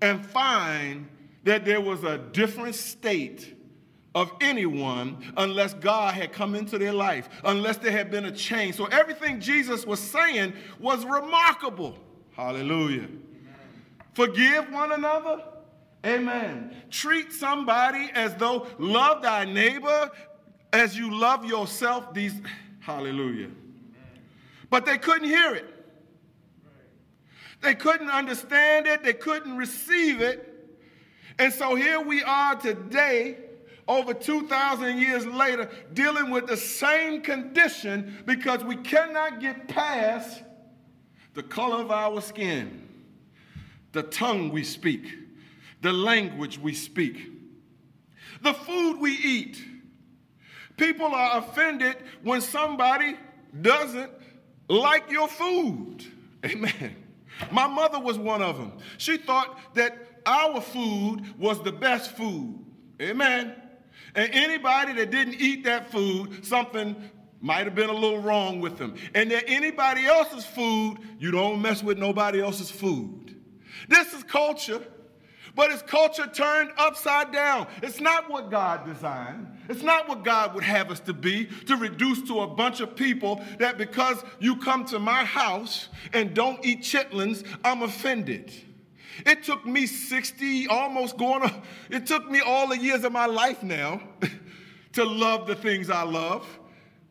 [0.00, 1.06] and find
[1.44, 3.54] that there was a different state
[4.14, 8.76] of anyone unless God had come into their life, unless there had been a change.
[8.76, 11.98] So everything Jesus was saying was remarkable.
[12.30, 13.08] Hallelujah.
[14.14, 15.42] Forgive one another.
[16.06, 16.74] Amen.
[16.90, 20.10] Treat somebody as though love thy neighbor
[20.72, 22.40] as you love yourself, these,
[22.80, 23.50] hallelujah.
[24.68, 25.66] But they couldn't hear it.
[27.60, 29.02] They couldn't understand it.
[29.02, 30.46] They couldn't receive it.
[31.38, 33.36] And so here we are today
[33.88, 40.44] over 2,000 years later, dealing with the same condition because we cannot get past
[41.34, 42.88] the color of our skin,
[43.92, 45.18] the tongue we speak,
[45.82, 47.32] the language we speak,
[48.42, 49.64] the food we eat.
[50.80, 53.14] People are offended when somebody
[53.60, 54.10] doesn't
[54.66, 56.06] like your food.
[56.42, 56.96] Amen.
[57.50, 58.72] My mother was one of them.
[58.96, 62.64] She thought that our food was the best food.
[62.98, 63.54] Amen.
[64.14, 66.96] And anybody that didn't eat that food, something
[67.42, 68.94] might have been a little wrong with them.
[69.14, 73.38] And that anybody else's food, you don't mess with nobody else's food.
[73.86, 74.82] This is culture,
[75.54, 77.66] but it's culture turned upside down.
[77.82, 79.46] It's not what God designed.
[79.68, 82.96] It's not what God would have us to be, to reduce to a bunch of
[82.96, 88.52] people that because you come to my house and don't eat chitlins, I'm offended.
[89.26, 91.50] It took me 60, almost going
[91.90, 94.00] it took me all the years of my life now
[94.92, 96.46] to love the things I love.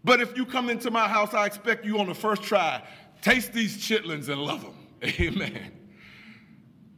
[0.03, 2.81] But if you come into my house, I expect you on the first try,
[3.21, 4.73] taste these chitlins and love them.
[5.19, 5.78] Amen.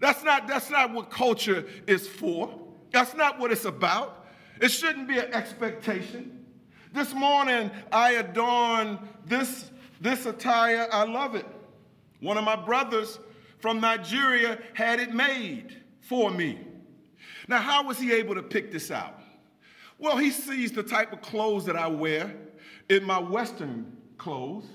[0.01, 2.53] That's not, that's not what culture is for.
[2.91, 4.25] That's not what it's about.
[4.59, 6.43] It shouldn't be an expectation.
[6.91, 9.69] This morning, I adorned this,
[10.01, 10.87] this attire.
[10.91, 11.45] I love it.
[12.19, 13.19] One of my brothers
[13.59, 16.59] from Nigeria had it made for me.
[17.47, 19.19] Now, how was he able to pick this out?
[19.99, 22.35] Well, he sees the type of clothes that I wear
[22.89, 24.65] in my Western clothes,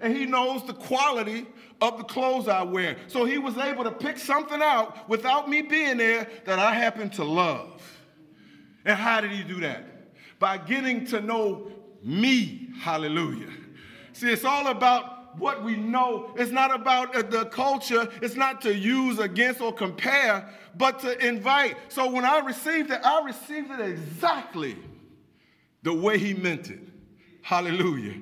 [0.00, 1.46] and he knows the quality
[1.80, 2.96] of the clothes I wear.
[3.06, 7.10] So he was able to pick something out without me being there that I happen
[7.10, 7.82] to love.
[8.84, 9.84] And how did he do that?
[10.38, 11.72] By getting to know
[12.02, 12.68] me.
[12.80, 13.50] Hallelujah.
[14.12, 16.32] See, it's all about what we know.
[16.36, 18.08] It's not about uh, the culture.
[18.22, 21.76] It's not to use against or compare, but to invite.
[21.88, 24.76] So when I received it, I received it exactly
[25.82, 26.80] the way he meant it.
[27.42, 28.14] Hallelujah.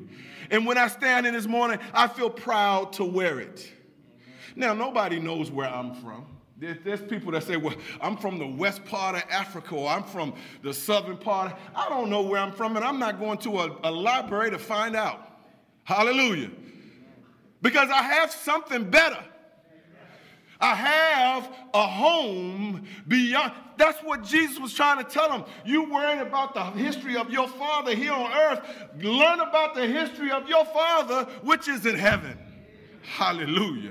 [0.53, 3.73] And when I stand in this morning, I feel proud to wear it.
[4.55, 6.27] Now, nobody knows where I'm from.
[6.59, 10.35] There's people that say, well, I'm from the west part of Africa or I'm from
[10.62, 11.57] the southern part.
[11.74, 14.59] I don't know where I'm from, and I'm not going to a, a library to
[14.61, 15.29] find out.
[15.83, 16.51] Hallelujah
[17.62, 19.24] because I have something better.
[20.62, 23.52] I have a home beyond.
[23.76, 25.44] That's what Jesus was trying to tell them.
[25.66, 28.60] You worrying about the history of your father here on earth.
[29.02, 32.39] Learn about the history of your father, which is in heaven.
[33.02, 33.90] Hallelujah.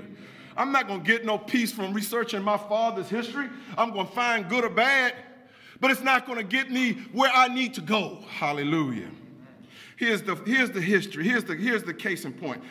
[0.56, 3.50] I'm not going to get no peace from researching my father's history.
[3.76, 5.14] I'm going to find good or bad,
[5.78, 8.24] but it's not going to get me where I need to go.
[8.30, 9.10] Hallelujah.
[9.98, 11.24] Here's the, here's the history.
[11.24, 12.62] Here's the, here's the case in point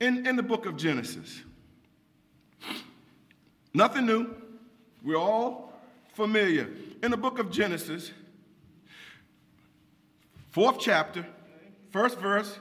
[0.00, 1.42] in, in the book of Genesis.
[3.76, 4.34] Nothing new.
[5.04, 5.70] We're all
[6.14, 6.66] familiar.
[7.02, 8.10] In the book of Genesis,
[10.50, 11.26] fourth chapter,
[11.90, 12.58] first verse,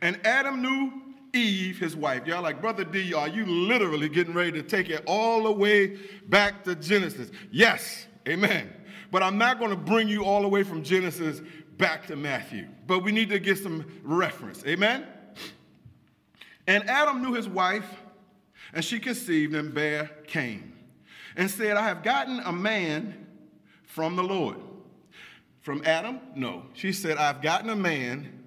[0.00, 0.92] and Adam knew
[1.32, 2.24] Eve, his wife.
[2.28, 5.98] Y'all like, Brother D, are you literally getting ready to take it all the way
[6.28, 7.32] back to Genesis?
[7.50, 8.72] Yes, amen.
[9.10, 11.42] But I'm not going to bring you all the way from Genesis
[11.78, 12.68] back to Matthew.
[12.86, 15.04] But we need to get some reference, amen?
[16.68, 18.03] And Adam knew his wife,
[18.74, 20.72] and she conceived and bare Cain,
[21.36, 23.26] and said, I have gotten a man
[23.84, 24.56] from the Lord.
[25.60, 26.20] From Adam?
[26.34, 26.66] No.
[26.74, 28.44] She said, I've gotten a man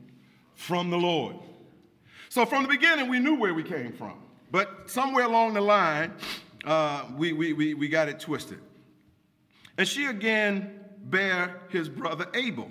[0.54, 1.38] from the Lord.
[2.30, 4.20] So from the beginning, we knew where we came from.
[4.52, 6.14] But somewhere along the line,
[6.66, 8.60] uh, we, we, we, we got it twisted.
[9.78, 12.70] And she again bare his brother Abel.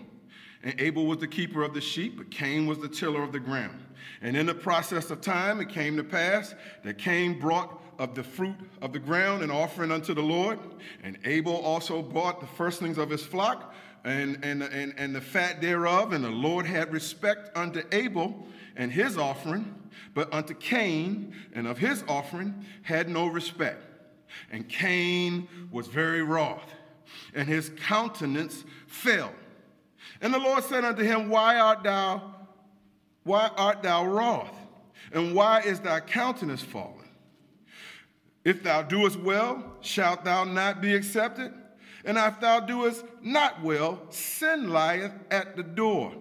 [0.63, 3.41] And Abel was the keeper of the sheep, but Cain was the tiller of the
[3.41, 3.81] ground.
[4.23, 6.55] And in the process of time, it came to pass
[6.85, 10.59] that Cain brought of the fruit of the ground an offering unto the Lord.
[11.03, 13.75] And Abel also brought the firstlings of his flock
[14.05, 16.13] and, and, and, and the fat thereof.
[16.13, 18.47] And the Lord had respect unto Abel
[18.77, 19.75] and his offering,
[20.15, 23.83] but unto Cain and of his offering had no respect.
[24.51, 26.75] And Cain was very wroth,
[27.35, 29.33] and his countenance fell.
[30.21, 32.36] And the Lord said unto him, Why art thou
[33.27, 34.55] why art thou wroth?
[35.13, 37.05] And why is thy countenance fallen?
[38.45, 41.53] If thou doest well, shalt thou not be accepted?
[42.05, 46.15] And if thou doest not well, sin lieth at the door.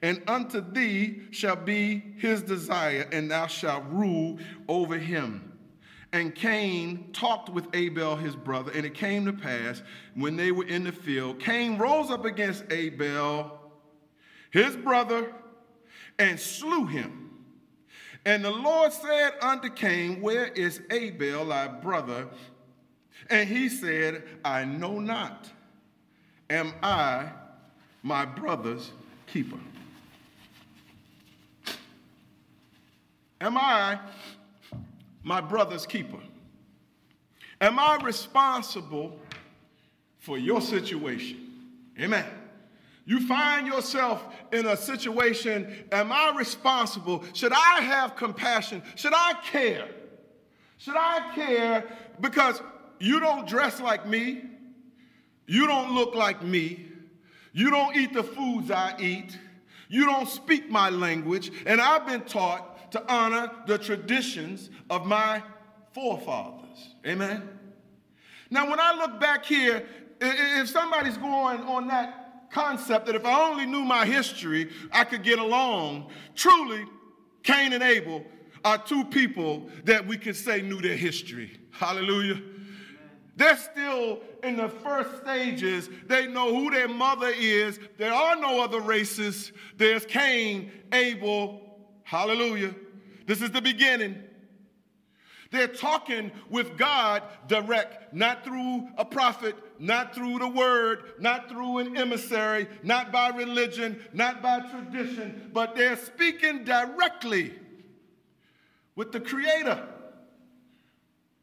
[0.00, 4.38] And unto thee shall be his desire, and thou shalt rule
[4.68, 5.52] over him.
[6.12, 9.82] And Cain talked with Abel his brother, and it came to pass
[10.14, 13.58] when they were in the field, Cain rose up against Abel,
[14.50, 15.34] his brother,
[16.18, 17.30] and slew him.
[18.24, 22.28] And the Lord said unto Cain, Where is Abel, thy brother?
[23.30, 25.48] And he said, I know not.
[26.50, 27.30] Am I
[28.02, 28.90] my brother's
[29.26, 29.58] keeper?
[33.40, 33.98] Am I
[35.22, 36.18] my brother's keeper?
[37.60, 39.18] Am I responsible
[40.18, 41.52] for your situation?
[42.00, 42.24] Amen.
[43.08, 44.22] You find yourself
[44.52, 47.24] in a situation, am I responsible?
[47.32, 48.82] Should I have compassion?
[48.96, 49.88] Should I care?
[50.76, 51.90] Should I care
[52.20, 52.60] because
[52.98, 54.42] you don't dress like me?
[55.46, 56.86] You don't look like me.
[57.54, 59.38] You don't eat the foods I eat.
[59.88, 61.50] You don't speak my language.
[61.64, 65.42] And I've been taught to honor the traditions of my
[65.94, 66.90] forefathers.
[67.06, 67.48] Amen.
[68.50, 69.86] Now, when I look back here,
[70.20, 75.22] if somebody's going on that concept that if I only knew my history, I could
[75.22, 76.84] get along, truly,
[77.42, 78.24] Cain and Abel
[78.64, 81.58] are two people that we can say knew their history.
[81.70, 82.40] Hallelujah.
[83.36, 85.88] They're still in the first stages.
[86.06, 87.78] They know who their mother is.
[87.96, 89.52] There are no other races.
[89.76, 91.60] There's Cain, Abel.
[92.02, 92.74] Hallelujah.
[93.26, 94.22] This is the beginning.
[95.50, 101.78] They're talking with God direct, not through a prophet, not through the word, not through
[101.78, 107.54] an emissary, not by religion, not by tradition, but they're speaking directly
[108.96, 109.86] with the Creator.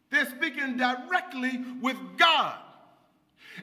[0.09, 2.57] They're speaking directly with God.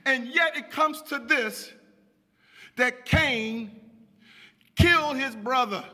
[0.06, 1.70] And yet it comes to this
[2.76, 3.70] that Cain
[4.76, 5.84] killed his brother.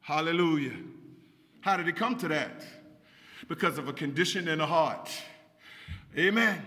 [0.00, 0.76] Hallelujah.
[1.60, 2.62] How did it come to that?
[3.48, 5.10] Because of a condition in the heart.
[6.16, 6.64] Amen.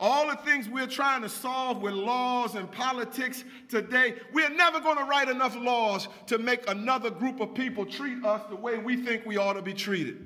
[0.00, 4.96] All the things we're trying to solve with laws and politics today, we're never going
[4.96, 8.96] to write enough laws to make another group of people treat us the way we
[8.96, 10.24] think we ought to be treated.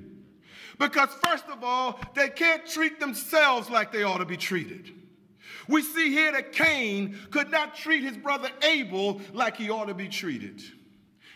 [0.77, 4.91] Because, first of all, they can't treat themselves like they ought to be treated.
[5.67, 9.93] We see here that Cain could not treat his brother Abel like he ought to
[9.93, 10.61] be treated.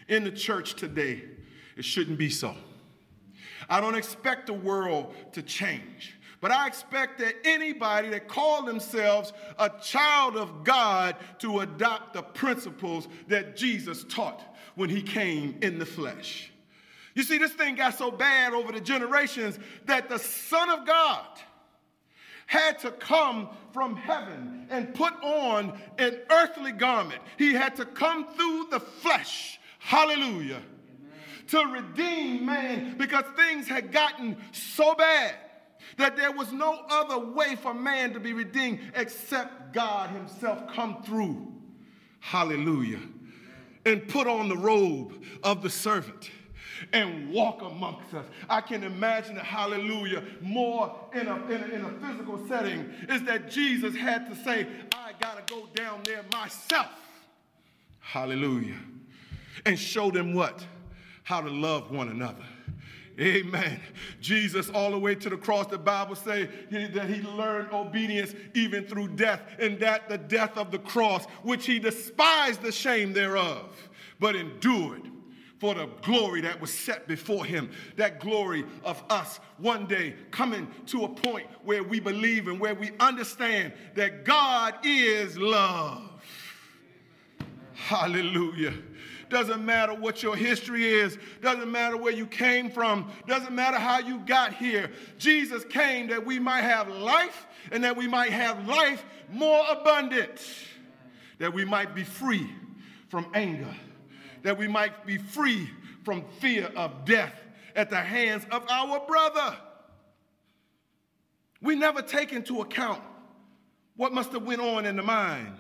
[0.08, 1.24] In the church today,
[1.76, 2.56] it shouldn't be so.
[3.70, 6.17] I don't expect the world to change.
[6.40, 12.22] But I expect that anybody that call themselves a child of God to adopt the
[12.22, 14.42] principles that Jesus taught
[14.76, 16.52] when he came in the flesh.
[17.16, 21.26] You see, this thing got so bad over the generations that the Son of God
[22.46, 27.22] had to come from heaven and put on an earthly garment.
[27.38, 29.60] He had to come through the flesh.
[29.80, 30.62] Hallelujah.
[30.62, 31.48] Amen.
[31.48, 35.34] To redeem man because things had gotten so bad
[35.98, 41.02] that there was no other way for man to be redeemed except God Himself come
[41.04, 41.54] through.
[42.20, 43.00] Hallelujah.
[43.86, 46.30] And put on the robe of the servant
[46.94, 48.26] and walk amongst us.
[48.50, 53.24] I can imagine, the hallelujah, more in a, in a, in a physical setting is
[53.24, 56.92] that Jesus had to say, I got to go down there myself.
[58.00, 58.78] Hallelujah.
[59.66, 60.66] And show them what?
[61.24, 62.46] How to love one another.
[63.20, 63.80] Amen.
[64.22, 68.86] Jesus, all the way to the cross, the Bible say that he learned obedience even
[68.86, 73.90] through death, and that the death of the cross, which he despised the shame thereof,
[74.20, 75.02] but endured
[75.58, 77.72] for the glory that was set before him.
[77.96, 82.76] That glory of us one day coming to a point where we believe and where
[82.76, 86.04] we understand that God is love.
[87.74, 88.74] Hallelujah.
[89.30, 94.00] Doesn't matter what your history is, doesn't matter where you came from, doesn't matter how
[94.00, 94.90] you got here.
[95.18, 100.42] Jesus came that we might have life and that we might have life more abundant,
[101.40, 102.50] that we might be free
[103.10, 103.74] from anger,
[104.44, 105.70] that we might be free
[106.04, 107.34] from fear of death
[107.76, 109.58] at the hands of our brother.
[111.62, 113.02] We never take into account
[113.98, 115.56] what must have went on in the mind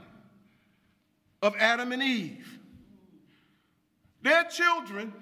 [1.41, 2.60] of Adam and Eve
[4.27, 5.13] their children,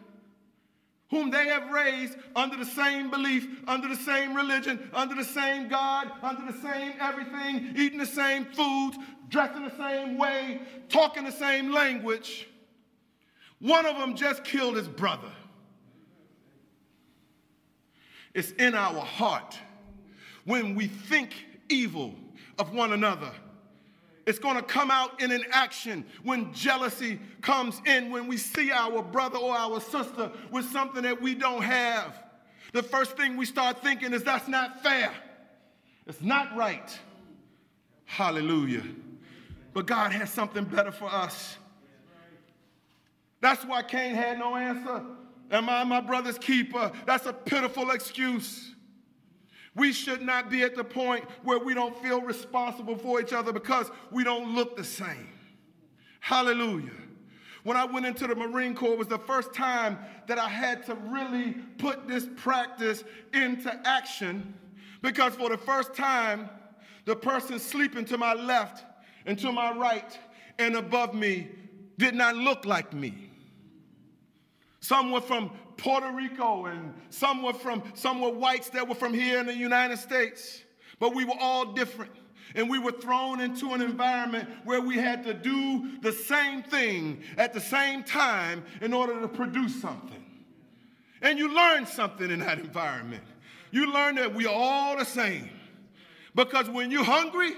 [1.11, 5.67] whom they have raised under the same belief, under the same religion, under the same
[5.67, 8.97] God, under the same everything, eating the same foods,
[9.29, 10.59] dressing the same way,
[10.89, 12.47] talking the same language.
[13.59, 15.31] One of them just killed his brother.
[18.33, 19.57] It's in our heart
[20.45, 22.15] when we think evil
[22.57, 23.31] of one another
[24.25, 28.71] it's going to come out in an action when jealousy comes in, when we see
[28.71, 32.23] our brother or our sister with something that we don't have.
[32.73, 35.11] The first thing we start thinking is that's not fair.
[36.07, 36.99] It's not right.
[38.05, 38.83] Hallelujah.
[39.73, 41.57] But God has something better for us.
[43.41, 45.03] That's why Cain had no answer.
[45.51, 46.91] Am I my brother's keeper?
[47.05, 48.74] That's a pitiful excuse.
[49.75, 53.51] We should not be at the point where we don't feel responsible for each other
[53.51, 55.29] because we don't look the same.
[56.21, 56.91] Hallelujah.
[57.63, 59.97] When I went into the Marine Corps, it was the first time
[60.27, 63.03] that I had to really put this practice
[63.33, 64.53] into action
[65.01, 66.49] because for the first time,
[67.05, 68.83] the person sleeping to my left
[69.25, 70.17] and to my right
[70.57, 71.49] and above me
[71.97, 73.29] did not look like me.
[74.79, 79.13] Some were from Puerto Rico and some were from some were whites that were from
[79.13, 80.63] here in the United States.
[80.99, 82.11] But we were all different.
[82.53, 87.21] And we were thrown into an environment where we had to do the same thing
[87.37, 90.23] at the same time in order to produce something.
[91.21, 93.23] And you learn something in that environment.
[93.71, 95.49] You learn that we are all the same.
[96.33, 97.53] Because when you're hungry,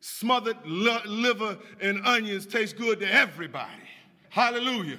[0.00, 3.70] smothered liver and onions taste good to everybody.
[4.28, 4.98] Hallelujah.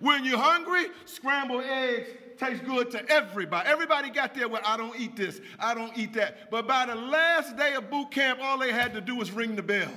[0.00, 2.08] When you're hungry, scrambled eggs
[2.40, 3.68] taste good to everybody.
[3.68, 6.50] Everybody got there with, I don't eat this, I don't eat that.
[6.50, 9.56] But by the last day of boot camp, all they had to do was ring
[9.56, 9.90] the bell.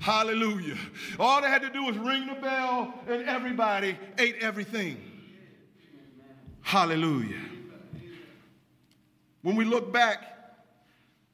[0.00, 0.76] Hallelujah.
[1.18, 4.98] All they had to do was ring the bell, and everybody ate everything.
[6.60, 7.40] Hallelujah.
[9.42, 10.18] When we look back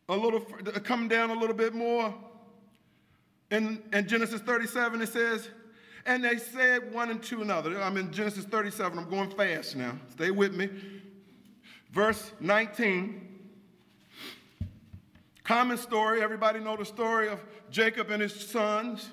[0.09, 2.15] a little, uh, come down a little bit more,
[3.51, 5.49] in, in Genesis 37, it says,
[6.11, 7.81] and they said one and to another.
[7.81, 8.99] I'm in Genesis 37.
[8.99, 9.97] I'm going fast now.
[10.11, 10.69] Stay with me.
[11.93, 13.29] Verse 19.
[15.45, 16.21] Common story.
[16.21, 17.39] Everybody know the story of
[17.71, 19.09] Jacob and his sons.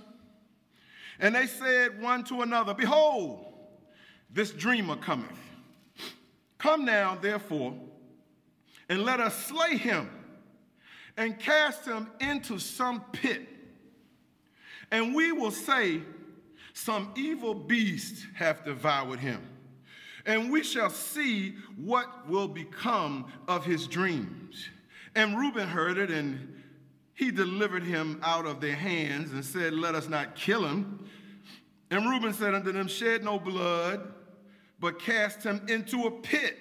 [1.20, 3.46] And they said one to another, Behold,
[4.34, 5.38] this dreamer cometh.
[6.58, 7.76] Come now, therefore,
[8.90, 10.10] and let us slay him
[11.16, 13.48] and cast him into some pit.
[14.90, 16.02] And we will say,
[16.78, 19.42] some evil beast hath devoured him.
[20.28, 24.70] And we shall see what will become of his dreams.
[25.16, 26.62] And Reuben heard it, and
[27.16, 31.10] he delivered him out of their hands and said, Let us not kill him.
[31.90, 34.14] And Reuben said unto them, Shed no blood,
[34.80, 36.58] but cast him into a pit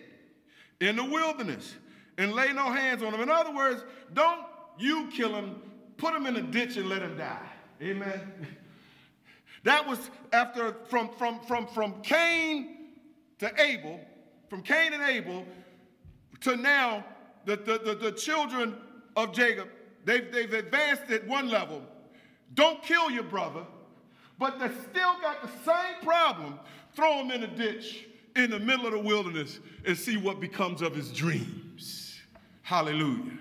[0.81, 1.75] in the wilderness
[2.17, 3.21] and lay no hands on him.
[3.21, 3.85] In other words,
[4.15, 4.47] don't
[4.79, 5.61] you kill him,
[5.99, 7.49] put him in a ditch and let him die.
[7.83, 8.47] Amen.
[9.67, 9.99] That was
[10.33, 12.93] after from, from, from, from Cain
[13.41, 13.99] to Abel,
[14.49, 15.45] from Cain and Abel
[16.43, 17.05] to now
[17.47, 18.77] the, the, the, the children
[19.17, 19.69] of Jacob.
[20.05, 21.83] They've, they've advanced at one level.
[22.55, 23.65] Don't kill your brother,
[24.39, 26.61] but they still got the same problem.
[26.95, 28.07] Throw him in a ditch
[28.37, 32.21] in the middle of the wilderness and see what becomes of his dreams.
[32.63, 33.33] Hallelujah.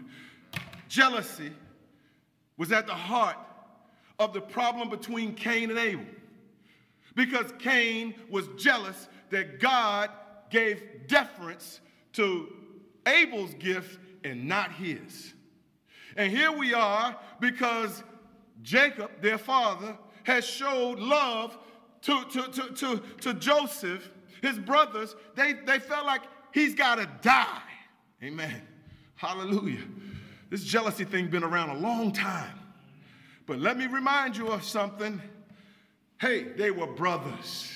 [0.90, 1.52] Jealousy
[2.58, 3.38] was at the heart
[4.18, 6.06] of the problem between Cain and Abel.
[7.16, 10.10] Because Cain was jealous that God
[10.50, 11.80] gave deference
[12.14, 12.54] to
[13.08, 15.34] Abel's gift and not his.
[16.18, 18.04] And here we are because
[18.62, 21.58] Jacob, their father, has showed love
[22.02, 24.10] to, to, to, to, to Joseph,
[24.42, 25.16] his brothers.
[25.36, 26.22] They, they felt like
[26.54, 27.62] he's got to die.
[28.24, 28.62] Amen.
[29.16, 29.84] Hallelujah.
[30.50, 32.60] This jealousy thing been around a long time.
[33.46, 35.22] But let me remind you of something.
[36.26, 37.72] Hey, they were brothers.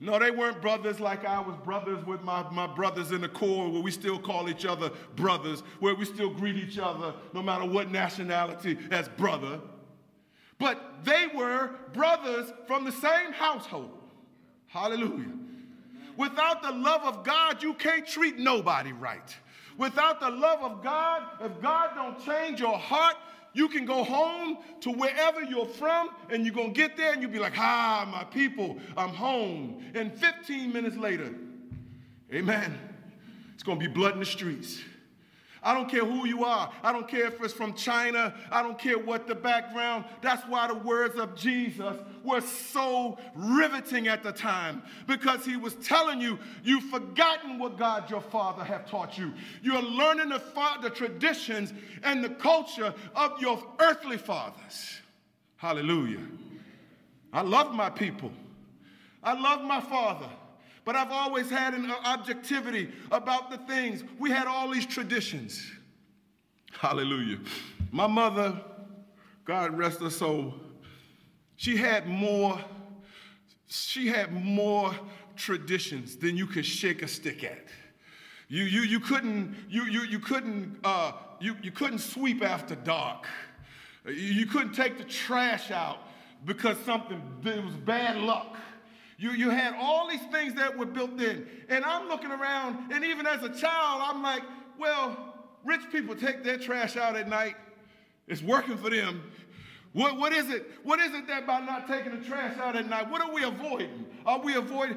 [0.00, 3.68] No, they weren't brothers like I was brothers with my, my brothers in the Corps,
[3.68, 7.66] where we still call each other brothers, where we still greet each other, no matter
[7.66, 9.60] what nationality, as brother.
[10.58, 13.98] But they were brothers from the same household.
[14.68, 15.34] Hallelujah.
[16.16, 19.36] Without the love of God, you can't treat nobody right.
[19.76, 23.16] Without the love of God, if God don't change your heart,
[23.54, 27.22] you can go home to wherever you're from, and you're going to get there and
[27.22, 29.84] you'll be like, Hi, my people, I'm home.
[29.94, 31.34] And 15 minutes later,
[32.32, 32.78] amen,
[33.54, 34.80] it's going to be blood in the streets.
[35.62, 36.72] I don't care who you are.
[36.82, 38.34] I don't care if it's from China.
[38.50, 40.04] I don't care what the background.
[40.20, 45.74] That's why the words of Jesus were so riveting at the time because he was
[45.76, 49.32] telling you, you've forgotten what God your Father have taught you.
[49.62, 50.42] You're learning the,
[50.82, 51.72] the traditions
[52.02, 55.00] and the culture of your earthly fathers.
[55.56, 56.26] Hallelujah.
[57.32, 58.32] I love my people.
[59.22, 60.28] I love my father.
[60.84, 64.02] But I've always had an objectivity about the things.
[64.18, 65.64] We had all these traditions.
[66.72, 67.38] Hallelujah.
[67.92, 68.60] My mother,
[69.44, 70.54] God rest her soul,
[71.56, 72.58] she had more,
[73.68, 74.92] she had more
[75.36, 77.66] traditions than you could shake a stick at.
[78.48, 83.26] You, you, you couldn't, you, you, you couldn't, uh, you, you couldn't sweep after dark.
[84.06, 85.98] You couldn't take the trash out
[86.44, 88.56] because something, it was bad luck.
[89.22, 91.46] You, you had all these things that were built in.
[91.68, 94.42] And I'm looking around, and even as a child, I'm like,
[94.80, 97.54] well, rich people take their trash out at night.
[98.26, 99.22] It's working for them.
[99.92, 100.68] What, what is it?
[100.82, 103.44] What is it that by not taking the trash out at night, what are we
[103.44, 104.06] avoiding?
[104.26, 104.96] Are we avoiding?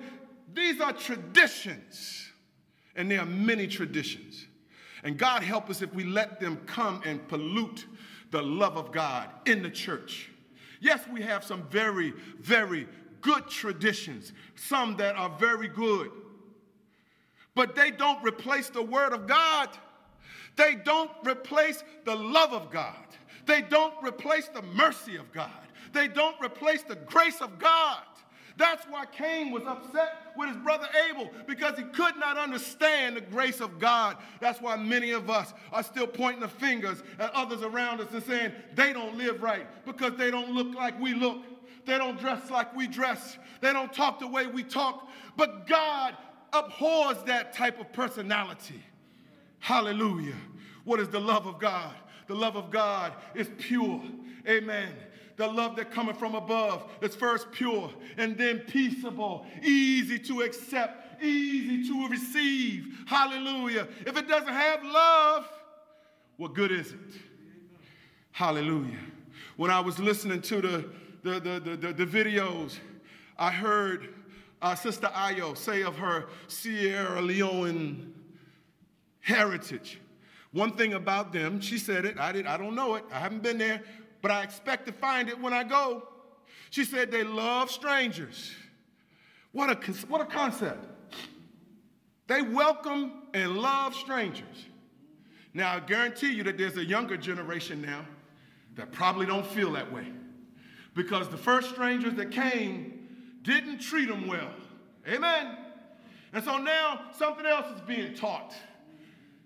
[0.56, 2.32] These are traditions,
[2.96, 4.48] and there are many traditions.
[5.04, 7.86] And God help us if we let them come and pollute
[8.32, 10.32] the love of God in the church.
[10.80, 12.88] Yes, we have some very, very
[13.26, 16.12] good traditions, some that are very good,
[17.56, 19.70] but they don't replace the Word of God.
[20.56, 22.96] They don't replace the love of God.
[23.48, 25.50] They don't replace the mercy of God.
[25.92, 28.04] They don't replace the grace of God.
[28.58, 33.22] That's why Cain was upset with his brother Abel because he could not understand the
[33.22, 34.18] grace of God.
[34.40, 38.24] That's why many of us are still pointing the fingers at others around us and
[38.24, 41.40] saying they don't live right because they don't look like we look.
[41.86, 43.38] They don't dress like we dress.
[43.62, 45.08] They don't talk the way we talk.
[45.38, 46.16] But God
[46.54, 48.84] abhors that type of personality.
[49.60, 50.36] Hallelujah.
[50.84, 51.94] What is the love of God?
[52.28, 54.02] The love of God is pure.
[54.48, 54.90] Amen.
[55.38, 61.22] The love that cometh from above is first pure and then peaceable, easy to accept,
[61.22, 63.00] easy to receive.
[63.06, 63.88] Hallelujah.
[64.06, 65.48] If it doesn't have love,
[66.38, 67.22] what good is it?
[68.32, 69.00] Hallelujah.
[69.58, 70.90] When I was listening to the,
[71.26, 72.78] the, the, the, the, videos,
[73.40, 74.14] I heard
[74.62, 78.14] uh, Sister Ayo say of her Sierra Leone
[79.22, 80.00] heritage.
[80.52, 83.42] One thing about them, she said it, I, did, I don't know it, I haven't
[83.42, 83.82] been there,
[84.22, 86.08] but I expect to find it when I go.
[86.70, 88.54] She said they love strangers.
[89.52, 90.86] What a, what a concept.
[92.28, 94.66] They welcome and love strangers.
[95.56, 98.06] Now, I guarantee you that there's a younger generation now
[98.76, 100.06] that probably don't feel that way.
[100.96, 103.08] Because the first strangers that came
[103.44, 104.50] didn't treat them well.
[105.08, 105.58] Amen.
[106.34, 108.56] And so now something else is being taught.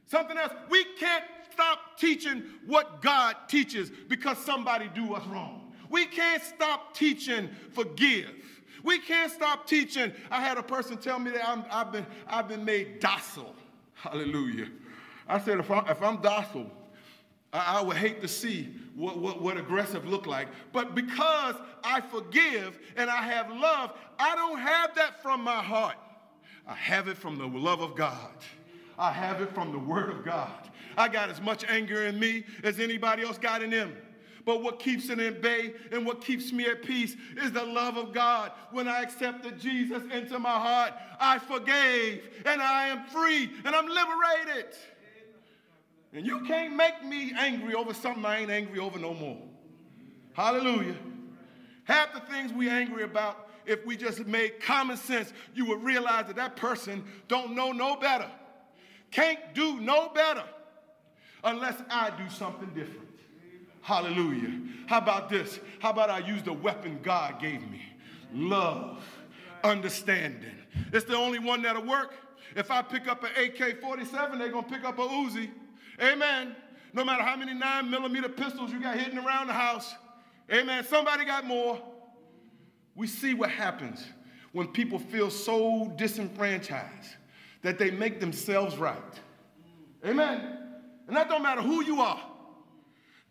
[0.05, 0.53] Something else.
[0.69, 5.73] We can't stop teaching what God teaches because somebody do us wrong.
[5.89, 8.31] We can't stop teaching forgive.
[8.83, 10.13] We can't stop teaching.
[10.31, 13.55] I had a person tell me that i have been, I've been made docile.
[13.93, 14.69] Hallelujah.
[15.27, 16.71] I said, if I'm, if I'm docile,
[17.51, 20.47] I, would hate to see what, what, what aggressive look like.
[20.71, 25.95] But because I forgive and I have love, I don't have that from my heart.
[26.67, 28.31] I have it from the love of God.
[28.97, 30.69] I have it from the Word of God.
[30.97, 33.95] I got as much anger in me as anybody else got in them.
[34.45, 37.97] But what keeps it in bay and what keeps me at peace is the love
[37.97, 38.51] of God.
[38.71, 43.87] When I accepted Jesus into my heart, I forgave and I am free and I'm
[43.87, 44.75] liberated.
[46.13, 49.37] And you can't make me angry over something I ain't angry over no more.
[50.33, 50.95] Hallelujah.
[51.83, 56.25] Half the things we angry about, if we just made common sense, you would realize
[56.27, 58.29] that that person don't know no better
[59.11, 60.43] can't do no better
[61.43, 63.07] unless I do something different.
[63.81, 64.59] Hallelujah.
[64.87, 65.59] How about this?
[65.79, 67.81] How about I use the weapon God gave me?
[68.33, 69.03] Love,
[69.63, 70.51] understanding.
[70.93, 72.13] It's the only one that'll work.
[72.55, 75.49] If I pick up an AK 47, they're going to pick up a Uzi.
[76.01, 76.55] Amen.
[76.93, 79.93] No matter how many 9 millimeter pistols you got hidden around the house.
[80.51, 80.83] Amen.
[80.83, 81.79] Somebody got more.
[82.95, 84.03] We see what happens
[84.51, 87.15] when people feel so disenfranchised
[87.61, 88.97] that they make themselves right.
[90.05, 90.57] Amen.
[91.07, 92.19] And that don't matter who you are.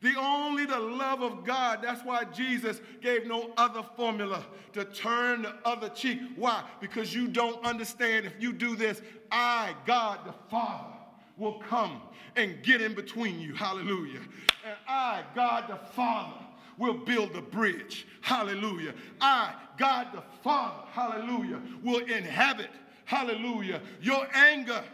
[0.01, 1.81] The only the love of God.
[1.83, 6.21] That's why Jesus gave no other formula to turn the other cheek.
[6.37, 6.63] Why?
[6.81, 10.95] Because you don't understand if you do this, I, God the Father,
[11.39, 12.01] will come
[12.37, 13.55] and get in between you.
[13.55, 14.21] Hallelujah.
[14.67, 16.39] And I, God the Father,
[16.77, 18.07] will build the bridge.
[18.21, 18.95] Hallelujah.
[19.21, 22.71] I, God the Father, hallelujah, will inhabit
[23.09, 23.81] Hallelujah.
[24.03, 24.85] Your anger.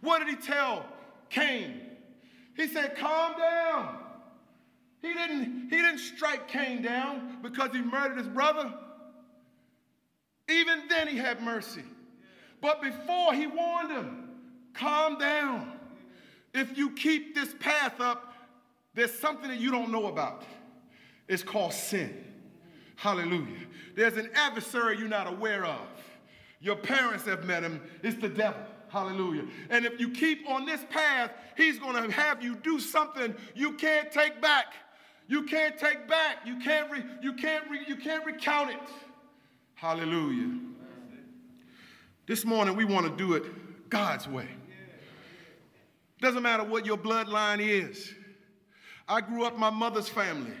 [0.00, 0.86] What did he tell
[1.28, 1.78] Cain?
[2.56, 3.98] He said, calm down.
[5.02, 8.72] He didn't, he didn't strike Cain down because he murdered his brother.
[10.48, 11.84] Even then, he had mercy.
[12.62, 14.27] But before, he warned him
[14.78, 15.72] calm down.
[16.54, 18.32] If you keep this path up,
[18.94, 20.44] there's something that you don't know about.
[21.28, 22.24] It's called sin.
[22.96, 23.66] Hallelujah.
[23.94, 25.86] There's an adversary you're not aware of.
[26.60, 27.80] Your parents have met him.
[28.02, 28.60] It's the devil.
[28.88, 29.44] Hallelujah.
[29.70, 33.74] And if you keep on this path, he's going to have you do something you
[33.74, 34.74] can't take back.
[35.28, 36.38] You can't take back.
[36.46, 38.80] You can't re, you can't re, you can't recount it.
[39.74, 40.58] Hallelujah.
[42.26, 44.48] This morning we want to do it God's way.
[46.20, 48.12] Doesn't matter what your bloodline is.
[49.08, 50.52] I grew up my mother's family.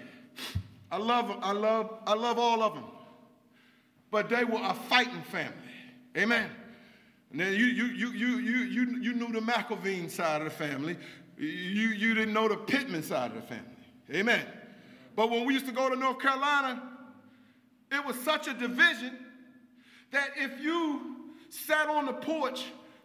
[0.90, 2.84] I love I love I love all of them.
[4.10, 5.54] But they were a fighting family.
[6.16, 6.50] Amen.
[7.30, 10.50] And then you, you, you, you, you, you, you knew the McElveen side of the
[10.50, 10.96] family.
[11.36, 11.44] You,
[11.88, 13.64] you didn't know the Pittman side of the family.
[14.10, 14.46] Amen.
[15.14, 16.82] But when we used to go to North Carolina,
[17.92, 19.18] it was such a division
[20.10, 21.16] that if you
[21.50, 22.64] sat on the porch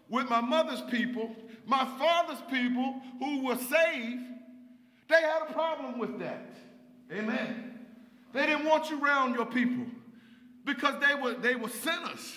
[0.09, 1.35] with my mother's people,
[1.65, 4.21] my father's people who were saved,
[5.07, 6.55] they had a problem with that.
[7.11, 7.79] Amen.
[8.33, 9.85] They didn't want you around your people
[10.65, 12.33] because they were, they were sinners.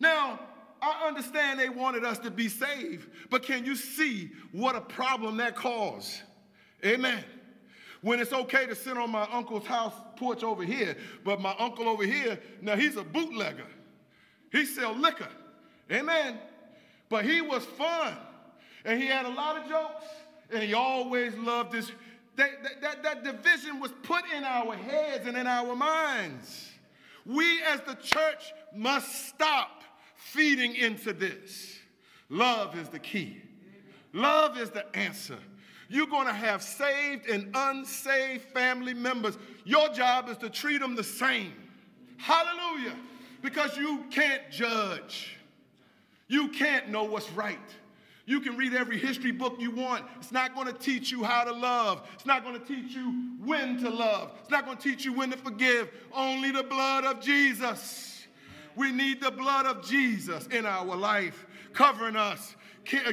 [0.00, 0.40] Now,
[0.80, 5.38] I understand they wanted us to be saved, but can you see what a problem
[5.38, 6.20] that caused?
[6.84, 7.24] Amen.
[8.02, 11.88] When it's okay to sit on my uncle's house porch over here, but my uncle
[11.88, 13.66] over here, now he's a bootlegger.
[14.52, 15.28] He sell liquor.
[15.90, 16.38] Amen.
[17.08, 18.14] But he was fun.
[18.84, 20.04] And he had a lot of jokes.
[20.50, 21.90] And he always loved this.
[22.36, 22.50] That,
[22.82, 26.70] that, that, division was put in our heads and in our minds.
[27.24, 29.82] We as the church must stop
[30.16, 31.78] feeding into this.
[32.28, 33.42] Love is the key.
[34.12, 35.38] Love is the answer.
[35.88, 39.38] You're going to have saved and unsaved family members.
[39.64, 41.52] Your job is to treat them the same.
[42.16, 42.96] Hallelujah.
[43.42, 45.35] Because you can't judge.
[46.28, 47.58] You can't know what's right.
[48.26, 50.04] You can read every history book you want.
[50.16, 52.08] It's not going to teach you how to love.
[52.14, 54.32] It's not going to teach you when to love.
[54.40, 55.88] It's not going to teach you when to forgive.
[56.12, 58.26] Only the blood of Jesus.
[58.74, 62.56] We need the blood of Jesus in our life, covering us,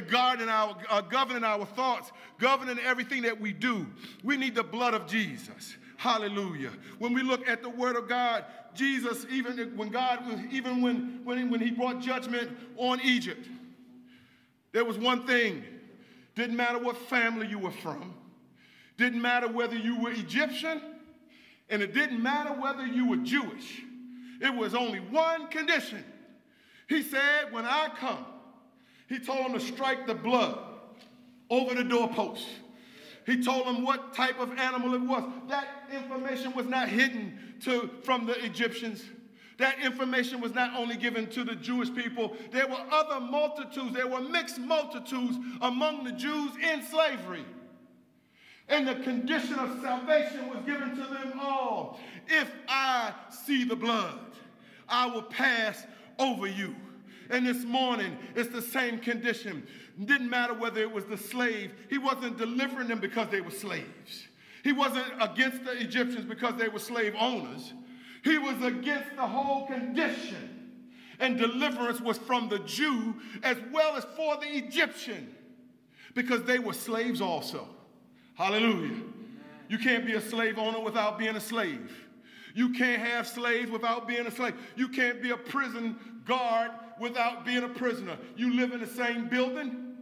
[0.08, 3.86] guarding our, uh, governing our thoughts, governing everything that we do.
[4.24, 5.76] We need the blood of Jesus.
[5.96, 6.72] Hallelujah.
[6.98, 11.50] When we look at the Word of God, Jesus, even when God, even when, when,
[11.50, 13.48] when He brought judgment on Egypt,
[14.72, 15.64] there was one thing.
[16.34, 18.12] Didn't matter what family you were from,
[18.98, 20.80] didn't matter whether you were Egyptian,
[21.70, 23.82] and it didn't matter whether you were Jewish.
[24.40, 26.04] It was only one condition.
[26.88, 28.24] He said, When I come,
[29.08, 30.58] he told them to strike the blood
[31.50, 32.46] over the doorpost.
[33.26, 35.24] He told them what type of animal it was.
[35.48, 39.02] That information was not hidden to, from the Egyptians.
[39.58, 44.08] That information was not only given to the Jewish people, there were other multitudes, there
[44.08, 47.44] were mixed multitudes among the Jews in slavery.
[48.68, 52.00] And the condition of salvation was given to them all.
[52.26, 54.18] If I see the blood,
[54.88, 55.86] I will pass
[56.18, 56.74] over you.
[57.30, 59.66] And this morning, it's the same condition.
[60.00, 63.50] It didn't matter whether it was the slave, he wasn't delivering them because they were
[63.50, 64.28] slaves.
[64.62, 67.72] He wasn't against the Egyptians because they were slave owners.
[68.24, 70.50] He was against the whole condition.
[71.20, 75.34] And deliverance was from the Jew as well as for the Egyptian
[76.14, 77.68] because they were slaves also.
[78.34, 79.02] Hallelujah.
[79.68, 81.92] You can't be a slave owner without being a slave.
[82.54, 84.54] You can't have slaves without being a slave.
[84.76, 86.70] You can't be a prison guard
[87.00, 88.16] without being a prisoner.
[88.36, 89.96] You live in the same building.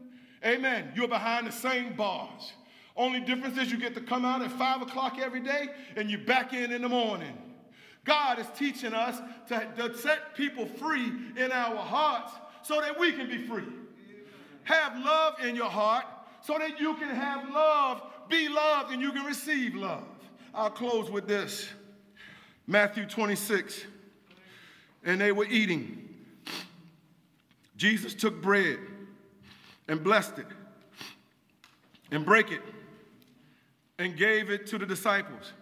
[0.44, 0.93] Amen.
[0.94, 2.52] You're behind the same bars.
[2.97, 6.20] Only difference is you get to come out at five o'clock every day and you're
[6.20, 7.36] back in in the morning.
[8.05, 12.32] God is teaching us to, to set people free in our hearts
[12.62, 13.64] so that we can be free.
[14.64, 16.05] Have love in your heart
[16.43, 20.05] so that you can have love, be loved, and you can receive love.
[20.55, 21.69] I'll close with this
[22.66, 23.85] Matthew 26.
[25.05, 26.01] And they were eating.
[27.82, 28.78] Jesus took bread
[29.88, 30.46] and blessed it
[32.12, 32.62] and break it
[33.98, 35.52] and gave it to the disciples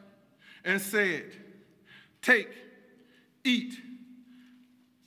[0.63, 1.33] and said,
[2.21, 2.51] Take,
[3.43, 3.73] eat.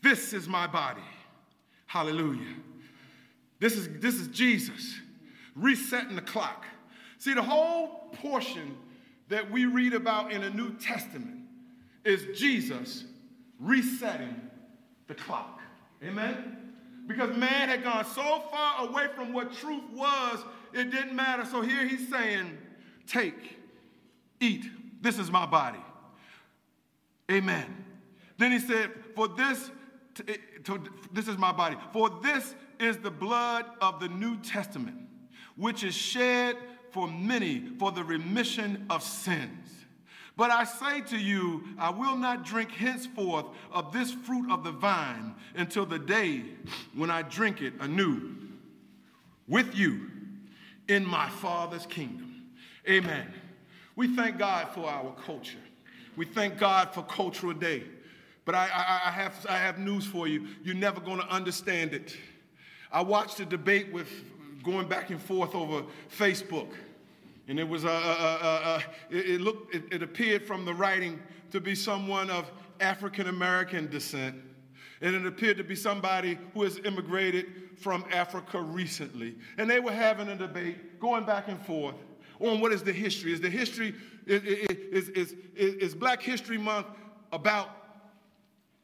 [0.02, 1.04] This is my body.
[1.86, 2.56] Hallelujah.
[3.60, 4.96] This is, this is Jesus
[5.56, 6.66] resetting the clock.
[7.20, 8.76] See, the whole portion
[9.30, 11.42] that we read about in the New Testament
[12.04, 13.04] is Jesus
[13.60, 14.50] resetting
[15.06, 15.62] the clock.
[16.04, 16.63] Amen?
[17.06, 20.40] Because man had gone so far away from what truth was,
[20.74, 21.46] it didn't matter.
[21.46, 22.58] So here he's saying,
[23.08, 23.60] Take,
[24.40, 24.66] eat.
[25.02, 25.84] This is my body.
[27.30, 27.86] Amen.
[28.38, 29.70] Then he said, For this,
[30.16, 30.24] to,
[30.64, 31.76] to, this is my body.
[31.92, 34.98] For this is the blood of the New Testament,
[35.58, 36.58] which is shed
[36.92, 39.83] for many for the remission of sins.
[40.36, 44.72] But I say to you, I will not drink henceforth of this fruit of the
[44.72, 46.44] vine until the day
[46.96, 48.36] when I drink it anew
[49.48, 50.10] with you
[50.88, 52.52] in my Father's kingdom.
[52.90, 53.32] Amen.
[53.96, 55.60] We thank God for our culture.
[56.16, 57.84] We thank God for Cultural Day.
[58.46, 60.48] But I, I, I have, I have news for you.
[60.64, 62.18] You're never going to understand it.
[62.92, 64.10] I watched a debate with
[64.64, 65.84] going back and forth over
[66.16, 66.70] Facebook.
[67.48, 71.22] And it was a, a, a, a it, looked, it, it appeared from the writing
[71.52, 72.50] to be someone of
[72.80, 74.36] African American descent.
[75.02, 77.46] And it appeared to be somebody who has immigrated
[77.78, 79.36] from Africa recently.
[79.58, 81.96] And they were having a debate, going back and forth
[82.40, 83.34] on what is the history.
[83.34, 83.94] Is the history,
[84.26, 86.88] is, is, is, is, is Black History Month
[87.34, 87.70] about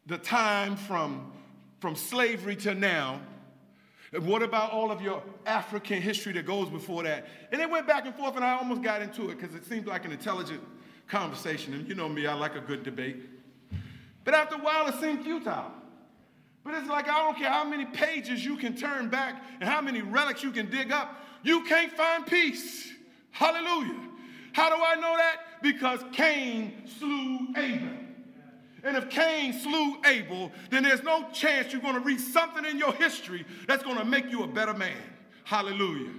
[0.07, 1.31] the time from,
[1.80, 3.22] from slavery to now?
[4.11, 7.27] And what about all of your African history that goes before that?
[7.52, 9.86] And they went back and forth, and I almost got into it because it seemed
[9.86, 10.61] like an intelligent
[11.07, 11.73] conversation.
[11.73, 13.18] And you know me, I like a good debate.
[14.23, 15.72] But after a while, it seemed futile.
[16.64, 19.81] But it's like, I don't care how many pages you can turn back and how
[19.81, 22.91] many relics you can dig up, you can't find peace.
[23.31, 23.99] Hallelujah.
[24.53, 25.61] How do I know that?
[25.61, 27.98] Because Cain slew Abel.
[28.84, 32.77] And if Cain slew Abel, then there's no chance you're going to read something in
[32.77, 34.97] your history that's going to make you a better man.
[35.43, 36.11] Hallelujah.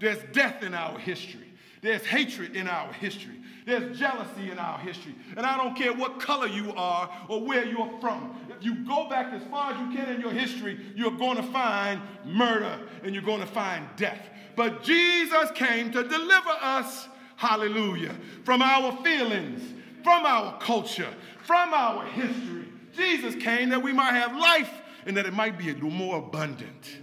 [0.00, 1.52] There's death in our history.
[1.80, 3.40] There's hatred in our history.
[3.66, 5.14] There's jealousy in our history.
[5.36, 8.36] And I don't care what color you are or where you're from.
[8.50, 11.42] If you go back as far as you can in your history, you're going to
[11.44, 14.20] find murder and you're going to find death.
[14.56, 18.14] But Jesus came to deliver us, hallelujah,
[18.44, 19.62] from our feelings,
[20.02, 21.12] from our culture,
[21.44, 22.66] from our history.
[22.96, 24.70] Jesus came that we might have life
[25.06, 26.98] and that it might be more abundant.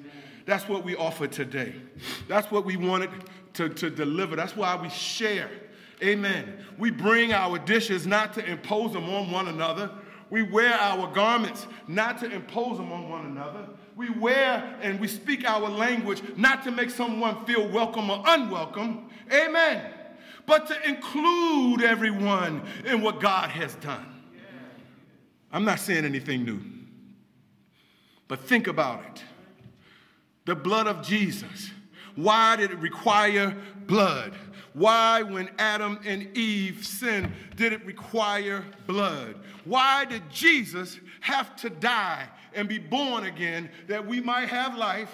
[0.45, 1.75] That's what we offer today.
[2.27, 3.09] That's what we wanted
[3.53, 4.35] to, to deliver.
[4.35, 5.49] That's why we share.
[6.03, 6.65] Amen.
[6.77, 9.91] We bring our dishes not to impose them on one another.
[10.31, 13.67] We wear our garments not to impose them on one another.
[13.95, 19.09] We wear and we speak our language not to make someone feel welcome or unwelcome.
[19.31, 19.93] Amen.
[20.45, 24.20] But to include everyone in what God has done.
[25.51, 26.59] I'm not saying anything new.
[28.27, 29.23] But think about it.
[30.45, 31.71] The blood of Jesus.
[32.15, 33.55] Why did it require
[33.85, 34.33] blood?
[34.73, 39.35] Why, when Adam and Eve sinned, did it require blood?
[39.65, 45.11] Why did Jesus have to die and be born again that we might have life?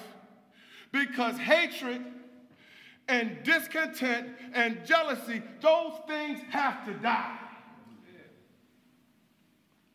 [0.91, 2.05] Because hatred
[3.07, 7.39] and discontent and jealousy, those things have to die.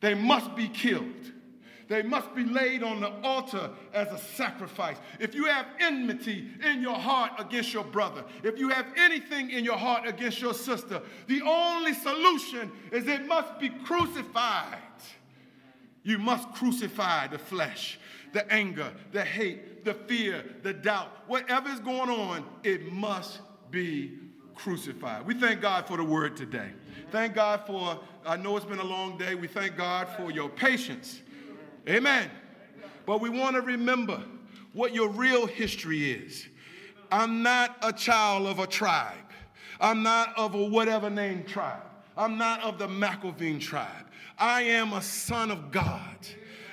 [0.02, 1.32] They must be killed.
[1.88, 4.96] They must be laid on the altar as a sacrifice.
[5.20, 9.64] If you have enmity in your heart against your brother, if you have anything in
[9.64, 14.78] your heart against your sister, the only solution is it must be crucified.
[16.02, 17.98] You must crucify the flesh,
[18.32, 21.10] the anger, the hate, the fear, the doubt.
[21.28, 24.18] Whatever is going on, it must be
[24.54, 25.26] crucified.
[25.26, 26.72] We thank God for the word today.
[27.12, 29.34] Thank God for, I know it's been a long day.
[29.34, 31.20] We thank God for your patience.
[31.86, 32.30] Amen.
[33.04, 34.22] But we want to remember
[34.72, 36.48] what your real history is.
[37.10, 39.12] I'm not a child of a tribe.
[39.78, 41.82] I'm not of a whatever name tribe.
[42.16, 44.06] I'm not of the McElveen tribe.
[44.38, 46.16] I am a son of God.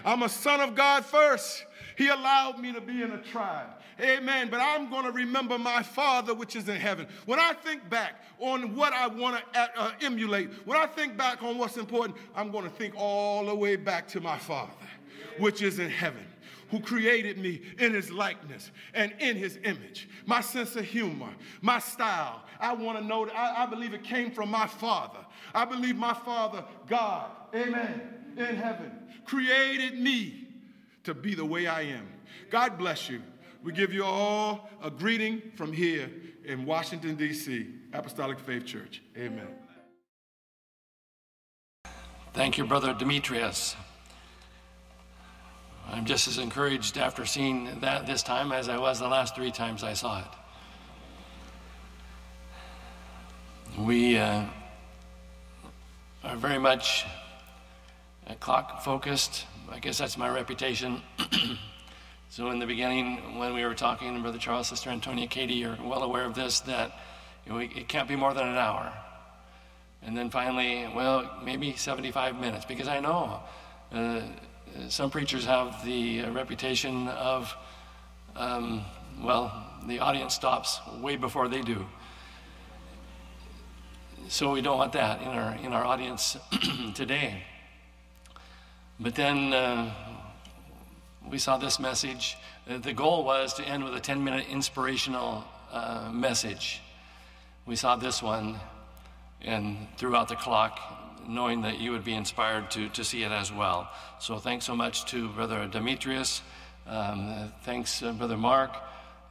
[0.06, 1.66] I'm a son of God first.
[1.98, 3.68] He allowed me to be in a tribe.
[4.00, 4.50] Amen.
[4.50, 7.08] But I'm going to remember my Father which is in heaven.
[7.26, 11.18] When I think back on what I want to uh, uh, emulate, when I think
[11.18, 14.72] back on what's important, I'm going to think all the way back to my Father
[15.40, 16.26] which is in heaven,
[16.70, 20.10] who created me in his likeness and in his image.
[20.26, 21.30] My sense of humor,
[21.62, 25.20] my style, I want to know that I, I believe it came from my Father.
[25.54, 28.02] I believe my Father, God, amen,
[28.38, 28.92] in heaven,
[29.26, 30.48] created me
[31.04, 32.08] to be the way I am.
[32.50, 33.22] God bless you.
[33.64, 36.10] We give you all a greeting from here
[36.46, 39.02] in Washington, D.C., Apostolic Faith Church.
[39.18, 39.48] Amen.
[42.34, 43.76] Thank you, Brother Demetrius.
[45.92, 49.52] I'm just as encouraged after seeing that this time as I was the last three
[49.52, 50.28] times I saw it.
[53.80, 54.46] We uh,
[56.24, 57.06] are very much
[58.28, 59.46] uh, clock focused.
[59.72, 61.02] I guess that's my reputation.
[62.30, 66.04] so, in the beginning, when we were talking, Brother Charles, Sister Antonia, Katie, you're well
[66.04, 66.92] aware of this that
[67.46, 68.94] you know, it can't be more than an hour.
[70.04, 73.42] And then finally, well, maybe 75 minutes, because I know.
[73.92, 74.22] Uh,
[74.90, 77.56] some preachers have the uh, reputation of,
[78.36, 78.86] um,
[79.22, 81.86] well, the audience stops way before they do.
[84.28, 86.38] So we don't want that in our in our audience
[86.94, 87.44] today.
[89.00, 89.92] But then uh,
[91.28, 92.38] we saw this message.
[92.70, 96.82] Uh, the goal was to end with a 10-minute inspirational uh, message.
[97.66, 98.60] We saw this one,
[99.42, 100.80] and throughout the clock,
[101.28, 103.90] knowing that you would be inspired to, to see it as well.
[104.20, 106.42] So thanks so much to Brother Demetrius.
[106.88, 108.76] Um, thanks, uh, Brother Mark,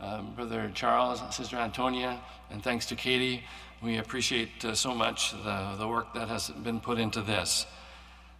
[0.00, 2.20] um, Brother Charles, Sister Antonia,
[2.50, 3.42] and thanks to Katie.
[3.82, 7.66] We appreciate uh, so much the, the work that has been put into this.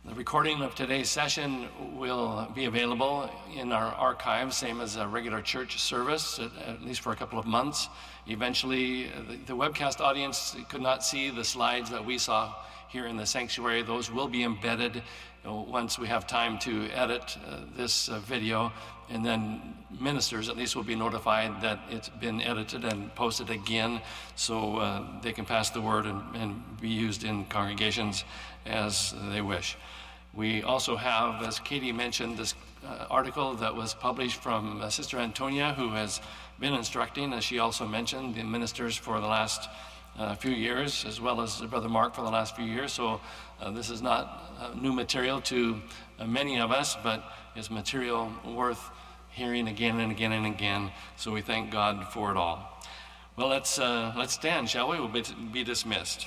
[0.05, 5.43] The recording of today's session will be available in our archives, same as a regular
[5.43, 7.89] church service, at, at least for a couple of months.
[8.27, 12.55] Eventually, the, the, webcast audience could not see the slides that we saw
[12.89, 13.83] here in the sanctuary.
[13.83, 15.03] Those will be embedded
[15.45, 18.73] once we have time to edit uh, this uh, video.
[19.11, 24.03] And then ministers at least will be notified that it's been edited and posted again
[24.37, 28.25] so uh, they can pass the word and, and be used in congregations
[28.69, 29.77] as they wish.
[30.35, 32.55] We also have, as Katie mentioned, this
[32.87, 36.21] uh, article that was published from uh, Sister Antonia, who has
[36.61, 39.69] been instructing, as she also mentioned, the ministers for the last
[40.19, 42.93] uh, few years, as well as Brother Mark for the last few years.
[42.93, 43.21] So
[43.61, 45.81] uh, this is not uh, new material to
[46.19, 47.25] uh, many of us, but
[47.57, 48.91] is material worth
[49.31, 50.91] hearing again and again and again.
[51.17, 52.81] So we thank God for it all.
[53.37, 54.99] Well, let's, let's stand, shall we?
[54.99, 55.23] We'll be,
[55.53, 56.27] be dismissed.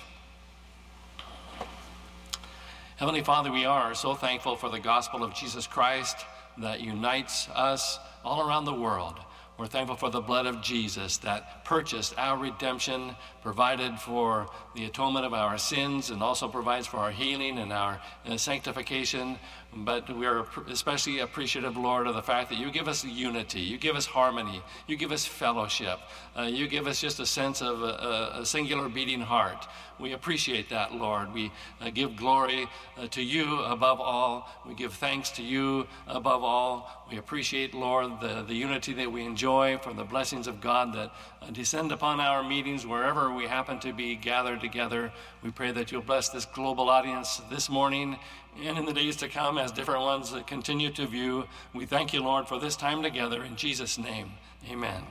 [3.01, 6.23] Heavenly Father, we are so thankful for the gospel of Jesus Christ
[6.59, 9.15] that unites us all around the world.
[9.57, 15.25] We're thankful for the blood of Jesus that purchased our redemption, provided for the atonement
[15.25, 19.39] of our sins, and also provides for our healing and our uh, sanctification.
[19.75, 23.79] But we are especially appreciative, Lord, of the fact that you give us unity, you
[23.79, 25.99] give us harmony, you give us fellowship,
[26.37, 29.67] uh, you give us just a sense of a, a singular beating heart.
[29.99, 31.33] We appreciate that, Lord.
[31.33, 32.67] We uh, give glory
[32.97, 34.49] uh, to you above all.
[34.67, 37.05] We give thanks to you above all.
[37.11, 41.11] We appreciate, Lord, the, the unity that we enjoy from the blessings of God that
[41.41, 45.11] uh, descend upon our meetings wherever we happen to be gathered together.
[45.43, 48.17] We pray that you'll bless this global audience this morning
[48.63, 51.45] and in the days to come as different ones continue to view.
[51.73, 53.43] We thank you, Lord, for this time together.
[53.43, 54.31] In Jesus' name,
[54.69, 55.03] amen.